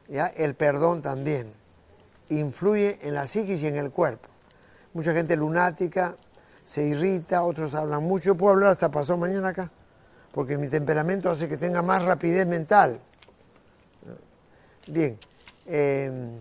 ¿ya? 0.07 0.27
el 0.27 0.55
perdón 0.55 1.01
también. 1.01 1.51
Influye 2.29 2.99
en 3.01 3.15
la 3.15 3.27
psiquis 3.27 3.61
y 3.63 3.67
en 3.67 3.75
el 3.75 3.91
cuerpo. 3.91 4.29
Mucha 4.93 5.11
gente 5.13 5.35
lunática 5.35 6.15
se 6.71 6.83
irrita, 6.83 7.43
otros 7.43 7.73
hablan 7.73 8.01
mucho. 8.03 8.35
puedo 8.35 8.53
hablar 8.53 8.71
hasta 8.71 8.89
pasó 8.89 9.17
mañana 9.17 9.49
acá, 9.49 9.69
porque 10.31 10.57
mi 10.57 10.69
temperamento 10.69 11.29
hace 11.29 11.49
que 11.49 11.57
tenga 11.57 11.81
más 11.81 12.05
rapidez 12.05 12.47
mental. 12.47 12.97
Bien, 14.87 15.19
em, 15.65 16.31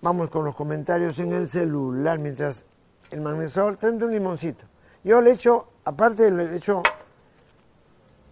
vamos 0.00 0.30
con 0.30 0.44
los 0.44 0.54
comentarios 0.54 1.18
en 1.18 1.32
el 1.32 1.48
celular 1.48 2.20
mientras 2.20 2.64
el 3.10 3.20
magnesol, 3.20 3.76
tráeme 3.76 4.04
un 4.04 4.12
limoncito. 4.12 4.64
Yo 5.02 5.20
le 5.20 5.32
echo, 5.32 5.66
aparte 5.84 6.30
le 6.30 6.54
echo 6.54 6.80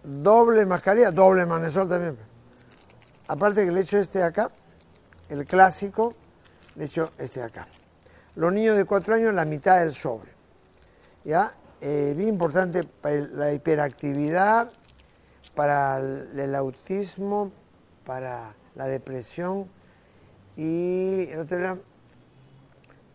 doble 0.05 0.65
mascarilla, 0.65 1.11
doble 1.11 1.45
magnesol 1.45 1.89
también. 1.89 2.17
Aparte 3.27 3.65
que 3.65 3.71
le 3.73 3.81
echo 3.81 3.97
este 3.97 4.23
acá, 4.23 4.49
el 5.27 5.45
clásico, 5.45 6.13
le 6.75 6.85
echo 6.85 7.11
este 7.17 7.43
acá. 7.43 7.67
Los 8.37 8.53
niños 8.53 8.77
de 8.77 8.85
cuatro 8.85 9.15
años, 9.15 9.33
la 9.33 9.43
mitad 9.43 9.79
del 9.81 9.93
sobre. 9.93 10.36
¿Ya? 11.27 11.53
Eh, 11.81 12.13
bien 12.17 12.29
importante 12.29 12.83
para 12.83 13.17
la 13.17 13.53
hiperactividad, 13.53 14.71
para 15.55 15.97
el 15.97 16.55
autismo, 16.55 17.51
para 18.05 18.55
la 18.75 18.87
depresión 18.87 19.67
y 20.55 21.27
el 21.29 21.39
otro 21.39 21.79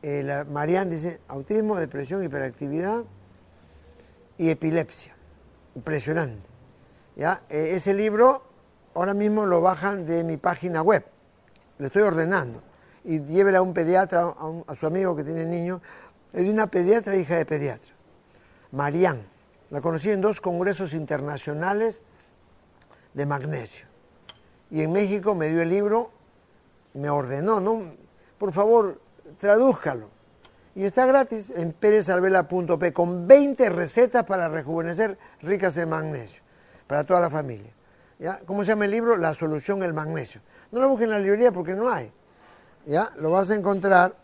eh, 0.03 0.23
la 0.25 0.45
Marianne 0.45 0.91
dice 0.91 1.21
autismo, 1.27 1.77
depresión, 1.77 2.23
hiperactividad 2.23 3.03
y 4.37 4.51
epilepsia. 4.51 5.15
Impresionante. 5.75 6.45
¿ya? 7.17 7.43
Eh, 7.49 7.73
ese 7.77 7.95
libro 7.95 8.43
ahora 8.95 9.15
mismo 9.15 9.47
lo 9.47 9.63
bajan 9.63 10.05
de 10.05 10.23
mi 10.23 10.37
página 10.37 10.83
web. 10.83 11.05
Le 11.79 11.87
estoy 11.87 12.03
ordenando. 12.03 12.63
Y 13.05 13.23
llévela 13.23 13.59
a 13.59 13.63
un 13.63 13.73
pediatra, 13.73 14.35
a, 14.67 14.75
su 14.75 14.87
amigo 14.87 15.17
que 15.17 15.25
tiene 15.25 15.47
niños. 15.47 15.81
Es 16.33 16.45
de 16.45 16.51
una 16.51 16.67
pediatra, 16.67 17.17
hija 17.17 17.37
de 17.37 17.47
pediatra. 17.47 17.92
Marianne. 18.73 19.25
La 19.71 19.81
conocí 19.81 20.11
en 20.11 20.21
dos 20.21 20.41
congresos 20.41 20.93
internacionales 20.93 22.03
de 23.15 23.27
magnesio. 23.27 23.87
Y 24.71 24.83
en 24.83 24.93
México 24.93 25.35
me 25.35 25.49
dio 25.49 25.63
el 25.63 25.69
libro, 25.69 26.11
me 26.95 27.09
ordenó, 27.09 27.61
¿no? 27.61 27.83
Por 28.39 28.53
favor, 28.53 29.01
tradúzcalo. 29.41 30.09
Y 30.75 30.85
está 30.85 31.05
gratis 31.05 31.51
en 31.55 31.73
perezalvela.p 31.73 32.93
con 32.93 33.27
20 33.27 33.69
recetas 33.69 34.25
para 34.25 34.49
rejuvenecer 34.49 35.19
ricas 35.43 35.77
en 35.77 35.91
magnesio, 35.91 36.43
para 36.87 37.05
toda 37.05 37.21
la 37.21 37.31
familia. 37.31 37.71
¿Ya? 38.19 38.41
¿Cómo 38.47 38.63
se 38.63 38.69
llama 38.69 38.87
el 38.87 38.91
libro? 38.91 39.17
La 39.17 39.35
solución, 39.35 39.83
el 39.83 39.93
magnesio. 39.93 40.41
No 40.71 40.81
lo 40.81 40.89
busquen 40.89 41.09
en 41.09 41.11
la 41.11 41.19
librería 41.19 41.53
porque 41.53 41.75
no 41.75 41.91
hay. 41.91 42.11
¿Ya? 42.87 43.11
Lo 43.17 43.31
vas 43.31 43.51
a 43.51 43.55
encontrar 43.55 44.15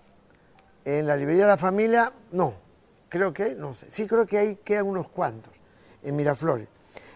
en 0.85 1.07
la 1.07 1.17
librería 1.17 1.45
de 1.45 1.51
la 1.51 1.57
familia, 1.59 2.13
no, 2.33 2.55
creo 3.09 3.33
que, 3.33 3.55
no 3.55 3.75
sé, 3.75 3.87
sí 3.91 4.07
creo 4.07 4.27
que 4.27 4.39
ahí 4.39 4.57
quedan 4.57 4.87
unos 4.87 5.09
cuantos, 5.09 5.53
en 6.03 6.17
Miraflores. 6.17 6.69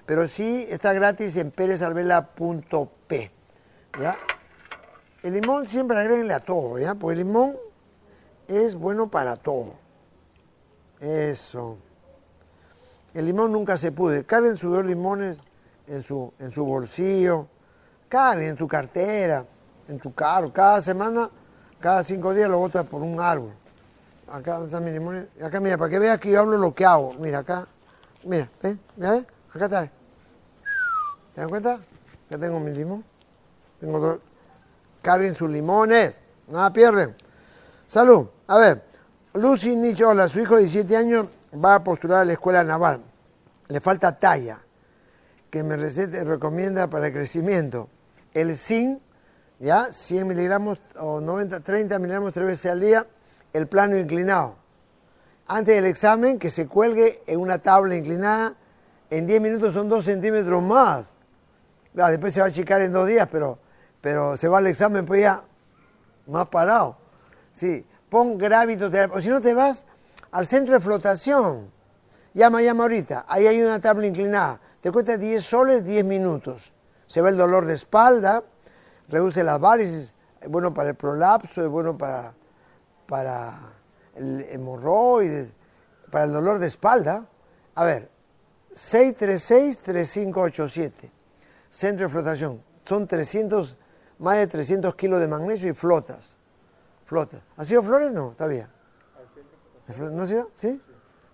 Pero 0.06 0.26
sí 0.28 0.66
está 0.68 0.92
gratis 0.92 1.36
en 1.36 1.50
perezalvela.p. 1.50 3.30
¿Ya? 4.00 4.16
El 5.22 5.34
limón 5.34 5.66
siempre 5.66 5.98
agréguenle 5.98 6.34
a 6.34 6.40
todo, 6.40 6.78
¿ya? 6.78 6.94
Porque 6.94 7.20
el 7.20 7.26
limón 7.26 7.56
es 8.48 8.74
bueno 8.74 9.08
para 9.08 9.36
todo. 9.36 9.74
Eso. 11.00 11.78
El 13.14 13.26
limón 13.26 13.52
nunca 13.52 13.76
se 13.76 13.92
pude. 13.92 14.24
Carguen 14.24 14.56
sus 14.56 14.72
dos 14.72 14.84
limones 14.84 15.38
en 15.86 16.02
su, 16.02 16.32
en 16.38 16.50
su 16.50 16.64
bolsillo, 16.64 17.46
carguen 18.08 18.48
en 18.48 18.56
tu 18.56 18.66
cartera, 18.66 19.44
en 19.88 19.98
tu 19.98 20.12
carro. 20.14 20.52
Cada 20.52 20.80
semana, 20.80 21.30
cada 21.78 22.02
cinco 22.02 22.34
días 22.34 22.50
lo 22.50 22.58
botas 22.58 22.86
por 22.86 23.02
un 23.02 23.20
árbol. 23.20 23.52
Acá 24.28 24.62
están 24.64 24.84
mis 24.84 24.92
limones. 24.92 25.26
Acá, 25.42 25.60
mira, 25.60 25.76
para 25.76 25.90
que 25.90 25.98
veas 25.98 26.18
que 26.18 26.30
yo 26.30 26.40
hablo 26.40 26.56
lo 26.56 26.74
que 26.74 26.84
hago. 26.84 27.12
Mira, 27.18 27.38
acá. 27.38 27.66
Mira. 28.24 28.48
¿Ya 28.96 29.12
ves? 29.12 29.24
Acá 29.52 29.64
está. 29.64 29.90
¿Te 31.34 31.40
das 31.40 31.48
cuenta? 31.48 31.74
Acá 31.74 32.38
tengo 32.38 32.60
mi 32.60 32.72
limón. 32.72 33.04
Tengo 33.80 33.98
dos. 33.98 34.18
Carguen 35.02 35.34
sus 35.34 35.50
limones. 35.50 36.18
Nada 36.48 36.72
pierden. 36.72 37.14
Salud. 37.86 38.28
A 38.46 38.58
ver, 38.58 38.82
Lucy 39.34 39.74
Nichola, 39.74 40.28
su 40.28 40.40
hijo 40.40 40.56
de 40.56 40.62
17 40.62 40.96
años, 40.96 41.28
va 41.52 41.76
a 41.76 41.84
postular 41.84 42.20
a 42.20 42.24
la 42.24 42.32
escuela 42.32 42.62
naval. 42.64 43.02
Le 43.68 43.80
falta 43.80 44.18
talla, 44.18 44.60
que 45.50 45.62
me 45.62 45.76
recete, 45.76 46.24
recomienda 46.24 46.88
para 46.88 47.08
el 47.08 47.12
crecimiento. 47.12 47.88
El 48.34 48.56
zinc, 48.56 49.00
ya, 49.58 49.92
100 49.92 50.26
miligramos 50.26 50.78
o 50.98 51.20
90, 51.20 51.60
30 51.60 51.98
miligramos 51.98 52.32
tres 52.32 52.46
veces 52.46 52.72
al 52.72 52.80
día, 52.80 53.06
el 53.52 53.66
plano 53.66 53.96
inclinado. 53.96 54.56
Antes 55.46 55.74
del 55.74 55.86
examen, 55.86 56.38
que 56.38 56.50
se 56.50 56.66
cuelgue 56.66 57.22
en 57.26 57.40
una 57.40 57.58
tabla 57.58 57.96
inclinada, 57.96 58.54
en 59.10 59.26
10 59.26 59.40
minutos 59.42 59.74
son 59.74 59.88
2 59.88 60.04
centímetros 60.04 60.62
más. 60.62 61.14
después 61.92 62.32
se 62.32 62.40
va 62.40 62.46
a 62.46 62.48
achicar 62.48 62.80
en 62.80 62.92
dos 62.92 63.06
días, 63.06 63.28
pero, 63.30 63.58
pero 64.00 64.36
se 64.36 64.48
va 64.48 64.58
al 64.58 64.66
examen 64.66 65.04
pues 65.04 65.20
ya 65.20 65.42
más 66.26 66.48
parado. 66.48 66.96
Sí, 67.52 67.84
pon 68.08 68.38
gravitoterapia. 68.38 69.16
O 69.16 69.20
si 69.20 69.28
no 69.28 69.40
te 69.40 69.52
vas 69.52 69.84
al 70.30 70.46
centro 70.46 70.74
de 70.74 70.80
flotación. 70.80 71.70
Llama, 72.32 72.62
llama 72.62 72.84
ahorita. 72.84 73.26
Ahí 73.28 73.46
hay 73.46 73.60
una 73.60 73.78
tabla 73.78 74.06
inclinada. 74.06 74.58
Te 74.80 74.90
cuesta 74.90 75.18
10 75.18 75.44
soles, 75.44 75.84
10 75.84 76.04
minutos. 76.04 76.72
Se 77.06 77.20
va 77.20 77.28
el 77.28 77.36
dolor 77.36 77.66
de 77.66 77.74
espalda, 77.74 78.42
reduce 79.08 79.44
las 79.44 79.60
varices, 79.60 80.14
es 80.40 80.48
bueno 80.48 80.72
para 80.72 80.90
el 80.90 80.94
prolapso, 80.94 81.62
es 81.62 81.68
bueno 81.68 81.98
para, 81.98 82.32
para 83.12 83.60
el 84.14 84.46
hemorroides, 84.48 85.52
para 86.10 86.24
el 86.24 86.32
dolor 86.32 86.58
de 86.58 86.66
espalda. 86.66 87.26
A 87.74 87.84
ver, 87.84 88.08
636-3587. 88.74 91.10
Centro 91.68 92.06
de 92.06 92.10
flotación. 92.10 92.62
Son 92.86 93.06
300, 93.06 93.76
más 94.18 94.38
de 94.38 94.46
300 94.46 94.94
kilos 94.94 95.20
de 95.20 95.28
magnesio 95.28 95.68
y 95.68 95.74
flotas. 95.74 96.38
Flota. 97.04 97.42
¿Ha 97.58 97.66
sido 97.66 97.82
Flores? 97.82 98.12
No, 98.12 98.30
todavía. 98.30 98.70
¿No 99.98 100.22
ha 100.22 100.26
sido? 100.26 100.50
¿Sí? 100.54 100.80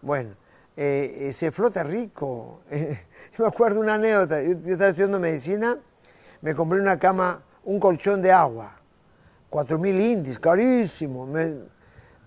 Bueno, 0.03 0.35
eh, 0.77 1.29
eh, 1.29 1.33
se 1.33 1.53
flota 1.53 1.85
rico. 1.85 2.63
yo 2.73 3.39
me 3.39 3.47
acuerdo 3.47 3.79
una 3.79 3.95
anécdota. 3.95 4.43
Yo, 4.43 4.51
estaba 4.51 4.89
estudiando 4.89 5.21
medicina, 5.21 5.79
me 6.41 6.57
compré 6.57 6.81
una 6.81 6.99
cama, 6.99 7.41
un 7.63 7.79
colchón 7.79 8.21
de 8.21 8.33
agua. 8.33 8.78
4.000 9.51 10.01
indies, 10.01 10.39
carísimo. 10.39 11.27
Me, 11.27 11.57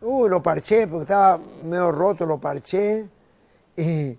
lo 0.01 0.41
parché, 0.41 0.87
porque 0.87 1.03
estaba 1.03 1.39
medio 1.63 1.91
roto, 1.91 2.25
lo 2.25 2.39
parché. 2.39 3.07
Y, 3.75 4.17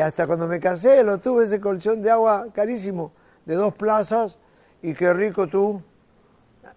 hasta 0.00 0.26
cuando 0.26 0.46
me 0.46 0.60
casé 0.60 1.02
lo 1.02 1.16
tuve 1.16 1.46
ese 1.46 1.60
colchón 1.60 2.02
de 2.02 2.10
agua 2.10 2.48
carísimo, 2.52 3.12
de 3.46 3.54
dos 3.54 3.74
plazas. 3.74 4.38
Y 4.82 4.94
qué 4.94 5.14
rico 5.14 5.46
tú 5.46 5.82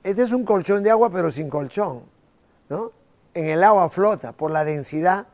este 0.04 0.24
es 0.24 0.32
un 0.32 0.44
colchón 0.46 0.82
de 0.84 0.90
agua, 0.90 1.12
pero 1.12 1.30
sin 1.32 1.50
colchón. 1.50 2.04
¿no? 2.70 2.92
En 3.34 3.48
el 3.48 3.64
agua 3.64 3.90
flota 3.90 4.34
por 4.34 4.52
la 4.52 4.64
densidad 4.64 5.26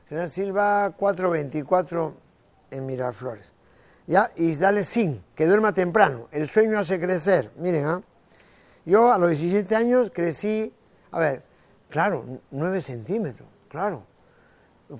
General 0.08 0.30
Silva 0.30 0.92
424 0.96 2.14
en 2.70 2.86
Miraflores. 2.86 3.52
¿Ya? 4.06 4.30
Y 4.36 4.54
dale 4.54 4.84
sin, 4.84 5.24
que 5.34 5.46
duerma 5.46 5.72
temprano. 5.72 6.28
El 6.30 6.48
sueño 6.48 6.78
hace 6.78 7.00
crecer. 7.00 7.50
Miren, 7.56 7.86
¿ah? 7.86 8.02
Yo 8.84 9.12
a 9.12 9.18
los 9.18 9.30
17 9.30 9.74
años 9.74 10.12
crecí, 10.14 10.72
a 11.10 11.18
ver, 11.18 11.42
Claro, 11.88 12.24
9 12.50 12.80
centímetros, 12.80 13.48
claro. 13.68 14.02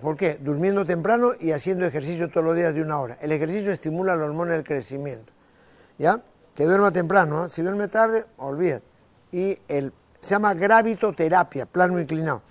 ¿Por 0.01 0.17
qué? 0.17 0.39
Durmiendo 0.41 0.85
temprano 0.85 1.33
y 1.39 1.53
haciendo 1.53 1.87
ejercicio 1.87 2.29
todos 2.29 2.45
los 2.45 2.57
días 2.57 2.75
de 2.75 2.83
una 2.83 2.99
hora. 2.99 3.19
El 3.21 3.33
ejercicio 3.33 3.73
estimula 3.73 4.17
la 4.17 4.25
hormona 4.25 4.53
del 4.53 4.65
crecimiento. 4.65 5.33
¿Ya? 5.99 6.21
Que 6.55 6.65
duerma 6.65 6.91
temprano, 6.91 7.47
¿eh? 7.47 7.49
si 7.49 7.63
duerme 7.63 7.89
tarde, 7.89 8.25
olvídate. 8.39 8.85
Y 9.31 9.59
el, 9.69 9.93
se 10.21 10.31
llama 10.31 10.55
gravitoterapia, 10.55 11.67
plano 11.67 12.01
inclinado. 12.01 12.43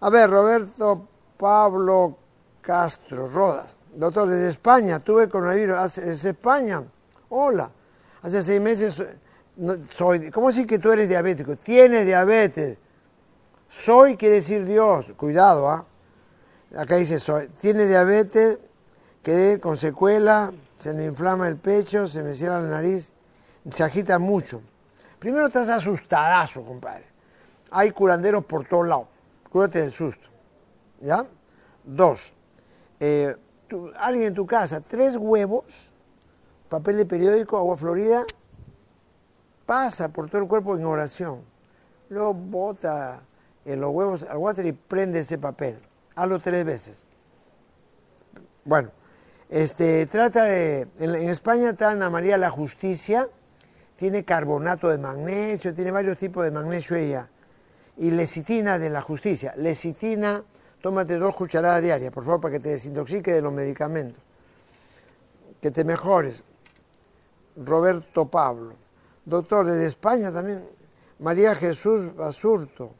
A 0.00 0.10
ver, 0.10 0.30
Roberto 0.30 1.06
Pablo 1.36 2.16
Castro 2.60 3.26
Rodas, 3.26 3.76
doctor 3.94 4.28
desde 4.28 4.50
España, 4.50 5.00
tuve 5.00 5.28
coronavirus, 5.28 5.94
¿desde 5.96 6.30
España? 6.30 6.82
Hola, 7.30 7.70
hace 8.22 8.42
seis 8.42 8.60
meses 8.60 9.02
soy, 9.90 10.30
¿cómo 10.30 10.48
decir 10.48 10.66
que 10.66 10.78
tú 10.78 10.92
eres 10.92 11.08
diabético? 11.08 11.56
Tienes 11.56 12.06
diabetes 12.06 12.78
soy 13.68 14.16
quiere 14.16 14.36
decir 14.36 14.64
Dios, 14.64 15.06
cuidado, 15.16 15.68
¿ah? 15.68 15.84
Acá 16.76 16.96
dice 16.96 17.18
soy. 17.18 17.48
Tiene 17.60 17.86
diabetes, 17.86 18.58
quedé 19.22 19.60
con 19.60 19.76
secuela, 19.76 20.52
se 20.78 20.92
me 20.92 21.04
inflama 21.04 21.48
el 21.48 21.56
pecho, 21.56 22.06
se 22.06 22.22
me 22.22 22.34
cierra 22.34 22.60
la 22.60 22.68
nariz, 22.68 23.12
se 23.70 23.84
agita 23.84 24.18
mucho. 24.18 24.62
Primero 25.18 25.46
estás 25.48 25.68
asustadazo, 25.68 26.64
compadre. 26.64 27.04
Hay 27.70 27.90
curanderos 27.90 28.44
por 28.44 28.66
todos 28.66 28.86
lados. 28.86 29.06
Cúrate 29.58 29.80
del 29.80 29.90
susto. 29.90 30.28
¿Ya? 31.00 31.26
Dos. 31.82 32.32
Eh, 33.00 33.34
alguien 33.98 34.28
en 34.28 34.34
tu 34.34 34.46
casa, 34.46 34.80
tres 34.80 35.16
huevos, 35.16 35.90
papel 36.68 36.96
de 36.98 37.06
periódico, 37.06 37.58
agua 37.58 37.76
florida, 37.76 38.22
pasa 39.66 40.10
por 40.10 40.30
todo 40.30 40.42
el 40.42 40.46
cuerpo 40.46 40.76
en 40.76 40.84
oración. 40.84 41.40
Luego 42.08 42.34
bota 42.34 43.22
en 43.64 43.80
los 43.80 43.92
huevos 43.92 44.22
al 44.22 44.36
water 44.36 44.64
y 44.64 44.70
prende 44.70 45.18
ese 45.18 45.38
papel. 45.38 45.80
Hazlo 46.14 46.38
tres 46.38 46.64
veces. 46.64 47.02
Bueno, 48.64 48.92
este, 49.48 50.06
trata 50.06 50.44
de, 50.44 50.86
en, 51.00 51.16
España 51.28 51.70
está 51.70 51.90
Ana 51.90 52.10
María 52.10 52.38
la 52.38 52.50
Justicia, 52.50 53.28
tiene 53.96 54.22
carbonato 54.22 54.88
de 54.88 54.98
magnesio, 54.98 55.74
tiene 55.74 55.90
varios 55.90 56.16
tipos 56.16 56.44
de 56.44 56.52
magnesio 56.52 56.94
ella. 56.94 57.28
Y 57.98 58.10
lecitina 58.10 58.78
de 58.78 58.90
la 58.90 59.02
justicia. 59.02 59.54
Lecitina, 59.56 60.42
tómate 60.80 61.18
dos 61.18 61.34
cucharadas 61.34 61.82
diarias, 61.82 62.12
por 62.12 62.24
favor, 62.24 62.40
para 62.40 62.52
que 62.52 62.60
te 62.60 62.70
desintoxique 62.70 63.32
de 63.32 63.42
los 63.42 63.52
medicamentos. 63.52 64.22
Que 65.60 65.70
te 65.70 65.84
mejores. 65.84 66.42
Roberto 67.56 68.28
Pablo. 68.28 68.74
Doctor, 69.24 69.66
desde 69.66 69.86
España 69.86 70.32
también. 70.32 70.64
María 71.18 71.54
Jesús 71.56 72.14
Basurto. 72.14 72.92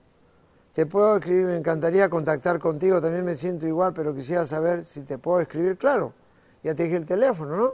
Te 0.74 0.86
puedo 0.86 1.16
escribir, 1.16 1.46
me 1.46 1.56
encantaría 1.56 2.08
contactar 2.08 2.58
contigo, 2.58 3.00
también 3.00 3.24
me 3.24 3.34
siento 3.34 3.66
igual, 3.66 3.92
pero 3.92 4.14
quisiera 4.14 4.46
saber 4.46 4.84
si 4.84 5.02
te 5.02 5.18
puedo 5.18 5.40
escribir. 5.40 5.76
Claro, 5.76 6.12
ya 6.62 6.74
te 6.74 6.84
dije 6.84 6.96
el 6.96 7.06
teléfono, 7.06 7.56
¿no? 7.56 7.72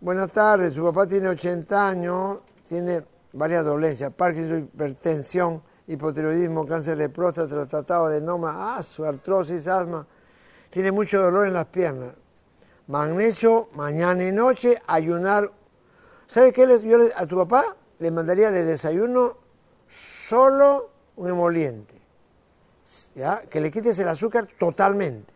buenas 0.00 0.32
tardes. 0.32 0.74
Su 0.74 0.84
papá 0.84 1.06
tiene 1.06 1.28
80 1.28 1.88
años, 1.88 2.38
tiene 2.68 3.02
varias 3.32 3.64
dolencias, 3.64 4.12
Parkinson, 4.12 4.70
hipertensión, 4.72 5.62
hipotiroidismo, 5.86 6.66
cáncer 6.66 6.96
de 6.96 7.08
próstata, 7.08 7.66
tratado 7.66 8.08
de 8.08 8.20
noma, 8.20 8.76
ah, 8.76 8.82
su 8.82 9.04
artrosis, 9.04 9.66
asma. 9.68 10.06
Tiene 10.70 10.92
mucho 10.92 11.20
dolor 11.20 11.46
en 11.46 11.54
las 11.54 11.66
piernas 11.66 12.14
magnesio 12.90 13.68
mañana 13.74 14.24
y 14.24 14.32
noche, 14.32 14.82
ayunar. 14.88 15.52
¿Sabe 16.26 16.52
qué? 16.52 16.66
Yo 16.82 16.98
a 17.16 17.24
tu 17.24 17.36
papá 17.36 17.76
le 18.00 18.10
mandaría 18.10 18.50
de 18.50 18.64
desayuno 18.64 19.36
solo 19.88 20.90
un 21.16 21.28
emoliente. 21.28 21.94
¿Ya? 23.14 23.42
Que 23.42 23.60
le 23.60 23.70
quites 23.70 23.98
el 24.00 24.08
azúcar 24.08 24.48
totalmente. 24.58 25.32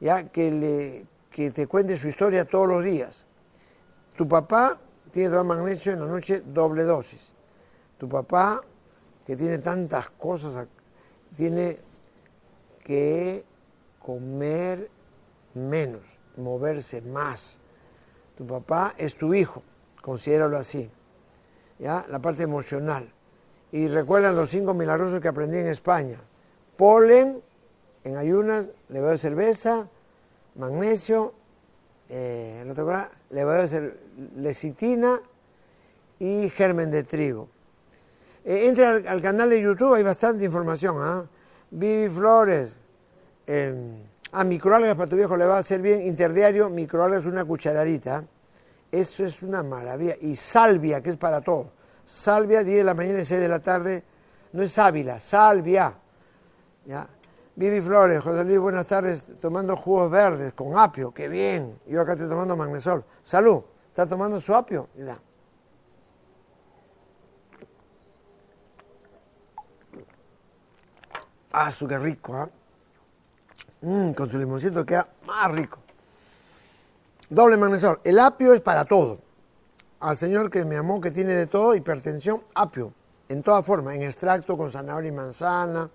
¿Ya? 0.00 0.24
Que, 0.28 0.50
le, 0.50 1.04
que 1.30 1.50
te 1.50 1.66
cuente 1.66 1.96
su 1.96 2.08
historia 2.08 2.44
todos 2.44 2.68
los 2.68 2.84
días. 2.84 3.24
Tu 4.16 4.26
papá 4.28 4.78
tiene 5.10 5.30
tomar 5.30 5.58
magnesio 5.58 5.92
en 5.92 6.00
la 6.00 6.06
noche 6.06 6.42
doble 6.44 6.84
dosis. 6.84 7.32
Tu 7.98 8.08
papá, 8.08 8.62
que 9.26 9.36
tiene 9.36 9.58
tantas 9.58 10.10
cosas, 10.10 10.66
tiene 11.36 11.78
que 12.84 13.44
comer 13.98 14.90
menos, 15.54 16.02
moverse 16.36 17.00
más. 17.02 17.58
Tu 18.36 18.46
papá 18.46 18.94
es 18.96 19.14
tu 19.14 19.34
hijo, 19.34 19.62
considéralo 20.02 20.56
así. 20.58 20.90
¿Ya? 21.78 22.04
La 22.08 22.18
parte 22.18 22.42
emocional. 22.42 23.12
Y 23.72 23.88
recuerdan 23.88 24.36
los 24.36 24.50
cinco 24.50 24.74
milagrosos 24.74 25.20
que 25.20 25.28
aprendí 25.28 25.58
en 25.58 25.68
España. 25.68 26.18
Polen 26.76 27.42
en 28.04 28.16
ayunas, 28.16 28.72
levadura 28.88 29.12
de 29.12 29.18
cerveza, 29.18 29.88
magnesio, 30.56 31.34
eh, 32.08 32.62
¿no 32.66 32.74
te 32.74 32.80
acuerdas? 32.80 33.08
Levadura 33.30 33.66
de 33.66 33.94
lecitina 34.36 35.20
y 36.18 36.50
germen 36.50 36.90
de 36.90 37.02
trigo. 37.02 37.48
Eh, 38.44 38.66
entra 38.66 38.90
al, 38.90 39.22
canal 39.22 39.50
de 39.50 39.60
YouTube, 39.60 39.94
hay 39.94 40.02
bastante 40.02 40.44
información. 40.44 40.96
¿ah? 40.98 41.24
Vivi 41.70 42.12
Flores, 42.12 42.76
eh, 43.46 44.02
ah, 44.32 44.44
microalgas 44.44 44.94
para 44.94 45.08
tu 45.08 45.16
viejo 45.16 45.36
le 45.36 45.44
va 45.44 45.56
a 45.56 45.60
hacer 45.60 45.80
bien. 45.80 46.02
Interdiario, 46.06 46.68
microalgas 46.68 47.26
una 47.26 47.44
cucharadita. 47.44 48.24
Eso 48.90 49.24
es 49.24 49.42
una 49.42 49.62
maravilla. 49.62 50.16
Y 50.20 50.34
salvia, 50.36 51.00
que 51.00 51.10
es 51.10 51.16
para 51.16 51.40
todo. 51.40 51.70
Salvia, 52.04 52.64
10 52.64 52.78
de 52.78 52.84
la 52.84 52.94
mañana 52.94 53.20
y 53.20 53.24
6 53.24 53.40
de 53.40 53.48
la 53.48 53.60
tarde. 53.60 54.02
No 54.52 54.62
es 54.62 54.72
sábila, 54.72 55.20
salvia. 55.20 55.94
¿Ya? 56.86 57.06
Vivi 57.60 57.82
Flores, 57.82 58.22
José 58.22 58.42
Luis, 58.42 58.58
buenas 58.58 58.86
tardes, 58.86 59.22
tomando 59.38 59.76
jugos 59.76 60.10
verdes 60.10 60.54
con 60.54 60.78
apio, 60.78 61.12
qué 61.12 61.28
bien. 61.28 61.78
Yo 61.86 62.00
acá 62.00 62.12
estoy 62.12 62.26
tomando 62.26 62.56
magnesol. 62.56 63.04
Salud, 63.22 63.60
¿está 63.88 64.06
tomando 64.06 64.40
su 64.40 64.54
apio? 64.54 64.88
Ya. 64.96 65.18
Ah, 71.52 71.70
rico. 71.98 72.48
Mm, 73.82 74.12
con 74.12 74.30
su 74.30 74.38
limoncito 74.38 74.86
queda 74.86 75.06
más 75.26 75.52
rico. 75.52 75.80
Doble 77.28 77.58
magnesol. 77.58 78.00
El 78.04 78.20
apio 78.20 78.54
es 78.54 78.62
para 78.62 78.86
todo. 78.86 79.18
Al 80.00 80.16
señor 80.16 80.50
que 80.50 80.64
me 80.64 80.78
amó, 80.78 80.98
que 80.98 81.10
tiene 81.10 81.34
de 81.34 81.46
todo, 81.46 81.74
hipertensión, 81.74 82.42
apio. 82.54 82.94
En 83.28 83.42
toda 83.42 83.62
forma, 83.62 83.94
en 83.94 84.04
extracto, 84.04 84.56
con 84.56 84.72
zanahoria 84.72 85.08
y 85.08 85.12
manzana, 85.12 85.90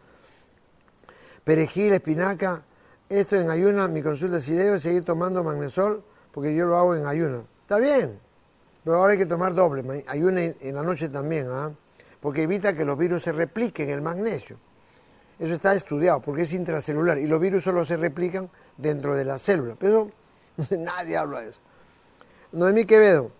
perejil, 1.46 1.94
espinaca. 1.94 2.66
Esto 3.08 3.38
en 3.38 3.50
ayuna, 3.50 3.88
mi 3.88 4.02
consulta 4.02 4.42
si 4.42 4.54
debe 4.54 4.80
seguir 4.80 5.06
tomando 5.06 5.44
magnesol, 5.44 6.04
porque 6.34 6.54
yo 6.54 6.66
lo 6.66 6.76
hago 6.78 6.96
en 6.96 7.06
ayuno. 7.06 7.46
Está 7.62 7.78
bien, 7.78 8.20
pero 8.84 8.98
ahora 8.98 9.14
hay 9.14 9.20
que 9.20 9.26
tomar 9.26 9.54
doble, 9.54 10.04
ayuna 10.08 10.42
en 10.42 10.76
la 10.76 10.84
noche 10.84 11.08
también, 11.08 11.48
¿ah? 11.50 11.72
porque 12.20 12.44
evita 12.44 12.76
que 12.76 12.84
los 12.84 12.98
virus 12.98 13.24
se 13.24 13.32
repliquen 13.32 13.90
el 13.90 14.02
magnesio. 14.02 14.58
Eso 15.38 15.54
está 15.54 15.74
estudiado 15.76 16.22
porque 16.22 16.44
es 16.44 16.54
intracelular 16.54 17.18
y 17.18 17.28
los 17.28 17.40
virus 17.40 17.64
solo 17.64 17.86
se 17.86 17.98
replican 17.98 18.50
dentro 18.78 19.16
de 19.16 19.26
la 19.26 19.38
célula. 19.38 19.76
Pero 19.78 20.10
nadie 20.72 21.18
habla 21.18 21.42
de 21.42 21.50
eso. 21.50 21.60
Noemí 22.54 22.86
Quevedo, 22.86 23.32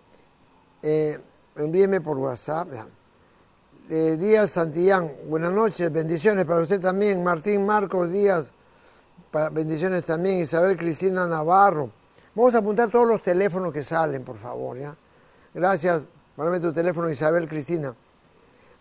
eh, 0.82 1.18
envíeme 1.56 2.00
por 2.00 2.18
WhatsApp. 2.18 2.68
Eh, 3.88 4.16
Díaz 4.18 4.50
Santillán, 4.50 5.08
buenas 5.28 5.52
noches, 5.52 5.92
bendiciones 5.92 6.44
para 6.44 6.60
usted 6.60 6.80
también. 6.80 7.22
Martín 7.22 7.64
Marcos 7.64 8.10
Díaz, 8.10 8.50
para, 9.30 9.48
bendiciones 9.48 10.04
también. 10.04 10.40
Isabel 10.40 10.76
Cristina 10.76 11.24
Navarro. 11.28 11.92
Vamos 12.34 12.56
a 12.56 12.58
apuntar 12.58 12.90
todos 12.90 13.06
los 13.06 13.22
teléfonos 13.22 13.72
que 13.72 13.84
salen, 13.84 14.24
por 14.24 14.38
favor. 14.38 14.76
¿ya? 14.76 14.96
Gracias. 15.54 16.04
Mándame 16.36 16.58
tu 16.58 16.72
teléfono, 16.72 17.08
Isabel 17.08 17.46
Cristina. 17.46 17.94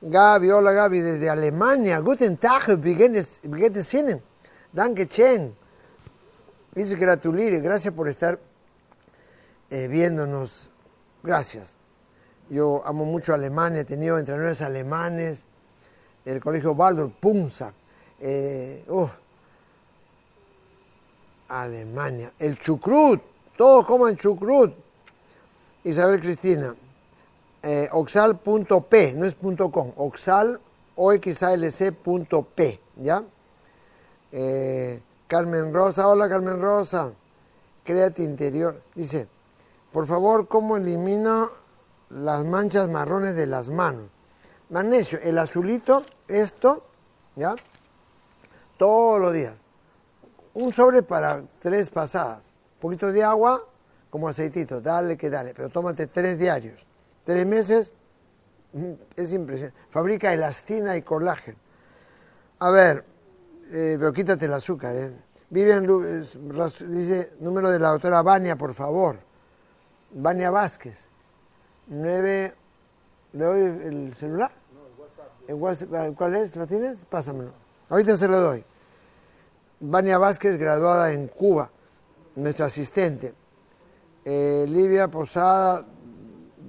Gaby, 0.01 0.49
hola 0.49 0.72
Gaby, 0.72 0.99
desde 0.99 1.30
Alemania. 1.30 1.99
Guten 1.99 2.38
Tag, 2.38 2.64
es 2.68 3.93
Ihnen? 3.93 4.24
Danke 4.74 5.08
schön. 5.08 5.56
Dice 6.74 6.95
gratuliere, 6.95 7.60
gracias 7.60 7.93
por 7.93 8.10
estar 8.10 8.39
eh, 9.70 9.88
viéndonos. 9.88 10.68
Gracias. 11.22 11.78
Yo 12.50 12.84
amo 12.86 13.06
mucho 13.06 13.34
Alemania, 13.34 13.82
he 13.82 13.86
tenido 13.86 14.20
entrenadores 14.20 14.62
alemanes, 14.62 15.46
el 16.26 16.39
colegio 16.39 16.74
Waldorf, 16.74 17.14
Punza. 17.20 17.74
Eh, 18.20 18.86
Alemania. 21.50 22.32
El 22.39 22.58
chucrut, 22.60 23.22
todos 23.58 23.86
coman 23.86 24.16
chucrut. 24.16 24.74
Isabel 25.84 26.20
Cristina, 26.20 26.76
eh, 27.62 27.88
oxal.p, 27.91 29.14
no 29.16 29.26
es 29.26 29.36
.com, 29.36 29.91
oxal, 29.98 30.60
oxalc.p, 30.96 32.80
¿ya? 33.04 33.24
Eh, 34.32 35.02
Carmen 35.28 35.72
Rosa, 35.74 36.08
hola 36.08 36.28
Carmen 36.28 36.60
Rosa, 36.60 37.12
créate 37.84 38.24
interior. 38.24 38.82
Dice, 38.96 39.28
por 39.91 40.08
favor, 40.08 40.48
¿cómo 40.48 40.76
elimina 40.78 41.48
las 42.16 42.43
manchas 42.45 42.89
marrones 42.89 43.36
de 43.36 43.47
las 43.47 43.70
manos? 43.70 44.09
Magnesio, 44.70 45.20
el 45.22 45.38
azulito, 45.38 46.03
esto, 46.28 46.86
¿ya? 47.36 47.55
Todos 48.78 49.22
los 49.22 49.34
días. 49.34 49.55
Un 50.53 50.74
sobre 50.74 51.03
para 51.03 51.43
tres 51.61 51.89
pasadas. 51.89 52.53
Un 52.76 52.80
poquito 52.80 53.11
de 53.11 53.24
agua, 53.24 53.63
como 54.09 54.28
aceitito, 54.28 54.82
dale 54.82 55.18
que 55.18 55.30
dale, 55.30 55.53
pero 55.53 55.70
tómate 55.70 56.07
tres 56.07 56.39
diarios 56.39 56.86
tres 57.26 57.45
meses, 57.45 57.91
mm, 58.72 58.91
es 59.18 59.34
impresionante. 59.34 59.78
Fabrica 59.89 60.32
elastina 60.32 60.95
y 60.95 61.01
colágeno. 61.01 61.57
A 62.59 62.70
ver, 62.70 63.03
eh, 63.72 63.97
pero 63.99 64.13
quítate 64.13 64.45
el 64.45 64.53
azúcar, 64.53 64.95
¿eh? 64.95 65.11
Vivian 65.49 65.86
dice, 66.88 67.34
número 67.39 67.70
de 67.70 67.80
la 67.80 67.89
doctora 67.89 68.22
Vania, 68.22 68.55
por 68.55 68.74
favor. 68.74 69.18
Vania 70.11 70.49
Vázquez. 70.49 71.09
Nueve, 71.88 72.54
¿le 73.34 73.44
doy 73.44 73.62
el 73.62 74.14
celular? 74.16 74.52
No, 74.74 75.48
el 75.48 75.56
WhatsApp. 75.56 76.16
¿Cuál 76.16 76.36
es? 76.36 76.56
¿Lo 76.56 76.66
tienes? 76.66 77.00
Pásamelo. 77.10 77.52
Ahorita 77.90 78.18
se 78.18 78.28
lo 78.28 78.40
doy. 78.40 78.64
Vania 79.80 80.18
Vázquez, 80.18 80.58
graduada 80.58 81.12
en 81.12 81.28
Cuba, 81.28 81.70
nuestra 82.36 82.66
asistente. 82.66 83.34
Eh, 84.24 84.66
Livia 84.68 85.08
Posada, 85.08 85.86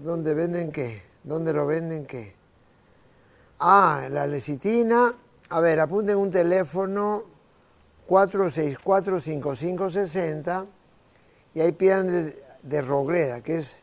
¿Dónde 0.07 0.33
venden 0.35 0.71
qué? 0.71 1.03
¿Dónde 1.25 1.53
lo 1.53 1.67
venden 1.67 2.07
qué? 2.07 2.33
Ah, 3.59 4.07
la 4.11 4.27
lecitina. 4.27 5.12
A 5.49 5.61
ver, 5.61 5.81
apunten 5.81 6.17
un 6.17 6.31
teléfono 6.31 7.25
464-5560 8.09 10.67
y 11.55 11.61
ahí 11.61 11.73
pidan 11.73 12.33
de, 12.62 12.83
Rogleda, 12.83 13.41
que 13.41 13.59
es 13.59 13.81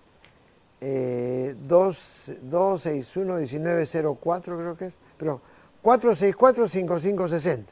eh, 0.85 1.55
261-1904 1.65 4.43
creo 4.43 4.75
que 4.75 4.87
es, 4.87 4.97
pero 5.17 5.39
464-5560. 5.81 7.67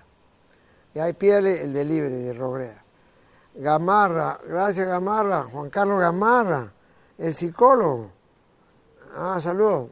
Y 0.93 0.99
ahí 0.99 1.12
pídale 1.12 1.64
el 1.64 1.74
delivery 1.74 2.24
de 2.24 2.34
Rogleda. 2.34 2.86
Gamarra, 3.55 4.39
gracias 4.47 4.88
Gamarra, 4.88 5.45
Juan 5.51 5.70
Carlos 5.70 5.99
Gamarra, 5.99 6.72
el 7.18 7.36
psicólogo. 7.36 8.12
Ah, 9.14 9.41
saludos. 9.41 9.89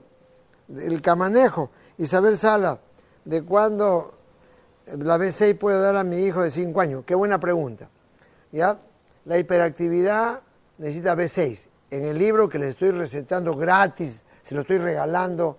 El 0.69 1.01
Camanejo. 1.01 1.71
Isabel 1.97 2.37
Sala, 2.37 2.79
¿de 3.25 3.43
cuándo 3.43 4.11
la 4.97 5.17
B6 5.17 5.57
puedo 5.57 5.81
dar 5.81 5.97
a 5.97 6.05
mi 6.05 6.19
hijo 6.19 6.41
de 6.41 6.51
5 6.51 6.79
años? 6.79 7.03
Qué 7.05 7.15
buena 7.15 7.37
pregunta. 7.37 7.89
¿Ya? 8.53 8.79
La 9.25 9.37
hiperactividad 9.37 10.39
necesita 10.77 11.15
B6. 11.15 11.68
En 11.91 12.05
el 12.05 12.17
libro 12.17 12.47
que 12.47 12.59
les 12.59 12.71
estoy 12.71 12.91
recetando 12.91 13.55
gratis, 13.55 14.23
se 14.41 14.55
lo 14.55 14.61
estoy 14.61 14.77
regalando, 14.77 15.57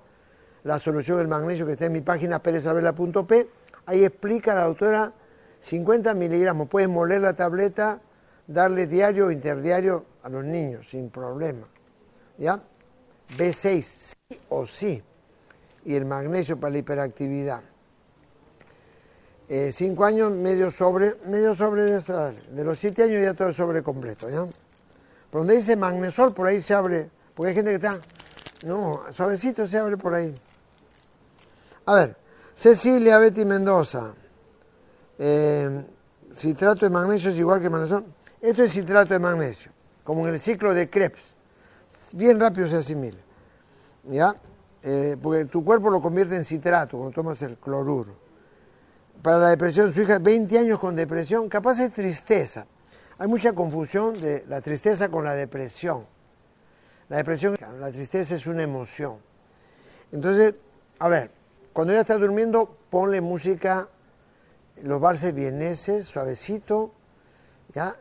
la 0.65 0.79
solución 0.79 1.19
del 1.19 1.29
magnesio 1.29 1.67
que 1.67 1.73
está 1.73 1.87
en 1.87 1.93
mi 1.93 2.01
página 2.03 2.43
perezabela.p, 2.43 3.49
ahí 3.87 4.05
explica 4.05 4.55
la 4.55 4.65
doctora 4.65 5.13
50 5.61 6.15
miligramos. 6.15 6.69
Pueden 6.69 6.91
moler 6.91 7.23
la 7.23 7.33
tableta, 7.33 8.01
darle 8.47 8.87
diario 8.87 9.27
o 9.27 9.31
interdiario 9.31 10.05
a 10.23 10.29
los 10.29 10.45
niños 10.45 10.89
sin 10.89 11.11
problema. 11.11 11.67
¿Ya? 12.39 12.61
B6, 13.37 13.83
sí 13.83 14.41
o 14.49 14.67
sí, 14.67 15.03
y 15.85 15.95
el 15.95 16.05
magnesio 16.05 16.59
para 16.59 16.73
la 16.73 16.79
hiperactividad. 16.79 17.63
Eh, 19.49 19.73
cinco 19.73 20.05
años, 20.05 20.33
medio 20.33 20.71
sobre, 20.71 21.15
medio 21.27 21.55
sobre 21.55 21.83
de 21.83 22.01
De 22.53 22.65
los 22.65 22.79
siete 22.79 23.03
años 23.03 23.23
ya 23.23 23.35
todo 23.35 23.49
el 23.49 23.55
sobre 23.55 23.83
completo, 23.83 24.29
¿ya? 24.29 24.47
Por 25.31 25.43
donde 25.43 25.57
dice 25.57 25.77
magnesol, 25.77 26.35
por 26.35 26.47
ahí 26.47 26.61
se 26.61 26.75
abre, 26.75 27.11
porque 27.35 27.51
hay 27.51 27.55
gente 27.55 27.71
que 27.71 27.77
está, 27.77 27.99
no, 28.65 29.01
suavecito 29.11 29.67
se 29.67 29.79
abre 29.79 29.97
por 29.97 30.15
ahí. 30.15 30.35
A 31.87 31.95
ver, 31.95 32.17
Cecilia 32.55 33.19
Betty 33.19 33.45
Mendoza. 33.45 34.13
Eh, 35.19 35.85
citrato 36.35 36.85
de 36.85 36.91
magnesio 36.91 37.31
es 37.31 37.39
igual 37.39 37.61
que 37.61 37.71
magnesio. 37.71 38.05
Esto 38.41 38.63
es 38.63 38.73
citrato 38.73 39.15
de 39.15 39.21
magnesio, 39.21 39.71
como 40.05 40.27
en 40.27 40.35
el 40.35 40.41
ciclo 40.41 40.75
de 40.75 40.91
Krebs. 40.91 41.37
Bien 42.13 42.39
rápido 42.41 42.69
se 42.69 42.77
asimila. 42.77 43.19
¿Ya? 44.05 44.35
Eh, 44.83 45.17
porque 45.23 45.45
tu 45.45 45.65
cuerpo 45.65 45.91
lo 45.91 46.01
convierte 46.01 46.37
en 46.37 46.45
citrato 46.45 46.97
cuando 46.97 47.15
tomas 47.15 47.41
el 47.43 47.57
cloruro. 47.57 48.15
Para 49.23 49.39
la 49.39 49.49
depresión, 49.51 49.93
su 49.93 50.01
hija, 50.01 50.19
20 50.19 50.59
años 50.59 50.79
con 50.79 50.97
depresión, 50.97 51.49
capaz 51.49 51.79
es 51.79 51.93
tristeza. 51.93 52.67
Hay 53.21 53.29
mucha 53.29 53.53
confusión 53.53 54.19
de 54.19 54.47
la 54.49 54.63
tristeza 54.63 55.11
con 55.11 55.25
la 55.25 55.35
depresión. 55.35 56.07
La 57.11 57.19
depresión, 57.19 57.55
la 57.79 57.93
tristeza 57.93 58.35
es 58.35 58.47
una 58.47 58.63
emoción. 58.63 59.19
Entonces, 60.11 60.55
a 60.99 61.09
ver, 61.09 61.31
cuando 61.75 61.93
ella 61.93 62.01
está 62.01 62.17
durmiendo, 62.17 62.79
ponle 62.89 63.21
música, 63.21 63.91
los 64.83 64.99
valses 65.03 65.35
vieneses, 65.35 66.07
suavecito, 66.07 66.93
ya, 67.75 67.95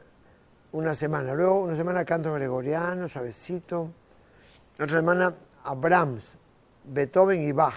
una 0.71 0.95
semana. 0.95 1.33
Luego, 1.33 1.63
una 1.63 1.75
semana 1.75 2.05
canto 2.05 2.31
gregoriano, 2.31 3.09
suavecito. 3.09 3.91
Otra 4.75 4.99
semana, 4.99 5.35
a 5.65 5.75
Brahms, 5.75 6.37
Beethoven 6.85 7.41
y 7.41 7.51
Bach. 7.51 7.75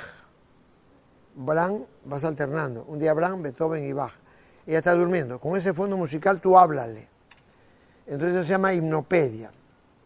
Brahms 1.34 1.82
vas 2.04 2.22
alternando. 2.22 2.84
Un 2.86 3.00
día 3.00 3.12
Brahms, 3.14 3.42
Beethoven 3.42 3.82
y 3.82 3.92
Bach. 3.92 4.12
Ella 4.64 4.78
está 4.78 4.94
durmiendo. 4.94 5.40
Con 5.40 5.56
ese 5.56 5.74
fondo 5.74 5.96
musical 5.96 6.40
tú 6.40 6.56
háblale. 6.56 7.10
Entonces 8.06 8.46
se 8.46 8.52
llama 8.52 8.74
hipnopedia. 8.74 9.50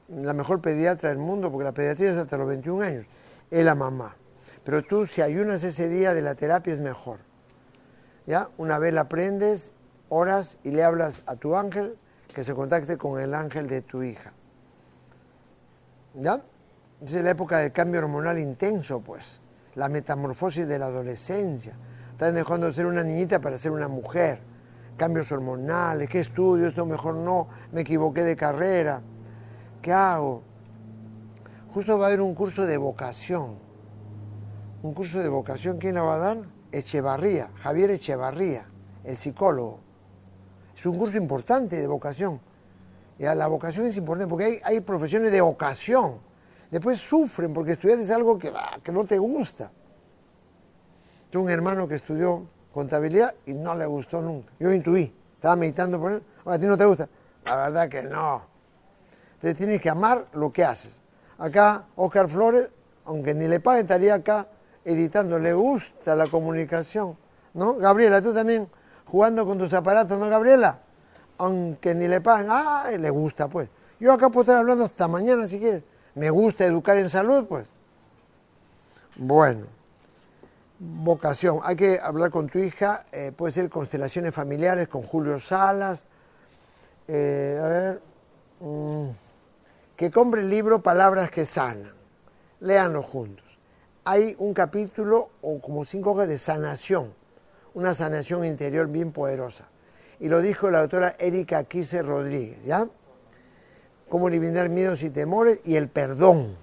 La 0.08 0.32
mejor 0.32 0.60
pediatra 0.60 1.08
del 1.08 1.18
mundo, 1.18 1.50
porque 1.50 1.64
la 1.64 1.72
pediatría 1.72 2.10
es 2.10 2.16
hasta 2.16 2.36
los 2.36 2.46
21 2.46 2.84
años, 2.84 3.06
es 3.50 3.64
la 3.64 3.74
mamá. 3.74 4.14
Pero 4.64 4.82
tú 4.82 5.06
si 5.06 5.22
ayunas 5.22 5.62
ese 5.62 5.88
día 5.88 6.14
de 6.14 6.22
la 6.22 6.34
terapia 6.34 6.74
es 6.74 6.80
mejor. 6.80 7.18
¿Ya? 8.26 8.48
Una 8.58 8.78
vez 8.78 8.92
la 8.92 9.02
aprendes, 9.02 9.72
oras 10.08 10.58
y 10.64 10.70
le 10.70 10.82
hablas 10.82 11.22
a 11.26 11.36
tu 11.36 11.56
ángel 11.56 11.96
que 12.34 12.44
se 12.44 12.54
contacte 12.54 12.96
con 12.96 13.20
el 13.20 13.34
ángel 13.34 13.68
de 13.68 13.82
tu 13.82 14.02
hija. 14.02 14.32
¿Ya? 16.14 16.40
Es 17.02 17.12
la 17.12 17.30
época 17.30 17.58
del 17.58 17.72
cambio 17.72 18.00
hormonal 18.00 18.38
intenso, 18.38 19.00
pues. 19.00 19.40
La 19.74 19.88
metamorfosis 19.88 20.66
de 20.66 20.78
la 20.78 20.86
adolescencia. 20.86 21.76
Estás 22.12 22.34
dejando 22.34 22.66
de 22.66 22.72
ser 22.72 22.86
una 22.86 23.02
niñita 23.02 23.40
para 23.40 23.58
ser 23.58 23.70
una 23.70 23.88
mujer. 23.88 24.40
Cambios 24.96 25.30
hormonales, 25.30 26.08
¿qué 26.08 26.20
estudio? 26.20 26.68
Esto 26.68 26.86
mejor 26.86 27.14
no, 27.14 27.48
me 27.72 27.82
equivoqué 27.82 28.22
de 28.22 28.36
carrera. 28.36 29.02
¿Qué 29.82 29.92
hago? 29.92 30.42
Justo 31.74 31.98
va 31.98 32.06
a 32.06 32.08
haber 32.08 32.20
un 32.20 32.34
curso 32.34 32.64
de 32.64 32.76
vocación. 32.76 33.58
Un 34.82 34.94
curso 34.94 35.18
de 35.18 35.28
vocación, 35.28 35.78
¿quién 35.78 35.94
la 35.96 36.02
va 36.02 36.14
a 36.14 36.18
dar? 36.18 36.38
Echevarría, 36.72 37.50
Javier 37.56 37.90
Echevarría, 37.90 38.66
el 39.04 39.16
psicólogo. 39.16 39.80
Es 40.74 40.84
un 40.86 40.98
curso 40.98 41.16
importante 41.16 41.78
de 41.78 41.86
vocación. 41.86 42.40
Ya, 43.18 43.34
la 43.34 43.46
vocación 43.46 43.86
es 43.86 43.96
importante 43.96 44.28
porque 44.28 44.44
hay, 44.44 44.60
hay 44.64 44.80
profesiones 44.80 45.32
de 45.32 45.40
vocación 45.40 46.26
Después 46.70 46.98
sufren 46.98 47.52
porque 47.54 47.72
estudiar 47.72 47.98
es 47.98 48.10
algo 48.10 48.38
que, 48.38 48.52
que 48.82 48.92
no 48.92 49.04
te 49.04 49.18
gusta. 49.18 49.70
Tengo 51.30 51.44
un 51.44 51.50
hermano 51.50 51.86
que 51.86 51.94
estudió 51.94 52.46
contabilidad 52.76 53.34
y 53.46 53.54
no 53.54 53.74
le 53.74 53.86
gustó 53.86 54.22
nunca. 54.22 54.52
Yo 54.60 54.70
intuí, 54.70 55.12
estaba 55.34 55.56
meditando 55.56 55.98
por 55.98 56.12
él. 56.12 56.22
¿A 56.44 56.56
ti 56.58 56.66
no 56.66 56.76
te 56.76 56.84
gusta? 56.84 57.08
La 57.46 57.56
verdad 57.56 57.88
que 57.88 58.02
no. 58.02 58.42
Te 59.40 59.52
tienes 59.54 59.80
que 59.82 59.90
amar 59.90 60.26
lo 60.34 60.52
que 60.52 60.64
haces. 60.64 61.00
Acá, 61.38 61.86
Oscar 61.96 62.28
Flores, 62.28 62.70
aunque 63.04 63.34
ni 63.34 63.48
le 63.48 63.58
paguen, 63.58 63.82
estaría 63.82 64.14
acá 64.14 64.46
editando. 64.84 65.40
Le 65.40 65.52
gusta 65.52 66.14
la 66.14 66.28
comunicación. 66.28 67.16
¿No? 67.54 67.74
Gabriela, 67.74 68.22
tú 68.22 68.32
también 68.32 68.68
jugando 69.06 69.44
con 69.44 69.58
tus 69.58 69.72
aparatos, 69.74 70.16
¿no, 70.18 70.28
Gabriela? 70.28 70.78
Aunque 71.38 71.94
ni 71.94 72.06
le 72.06 72.20
paguen, 72.20 72.48
ah, 72.50 72.88
le 72.96 73.10
gusta, 73.10 73.48
pues. 73.48 73.68
Yo 73.98 74.12
acá 74.12 74.28
puedo 74.28 74.42
estar 74.42 74.56
hablando 74.56 74.84
hasta 74.84 75.08
mañana 75.08 75.48
si 75.48 75.58
quieres 75.58 75.82
me 76.16 76.30
gusta 76.30 76.64
educar 76.64 76.96
en 76.96 77.10
salud, 77.10 77.44
pues. 77.46 77.66
Bueno, 79.16 79.66
vocación. 80.78 81.60
Hay 81.62 81.76
que 81.76 81.98
hablar 81.98 82.30
con 82.30 82.48
tu 82.48 82.58
hija, 82.58 83.06
eh, 83.12 83.32
puede 83.34 83.52
ser 83.52 83.70
constelaciones 83.70 84.34
familiares 84.34 84.88
con 84.88 85.02
Julio 85.02 85.38
Salas. 85.38 86.06
Eh, 87.08 87.60
a 87.62 87.66
ver, 87.66 88.02
mm, 88.60 89.08
que 89.96 90.10
compre 90.10 90.42
el 90.42 90.50
libro 90.50 90.82
Palabras 90.82 91.30
que 91.30 91.44
sanan. 91.44 91.92
Léanlo 92.60 93.02
juntos. 93.02 93.44
Hay 94.04 94.36
un 94.38 94.54
capítulo 94.54 95.30
o 95.42 95.60
como 95.60 95.84
cinco 95.84 96.12
hojas 96.12 96.28
de 96.28 96.38
sanación, 96.38 97.12
una 97.74 97.94
sanación 97.94 98.44
interior 98.44 98.86
bien 98.88 99.12
poderosa. 99.12 99.64
Y 100.20 100.28
lo 100.28 100.40
dijo 100.40 100.70
la 100.70 100.80
doctora 100.80 101.16
Erika 101.18 101.64
Quise 101.64 102.02
Rodríguez, 102.02 102.64
¿ya? 102.64 102.86
cómo 104.08 104.28
eliminar 104.28 104.68
miedos 104.68 105.02
y 105.02 105.10
temores 105.10 105.60
y 105.64 105.76
el 105.76 105.88
perdón. 105.88 106.56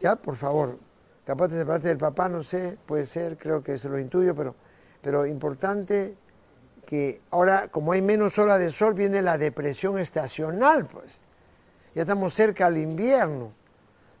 Ya, 0.00 0.16
por 0.16 0.36
favor, 0.36 0.78
capaz 1.24 1.48
de 1.48 1.58
separarte 1.58 1.88
del 1.88 1.98
papá, 1.98 2.28
no 2.28 2.42
sé, 2.42 2.78
puede 2.86 3.06
ser, 3.06 3.36
creo 3.36 3.62
que 3.62 3.78
se 3.78 3.88
lo 3.88 3.98
intuyo, 3.98 4.34
pero, 4.34 4.54
pero 5.00 5.26
importante 5.26 6.16
que 6.86 7.22
ahora, 7.30 7.68
como 7.68 7.92
hay 7.92 8.02
menos 8.02 8.38
horas 8.38 8.58
de 8.58 8.70
sol, 8.70 8.94
viene 8.94 9.22
la 9.22 9.38
depresión 9.38 9.98
estacional, 9.98 10.86
pues. 10.86 11.20
Ya 11.94 12.02
estamos 12.02 12.34
cerca 12.34 12.66
al 12.66 12.76
invierno, 12.76 13.52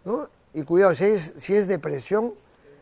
¿no? 0.04 0.28
Y 0.54 0.62
cuidado, 0.62 0.94
si 0.94 1.04
es, 1.04 1.34
si 1.36 1.56
es 1.56 1.66
depresión, 1.66 2.34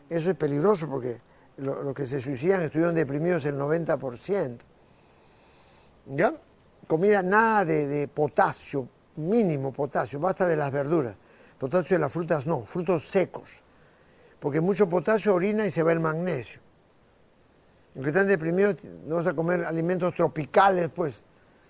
eso 0.09 0.29
es 0.29 0.37
peligroso 0.37 0.87
porque 0.87 1.19
los 1.57 1.93
que 1.95 2.05
se 2.05 2.21
suicidan 2.21 2.61
estuvieron 2.61 2.93
deprimidos 2.93 3.45
el 3.45 3.57
90%. 3.57 4.57
¿Ya? 6.07 6.33
Comida, 6.87 7.23
nada 7.23 7.65
de 7.65 8.07
potasio, 8.07 8.87
mínimo 9.15 9.71
potasio, 9.71 10.19
basta 10.19 10.45
de 10.45 10.55
las 10.55 10.71
verduras. 10.71 11.15
Potasio 11.57 11.95
de 11.95 12.01
las 12.01 12.11
frutas 12.11 12.45
no, 12.45 12.65
frutos 12.65 13.07
secos. 13.09 13.49
Porque 14.43 14.59
mucho 14.59 14.89
potasio 14.89 15.33
orina 15.33 15.65
y 15.65 15.71
se 15.71 15.83
va 15.83 15.93
el 15.93 16.01
magnesio. 16.01 16.59
Los 17.95 18.03
que 18.03 18.09
están 18.09 18.27
deprimidos 18.27 18.75
no 19.05 19.15
vas 19.15 19.27
a 19.27 19.33
comer 19.33 19.63
alimentos 19.63 20.13
tropicales, 20.13 20.89
pues. 20.93 21.23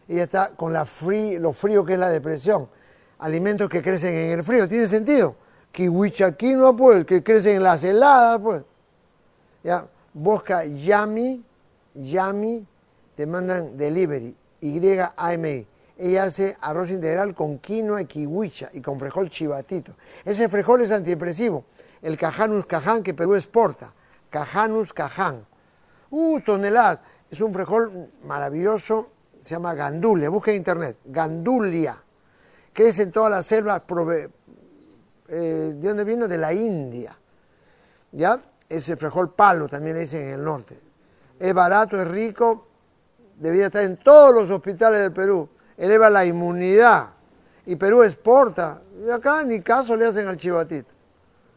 Y 0.08 0.16
ya 0.16 0.24
está 0.24 0.50
con 0.56 0.74
lo 0.74 0.84
frío 1.54 1.86
que 1.86 1.94
es 1.94 2.00
la 2.00 2.10
depresión. 2.10 2.68
Alimentos 3.20 3.70
que 3.70 3.84
crecen 3.84 4.16
en 4.16 4.40
el 4.40 4.44
frío, 4.44 4.68
¿tiene 4.68 4.88
sentido? 4.88 5.36
Kiwichaquino, 5.72 6.76
pues, 6.76 7.06
que 7.06 7.22
crecen 7.22 7.58
en 7.58 7.64
las 7.64 7.84
heladas, 7.84 8.40
pues. 8.42 8.64
Ya, 9.64 9.86
busca 10.12 10.66
Yami, 10.66 11.44
Yami, 11.94 12.66
te 13.16 13.28
mandan 13.28 13.78
delivery, 13.78 14.36
Y-A-M-I 14.62 15.68
ella 15.98 16.24
hace 16.24 16.58
arroz 16.60 16.90
integral 16.90 17.36
con 17.36 17.60
quinoa 17.60 18.02
y 18.02 18.06
kiwicha 18.06 18.70
y 18.74 18.82
con 18.82 19.00
frijol 19.00 19.30
chivatito. 19.30 19.94
Ese 20.26 20.50
frijol 20.50 20.82
es 20.82 20.92
antidepresivo, 20.92 21.66
el 22.04 22.18
cajanus 22.18 22.68
caján 22.68 23.02
que 23.02 23.16
Perú 23.16 23.34
exporta, 23.34 23.92
cajanus 24.30 24.94
caján. 24.94 25.46
Uh, 26.12 26.40
toneladas. 26.42 27.00
Es 27.32 27.42
un 27.42 27.52
frijol 27.52 28.10
maravilloso, 28.26 29.10
se 29.42 29.56
llama 29.56 29.74
gandulia, 29.74 30.30
busca 30.30 30.52
en 30.52 30.58
internet, 30.58 31.00
gandulia. 31.06 31.98
Crece 32.72 33.02
en 33.02 33.12
todas 33.12 33.32
las 33.32 33.48
selvas, 33.48 33.82
eh, 35.28 35.74
¿de 35.76 35.88
dónde 35.88 36.04
vino? 36.04 36.28
De 36.28 36.38
la 36.38 36.54
India. 36.54 37.18
¿Ya? 38.12 38.40
Ese 38.70 38.96
frijol 38.96 39.34
palo 39.34 39.68
también 39.68 39.96
le 39.96 40.02
dicen 40.02 40.22
en 40.22 40.34
el 40.36 40.44
norte. 40.44 40.80
Es 41.40 41.54
barato, 41.56 42.00
es 42.00 42.08
rico, 42.08 42.68
debería 43.40 43.66
estar 43.66 43.84
en 43.84 43.98
todos 43.98 44.36
los 44.36 44.52
hospitales 44.52 45.02
del 45.02 45.12
Perú 45.12 45.50
eleva 45.78 46.10
la 46.10 46.26
inmunidad. 46.26 47.10
Y 47.66 47.76
Perú 47.76 48.04
exporta. 48.04 48.82
Y 49.06 49.10
acá 49.10 49.44
ni 49.44 49.62
caso 49.62 49.96
le 49.96 50.06
hacen 50.06 50.28
al 50.28 50.38
chivatito. 50.38 50.90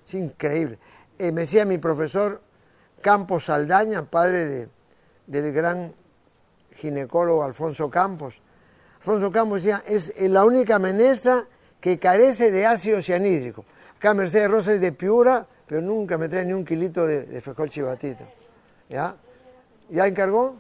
Es 0.07 0.15
increíble. 0.15 0.79
Eh, 1.19 1.33
me 1.33 1.43
decía 1.43 1.65
mi 1.65 1.79
profesor 1.79 2.41
Campos 3.01 3.47
Saldaña, 3.47 4.03
padre 4.05 4.47
de, 4.47 4.69
del 5.27 5.53
gran 5.53 5.93
ginecólogo 6.77 7.43
Alfonso 7.43 7.91
Campos. 7.91 8.41
Alfonso 8.99 9.31
Campos 9.31 9.63
decía, 9.63 9.83
es 9.87 10.15
la 10.29 10.45
única 10.45 10.79
menestra 10.79 11.45
que 11.81 11.99
carece 11.99 12.51
de 12.51 12.67
ácido 12.67 13.03
cianhídrico. 13.03 13.65
Acá 13.97 14.15
Mercedes 14.15 14.51
Rosa 14.51 14.75
es 14.75 14.81
de 14.81 14.93
Piura, 14.93 15.47
pero 15.67 15.81
nunca 15.81 16.19
me 16.19 16.29
trae 16.29 16.45
ni 16.45 16.53
un 16.53 16.65
kilito 16.65 17.07
de, 17.07 17.25
de 17.25 17.41
frijol 17.41 17.71
chivatito. 17.71 18.25
¿Ya? 18.89 19.17
¿Ya 19.91 20.07
encargó? 20.07 20.57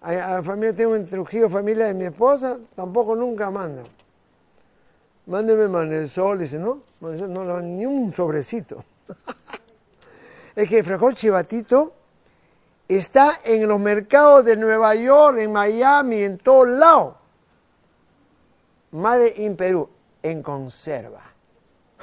A, 0.00 0.12
la 0.12 0.42
familia 0.42 0.74
tengo 0.74 0.96
en 0.96 1.06
Trujillo, 1.06 1.50
familia 1.50 1.86
de 1.86 1.94
mi 1.94 2.04
esposa, 2.04 2.58
tampoco 2.74 3.14
nunca 3.14 3.50
mandan. 3.50 3.86
Mándeme 5.30 5.68
man 5.68 6.08
sol, 6.08 6.40
dice, 6.40 6.58
no, 6.58 6.82
no, 7.00 7.44
no, 7.44 7.60
ni 7.60 7.86
un 7.86 8.12
sobrecito. 8.12 8.82
es 10.56 10.68
que 10.68 10.80
el 10.80 10.84
frijol 10.84 11.14
chivatito 11.14 11.92
está 12.88 13.38
en 13.44 13.68
los 13.68 13.78
mercados 13.78 14.44
de 14.44 14.56
Nueva 14.56 14.92
York, 14.96 15.38
en 15.38 15.52
Miami, 15.52 16.24
en 16.24 16.38
todos 16.38 16.66
lados. 16.70 17.14
Madre 18.90 19.32
in 19.36 19.54
Perú, 19.54 19.88
en 20.20 20.42
conserva. 20.42 21.22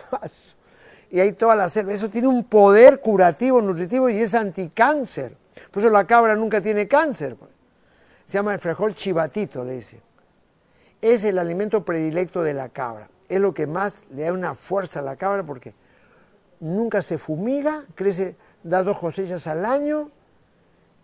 y 1.12 1.20
hay 1.20 1.34
toda 1.34 1.58
la 1.58 1.70
selva. 1.70 1.92
Eso 1.92 2.08
tiene 2.08 2.30
un 2.30 2.46
poder 2.46 3.02
curativo, 3.02 3.62
nutritivo 3.62 4.08
y 4.08 4.22
es 4.22 4.34
anticáncer. 4.36 5.36
Por 5.70 5.84
eso 5.84 5.92
la 5.92 6.08
cabra 6.08 6.34
nunca 6.38 6.62
tiene 6.62 6.88
cáncer. 6.88 7.36
Pues. 7.36 7.52
Se 8.24 8.36
llama 8.36 8.54
el 8.54 8.62
frijol 8.62 8.96
chivatito, 8.96 9.66
le 9.66 9.74
dice. 9.74 10.00
Es 11.02 11.26
el 11.26 11.38
alimento 11.38 11.84
predilecto 11.84 12.42
de 12.42 12.54
la 12.54 12.70
cabra. 12.70 13.10
Es 13.30 13.40
lo 13.40 13.54
que 13.54 13.68
más 13.68 14.04
le 14.12 14.24
da 14.24 14.34
una 14.34 14.54
fuerza 14.54 15.00
a 15.00 15.04
la 15.04 15.16
cabra 15.16 15.44
porque 15.44 15.74
nunca 16.60 17.02
se 17.02 17.18
fumiga, 17.18 17.86
crece, 17.96 18.36
da 18.64 18.84
dos 18.84 18.98
cosechas 19.00 19.48
al 19.48 19.66
año. 19.66 20.12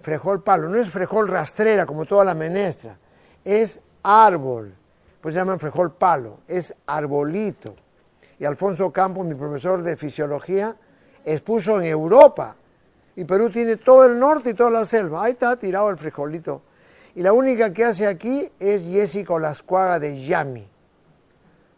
Frejol 0.02 0.44
palo, 0.44 0.68
no 0.68 0.78
es 0.78 0.90
frejol 0.90 1.28
rastrera 1.28 1.86
como 1.86 2.06
toda 2.06 2.26
la 2.26 2.34
menestra, 2.34 2.98
es 3.46 3.80
árbol, 4.04 4.76
pues 5.22 5.34
llaman 5.34 5.60
frejol 5.60 5.94
palo, 5.94 6.40
es 6.48 6.76
arbolito. 6.86 7.76
Y 8.38 8.46
Alfonso 8.46 8.92
Campos, 8.92 9.26
mi 9.26 9.36
profesor 9.36 9.82
de 9.82 9.96
fisiología, 9.96 10.76
expuso 11.24 11.80
en 11.80 11.86
Europa. 11.86 12.58
Y 13.16 13.24
Perú 13.24 13.50
tiene 13.50 13.78
todo 13.78 14.06
el 14.06 14.20
norte 14.20 14.50
y 14.50 14.54
toda 14.54 14.72
la 14.72 14.86
selva. 14.86 15.24
Ahí 15.24 15.34
está 15.34 15.56
tirado 15.56 15.90
el 15.90 15.98
frijolito. 15.98 16.62
Y 17.16 17.22
la 17.22 17.32
única 17.32 17.72
que 17.72 17.86
hace 17.86 18.08
aquí 18.08 18.52
es 18.60 18.84
Jessica 18.84 19.34
Olascuaga 19.34 20.00
de 20.00 20.26
Yami. 20.26 20.68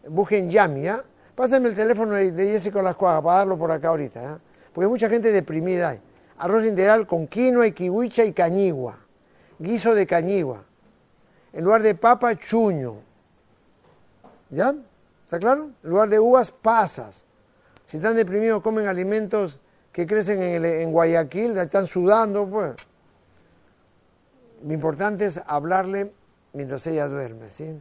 Busquen 0.08 0.50
Yami, 0.50 0.82
¿ya? 0.82 1.04
Pásame 1.34 1.68
el 1.68 1.74
teléfono 1.74 2.14
de, 2.14 2.32
Jessica 2.32 2.78
Olascuaga 2.78 3.20
para 3.22 3.38
darlo 3.38 3.58
por 3.58 3.70
acá 3.70 3.88
ahorita, 3.88 4.22
¿ya? 4.22 4.38
Porque 4.72 4.88
mucha 4.88 5.08
gente 5.08 5.32
deprimida 5.32 5.90
hay. 5.90 6.00
Arroz 6.38 6.64
integral 6.64 7.06
con 7.06 7.26
quinoa 7.26 7.66
y 7.66 7.72
kiwicha 7.72 8.24
y 8.24 8.32
cañigua. 8.32 8.98
Guiso 9.58 9.94
de 9.94 10.06
cañigua. 10.06 10.64
En 11.52 11.64
lugar 11.64 11.82
de 11.82 11.94
papa, 11.94 12.34
chuño. 12.36 12.96
¿Ya? 14.50 14.74
¿Está 15.24 15.38
claro? 15.38 15.70
En 15.82 15.90
lugar 15.90 16.08
de 16.08 16.18
uvas, 16.18 16.52
pasas. 16.52 17.24
Si 17.86 17.96
están 17.96 18.16
deprimidos, 18.16 18.62
comen 18.62 18.86
alimentos 18.86 19.58
que 19.92 20.06
crecen 20.06 20.42
en, 20.42 20.64
en 20.64 20.92
Guayaquil, 20.92 21.56
están 21.56 21.86
sudando, 21.86 22.46
pues. 22.46 22.74
Lo 24.62 24.72
importante 24.72 25.26
es 25.26 25.40
hablarle 25.46 26.12
mientras 26.52 26.86
ella 26.86 27.08
duerme, 27.08 27.48
¿sí? 27.48 27.78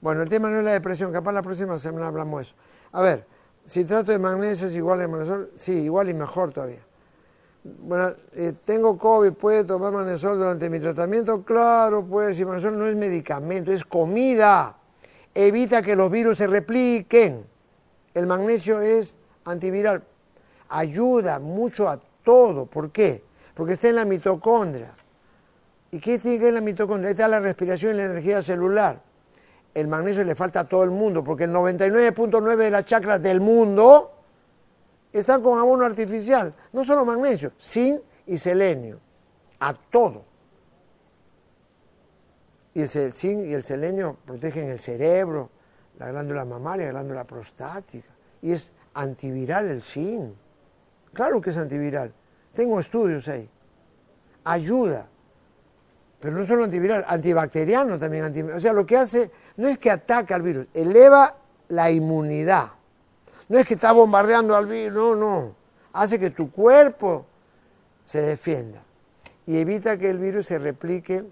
Bueno, 0.00 0.22
el 0.22 0.28
tema 0.28 0.50
no 0.50 0.58
es 0.58 0.64
la 0.64 0.72
depresión, 0.72 1.12
capaz 1.12 1.32
la 1.32 1.42
próxima 1.42 1.78
semana 1.78 2.08
hablamos 2.08 2.38
de 2.38 2.42
eso. 2.44 2.54
A 2.92 3.02
ver, 3.02 3.26
si 3.64 3.84
trato 3.84 4.12
de 4.12 4.18
magnesio 4.18 4.68
es 4.68 4.74
igual 4.74 5.02
a 5.02 5.08
magnesol, 5.08 5.50
sí, 5.56 5.72
igual 5.72 6.08
y 6.08 6.14
mejor 6.14 6.52
todavía. 6.52 6.80
Bueno, 7.62 8.12
eh, 8.32 8.54
tengo 8.64 8.96
COVID, 8.96 9.32
¿puede 9.32 9.64
tomar 9.64 9.92
magnesol 9.92 10.38
durante 10.38 10.70
mi 10.70 10.80
tratamiento? 10.80 11.42
Claro, 11.42 12.02
pues, 12.02 12.38
si 12.38 12.44
magnesol 12.44 12.78
no 12.78 12.86
es 12.86 12.96
medicamento, 12.96 13.70
es 13.70 13.84
comida. 13.84 14.76
Evita 15.34 15.82
que 15.82 15.94
los 15.94 16.10
virus 16.10 16.38
se 16.38 16.46
repliquen. 16.46 17.44
El 18.14 18.26
magnesio 18.26 18.80
es 18.80 19.16
antiviral. 19.44 20.02
Ayuda 20.70 21.38
mucho 21.38 21.88
a 21.88 22.00
todo. 22.24 22.64
¿Por 22.64 22.90
qué? 22.90 23.22
Porque 23.54 23.74
está 23.74 23.90
en 23.90 23.96
la 23.96 24.04
mitocondria. 24.06 24.94
¿Y 25.90 26.00
qué 26.00 26.18
tiene 26.18 26.38
que 26.38 26.52
la 26.52 26.60
mitocondria? 26.60 27.10
Está 27.10 27.28
la 27.28 27.40
respiración 27.40 27.94
y 27.94 27.96
la 27.98 28.04
energía 28.06 28.42
celular. 28.42 29.09
El 29.74 29.86
magnesio 29.86 30.24
le 30.24 30.34
falta 30.34 30.60
a 30.60 30.64
todo 30.68 30.82
el 30.82 30.90
mundo, 30.90 31.22
porque 31.22 31.44
el 31.44 31.52
99.9 31.52 32.56
de 32.56 32.70
las 32.70 32.84
chakras 32.84 33.22
del 33.22 33.40
mundo 33.40 34.12
están 35.12 35.42
con 35.42 35.58
abono 35.58 35.84
artificial. 35.84 36.54
No 36.72 36.84
solo 36.84 37.04
magnesio, 37.04 37.52
zinc 37.58 38.00
y 38.26 38.36
selenio. 38.36 38.98
A 39.60 39.74
todo. 39.74 40.24
Y 42.74 42.82
el 42.82 43.12
zinc 43.12 43.46
y 43.46 43.52
el 43.52 43.62
selenio 43.62 44.16
protegen 44.24 44.70
el 44.70 44.78
cerebro, 44.78 45.50
la 45.98 46.10
glándula 46.10 46.44
mamaria, 46.44 46.86
la 46.86 46.92
glándula 46.92 47.24
prostática. 47.24 48.08
Y 48.42 48.52
es 48.52 48.72
antiviral 48.94 49.68
el 49.68 49.82
zinc. 49.82 50.32
Claro 51.12 51.40
que 51.40 51.50
es 51.50 51.56
antiviral. 51.56 52.12
Tengo 52.54 52.78
estudios 52.80 53.26
ahí. 53.28 53.48
Ayuda. 54.44 55.06
Pero 56.20 56.36
no 56.36 56.46
solo 56.46 56.64
antiviral, 56.64 57.04
antibacteriano 57.08 57.98
también. 57.98 58.50
o 58.52 58.60
sea, 58.60 58.72
lo 58.72 58.86
que 58.86 58.96
hace 58.96 59.30
no 59.60 59.68
es 59.68 59.76
que 59.76 59.90
ataca 59.90 60.34
al 60.36 60.42
virus, 60.42 60.66
eleva 60.72 61.36
la 61.68 61.90
inmunidad. 61.90 62.70
No 63.50 63.58
es 63.58 63.66
que 63.66 63.74
está 63.74 63.92
bombardeando 63.92 64.56
al 64.56 64.64
virus, 64.64 64.94
no, 64.94 65.14
no. 65.14 65.54
Hace 65.92 66.18
que 66.18 66.30
tu 66.30 66.50
cuerpo 66.50 67.26
se 68.06 68.22
defienda 68.22 68.82
y 69.44 69.58
evita 69.58 69.98
que 69.98 70.08
el 70.08 70.18
virus 70.18 70.46
se 70.46 70.58
replique, 70.58 71.24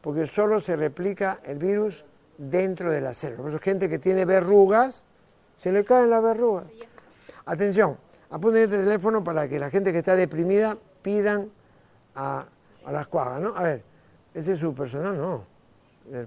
porque 0.00 0.26
solo 0.26 0.58
se 0.58 0.74
replica 0.74 1.38
el 1.44 1.58
virus 1.58 2.04
dentro 2.36 2.90
de 2.90 3.00
la 3.00 3.14
célula. 3.14 3.42
Por 3.42 3.50
eso 3.50 3.60
gente 3.60 3.88
que 3.88 4.00
tiene 4.00 4.24
verrugas, 4.24 5.04
se 5.56 5.70
le 5.70 5.84
caen 5.84 6.10
las 6.10 6.20
verrugas. 6.20 6.64
Atención, 7.46 7.96
apunten 8.28 8.62
este 8.62 8.78
teléfono 8.78 9.22
para 9.22 9.48
que 9.48 9.60
la 9.60 9.70
gente 9.70 9.92
que 9.92 9.98
está 9.98 10.16
deprimida 10.16 10.76
pidan 11.02 11.48
a, 12.16 12.44
las 12.90 13.06
cuagas, 13.06 13.40
¿no? 13.40 13.54
A 13.56 13.62
ver. 13.62 13.84
Ese 14.34 14.54
es 14.54 14.58
su 14.58 14.74
personal, 14.74 15.16
no. 15.16 15.44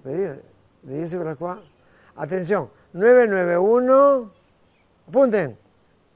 Pedido 0.02 0.51
de 0.84 0.99
Jessica 0.99 1.23
Lascua. 1.23 1.59
Atención, 2.15 2.69
991, 2.93 4.32
apunten, 5.07 5.57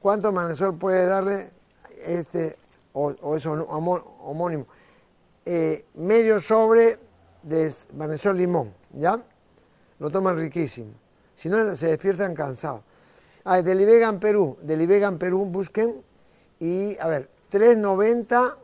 ¿cuánto 0.00 0.32
manesol 0.32 0.76
puede 0.76 1.06
darle 1.06 1.50
este, 2.04 2.56
o, 2.92 3.36
eso 3.36 3.52
homónimo? 3.52 4.66
Eh, 5.46 5.84
medio 5.94 6.40
sobre 6.40 6.98
de 7.44 7.72
manesol 7.96 8.36
limón, 8.36 8.74
¿ya? 8.94 9.22
Lo 10.00 10.10
toman 10.10 10.36
riquísimo. 10.36 10.90
Si 11.36 11.48
no, 11.48 11.76
se 11.76 11.86
despiertan 11.86 12.34
cansados. 12.34 12.80
Ah, 13.44 13.62
Delivegan 13.62 14.18
Perú, 14.18 14.56
Delivegan 14.60 15.18
Perú, 15.18 15.44
busquen. 15.44 16.02
Y, 16.58 16.98
a 16.98 17.06
ver, 17.06 17.30
390 17.50 18.56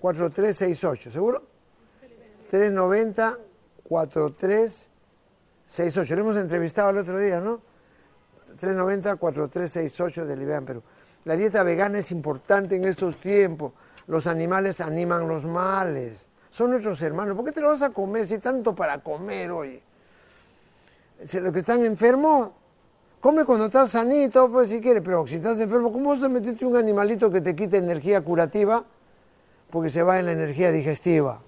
4368, 0.00 1.10
¿seguro? 1.10 1.42
390 2.48 3.38
4368. 3.88 4.87
Lo 5.76 6.20
hemos 6.20 6.36
entrevistado 6.36 6.90
el 6.90 6.98
otro 6.98 7.18
día, 7.18 7.40
¿no? 7.40 7.60
390 8.58 9.16
4368 9.16 10.26
de 10.26 10.36
Libera 10.36 10.60
Perú. 10.62 10.82
La 11.24 11.36
dieta 11.36 11.62
vegana 11.62 11.98
es 11.98 12.10
importante 12.10 12.76
en 12.76 12.84
estos 12.84 13.20
tiempos. 13.20 13.72
Los 14.06 14.26
animales 14.26 14.80
animan 14.80 15.28
los 15.28 15.44
males. 15.44 16.28
Son 16.50 16.70
nuestros 16.70 17.00
hermanos. 17.02 17.36
¿Por 17.36 17.44
qué 17.44 17.52
te 17.52 17.60
lo 17.60 17.68
vas 17.68 17.82
a 17.82 17.90
comer 17.90 18.26
si 18.26 18.38
tanto 18.38 18.74
para 18.74 18.98
comer 18.98 19.50
hoy? 19.50 19.82
Los 21.32 21.52
que 21.52 21.60
están 21.60 21.84
enfermos, 21.84 22.50
Come 23.20 23.44
cuando 23.44 23.66
estás 23.66 23.90
sanito, 23.90 24.48
pues 24.48 24.68
si 24.68 24.80
quieres, 24.80 25.02
pero 25.04 25.26
si 25.26 25.36
estás 25.36 25.58
enfermo, 25.58 25.92
¿cómo 25.92 26.10
vas 26.10 26.22
a 26.22 26.28
meterte 26.28 26.64
un 26.64 26.76
animalito 26.76 27.30
que 27.32 27.40
te 27.40 27.56
quite 27.56 27.78
energía 27.78 28.20
curativa? 28.20 28.84
Porque 29.70 29.90
se 29.90 30.04
va 30.04 30.20
en 30.20 30.26
la 30.26 30.32
energía 30.32 30.70
digestiva. 30.70 31.40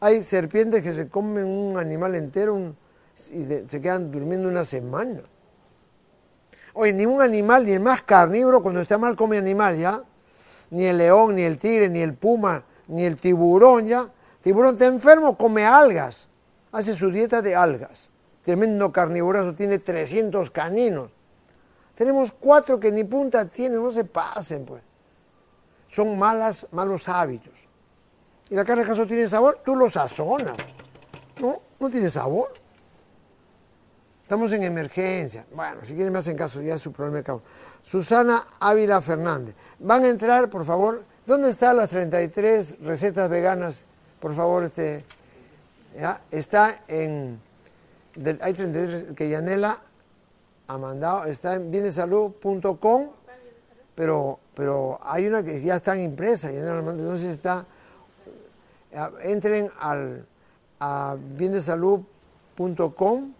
Hay 0.00 0.22
serpientes 0.22 0.82
que 0.82 0.94
se 0.94 1.08
comen 1.08 1.44
un 1.44 1.78
animal 1.78 2.14
entero 2.14 2.74
y 3.30 3.44
se 3.44 3.80
quedan 3.82 4.10
durmiendo 4.10 4.48
una 4.48 4.64
semana. 4.64 5.20
Oye, 6.72 6.94
ni 6.94 7.04
un 7.04 7.20
animal, 7.20 7.66
ni 7.66 7.72
el 7.72 7.80
más 7.80 8.02
carnívoro, 8.02 8.62
cuando 8.62 8.80
está 8.80 8.96
mal 8.96 9.14
come 9.14 9.36
animal, 9.36 9.76
¿ya? 9.76 10.02
Ni 10.70 10.86
el 10.86 10.96
león, 10.96 11.34
ni 11.34 11.42
el 11.42 11.58
tigre, 11.58 11.90
ni 11.90 12.00
el 12.00 12.14
puma, 12.14 12.64
ni 12.88 13.04
el 13.04 13.16
tiburón, 13.16 13.88
¿ya? 13.88 14.08
tiburón 14.40 14.74
está 14.74 14.86
enfermo, 14.86 15.36
come 15.36 15.66
algas. 15.66 16.28
Hace 16.72 16.94
su 16.94 17.10
dieta 17.10 17.42
de 17.42 17.54
algas. 17.54 18.08
Tremendo 18.42 18.90
carnívorazo, 18.92 19.52
tiene 19.54 19.78
300 19.78 20.50
caninos. 20.50 21.10
Tenemos 21.94 22.32
cuatro 22.32 22.80
que 22.80 22.90
ni 22.90 23.04
punta 23.04 23.44
tienen, 23.44 23.82
no 23.82 23.92
se 23.92 24.04
pasen, 24.04 24.64
pues. 24.64 24.82
Son 25.90 26.18
malas, 26.18 26.66
malos 26.70 27.06
hábitos. 27.08 27.69
Y 28.50 28.54
la 28.54 28.64
carne 28.64 28.82
acaso 28.82 29.06
tiene 29.06 29.28
sabor, 29.28 29.60
tú 29.64 29.76
lo 29.76 29.88
sazonas. 29.88 30.56
No, 31.40 31.60
no 31.78 31.88
tiene 31.88 32.10
sabor. 32.10 32.52
Estamos 34.22 34.52
en 34.52 34.64
emergencia. 34.64 35.46
Bueno, 35.54 35.80
si 35.84 35.94
quieren 35.94 36.12
me 36.12 36.18
hacen 36.18 36.36
caso, 36.36 36.60
ya 36.60 36.74
es 36.74 36.82
su 36.82 36.92
problema. 36.92 37.40
Susana 37.82 38.46
Ávila 38.58 39.00
Fernández. 39.00 39.54
Van 39.78 40.04
a 40.04 40.08
entrar, 40.08 40.50
por 40.50 40.64
favor. 40.64 41.02
¿Dónde 41.26 41.50
están 41.50 41.76
las 41.76 41.90
33 41.90 42.80
recetas 42.80 43.30
veganas? 43.30 43.84
Por 44.20 44.34
favor, 44.34 44.64
este, 44.64 45.04
¿ya? 45.98 46.20
está 46.30 46.82
en. 46.88 47.40
hay 48.40 48.52
33 48.52 49.14
que 49.16 49.28
Yanela 49.28 49.78
ha 50.66 50.78
mandado, 50.78 51.24
está 51.24 51.54
en 51.54 51.70
bienesalud.com, 51.70 53.08
pero, 53.94 54.38
pero 54.54 54.98
hay 55.02 55.26
una 55.26 55.42
que 55.42 55.60
ya 55.60 55.76
está 55.76 55.96
impresa, 55.96 56.50
Yanela 56.50 56.78
entonces 56.78 57.36
está. 57.36 57.64
Entren 59.22 59.70
al, 59.78 60.26
a 60.80 61.16
bienesalud.com 61.36 63.32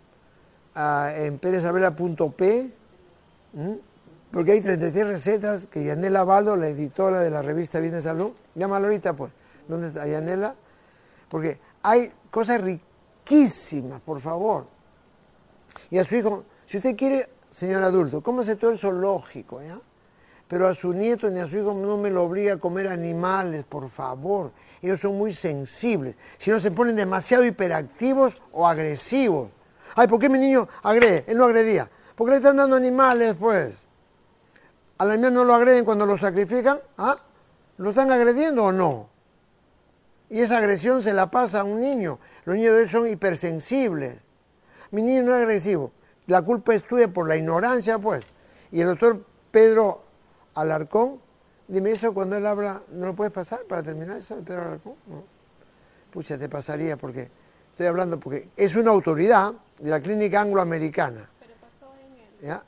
en 0.77 1.39
perezabela.p, 1.39 2.71
porque 4.31 4.53
hay 4.53 4.61
33 4.61 5.07
recetas 5.09 5.67
que 5.67 5.85
Yanela 5.85 6.25
Baldo, 6.25 6.57
la 6.57 6.69
editora 6.69 7.21
de 7.21 7.31
la 7.31 7.43
revista 7.43 7.81
Bien 7.81 7.93
de 7.93 8.01
Salud, 8.01 8.33
llámalo 8.55 8.87
ahorita 8.87 9.15
pues, 9.15 9.33
¿dónde 9.67 9.89
está 9.89 10.07
Yanela? 10.07 10.55
Porque 11.29 11.59
hay 11.83 12.13
cosas 12.31 12.61
riquísimas, 12.63 14.01
por 14.01 14.21
favor. 14.21 14.67
Y 15.91 15.99
a 15.99 16.05
su 16.05 16.15
hijo, 16.17 16.45
si 16.67 16.77
usted 16.77 16.97
quiere, 16.97 17.29
señor 17.51 17.83
adulto, 17.83 18.23
cómase 18.23 18.57
todo 18.57 18.71
el 18.71 18.79
zoológico, 18.79 19.61
¿ya? 19.63 19.81
Pero 20.51 20.67
a 20.67 20.75
su 20.75 20.93
nieto 20.93 21.31
ni 21.31 21.39
a 21.39 21.47
su 21.47 21.59
hijo 21.59 21.73
no 21.73 21.97
me 21.97 22.11
lo 22.11 22.25
obliga 22.25 22.55
a 22.55 22.57
comer 22.57 22.89
animales, 22.89 23.65
por 23.69 23.89
favor. 23.89 24.51
Ellos 24.83 24.99
son 24.99 25.17
muy 25.17 25.33
sensibles. 25.33 26.17
Si 26.39 26.51
no 26.51 26.59
se 26.59 26.73
ponen 26.73 26.97
demasiado 26.97 27.45
hiperactivos 27.47 28.43
o 28.51 28.67
agresivos. 28.67 29.49
Ay, 29.95 30.09
¿por 30.09 30.19
qué 30.19 30.29
mi 30.29 30.41
niño 30.41 30.69
agrede? 30.83 31.23
Él 31.29 31.39
no 31.39 31.45
agredía. 31.45 31.89
Porque 32.17 32.33
le 32.33 32.37
están 32.39 32.57
dando 32.57 32.75
animales, 32.75 33.37
pues. 33.39 33.77
Al 34.99 35.13
animal 35.13 35.35
no 35.35 35.45
lo 35.45 35.55
agreden 35.55 35.85
cuando 35.85 36.05
lo 36.05 36.17
sacrifican. 36.17 36.81
¿Ah? 36.99 37.17
¿Lo 37.79 37.91
están 37.91 38.11
agrediendo 38.11 38.65
o 38.65 38.73
no? 38.73 39.09
Y 40.31 40.41
esa 40.41 40.59
agresión 40.59 41.01
se 41.01 41.15
la 41.15 41.31
pasa 41.31 41.61
a 41.61 41.65
un 41.65 41.81
niño. 41.81 42.19
Los 42.45 42.57
niños 42.57 42.75
de 42.75 42.83
él 42.83 42.91
son 42.91 43.07
hipersensibles. 43.07 44.17
Mi 44.91 45.03
niño 45.03 45.23
no 45.23 45.37
es 45.37 45.43
agresivo. 45.43 45.93
La 46.27 46.43
culpa 46.43 46.75
es 46.75 46.83
tuya 46.83 47.07
por 47.07 47.29
la 47.29 47.37
ignorancia, 47.37 48.01
pues. 48.01 48.25
Y 48.73 48.81
el 48.81 48.89
doctor 48.89 49.25
Pedro 49.53 50.10
Alarcón, 50.55 51.21
dime 51.69 51.93
eso 51.93 52.13
cuando 52.13 52.37
él 52.37 52.47
habla, 52.47 52.83
¿no 52.93 53.07
lo 53.07 53.15
puedes 53.15 53.33
pasar 53.33 53.61
para 53.65 53.83
terminar 53.83 54.17
eso, 54.17 54.37
Pedro 54.45 54.63
Alarcón? 54.63 54.95
No. 55.07 55.25
Pucha, 56.13 56.39
te 56.39 56.49
pasaría 56.49 56.97
porque 56.97 57.29
estoy 57.71 57.87
hablando 57.87 58.19
porque 58.19 58.49
es 58.57 58.75
una 58.75 58.91
autoridad 58.91 59.53
de 59.79 59.91
la 59.91 60.01
clínica 60.01 60.41
angloamericana. 60.41 61.29
Pero 61.39 61.53
pasó 61.61 61.93
en 62.05 62.45
el, 62.45 62.49
¿Ya? 62.49 62.63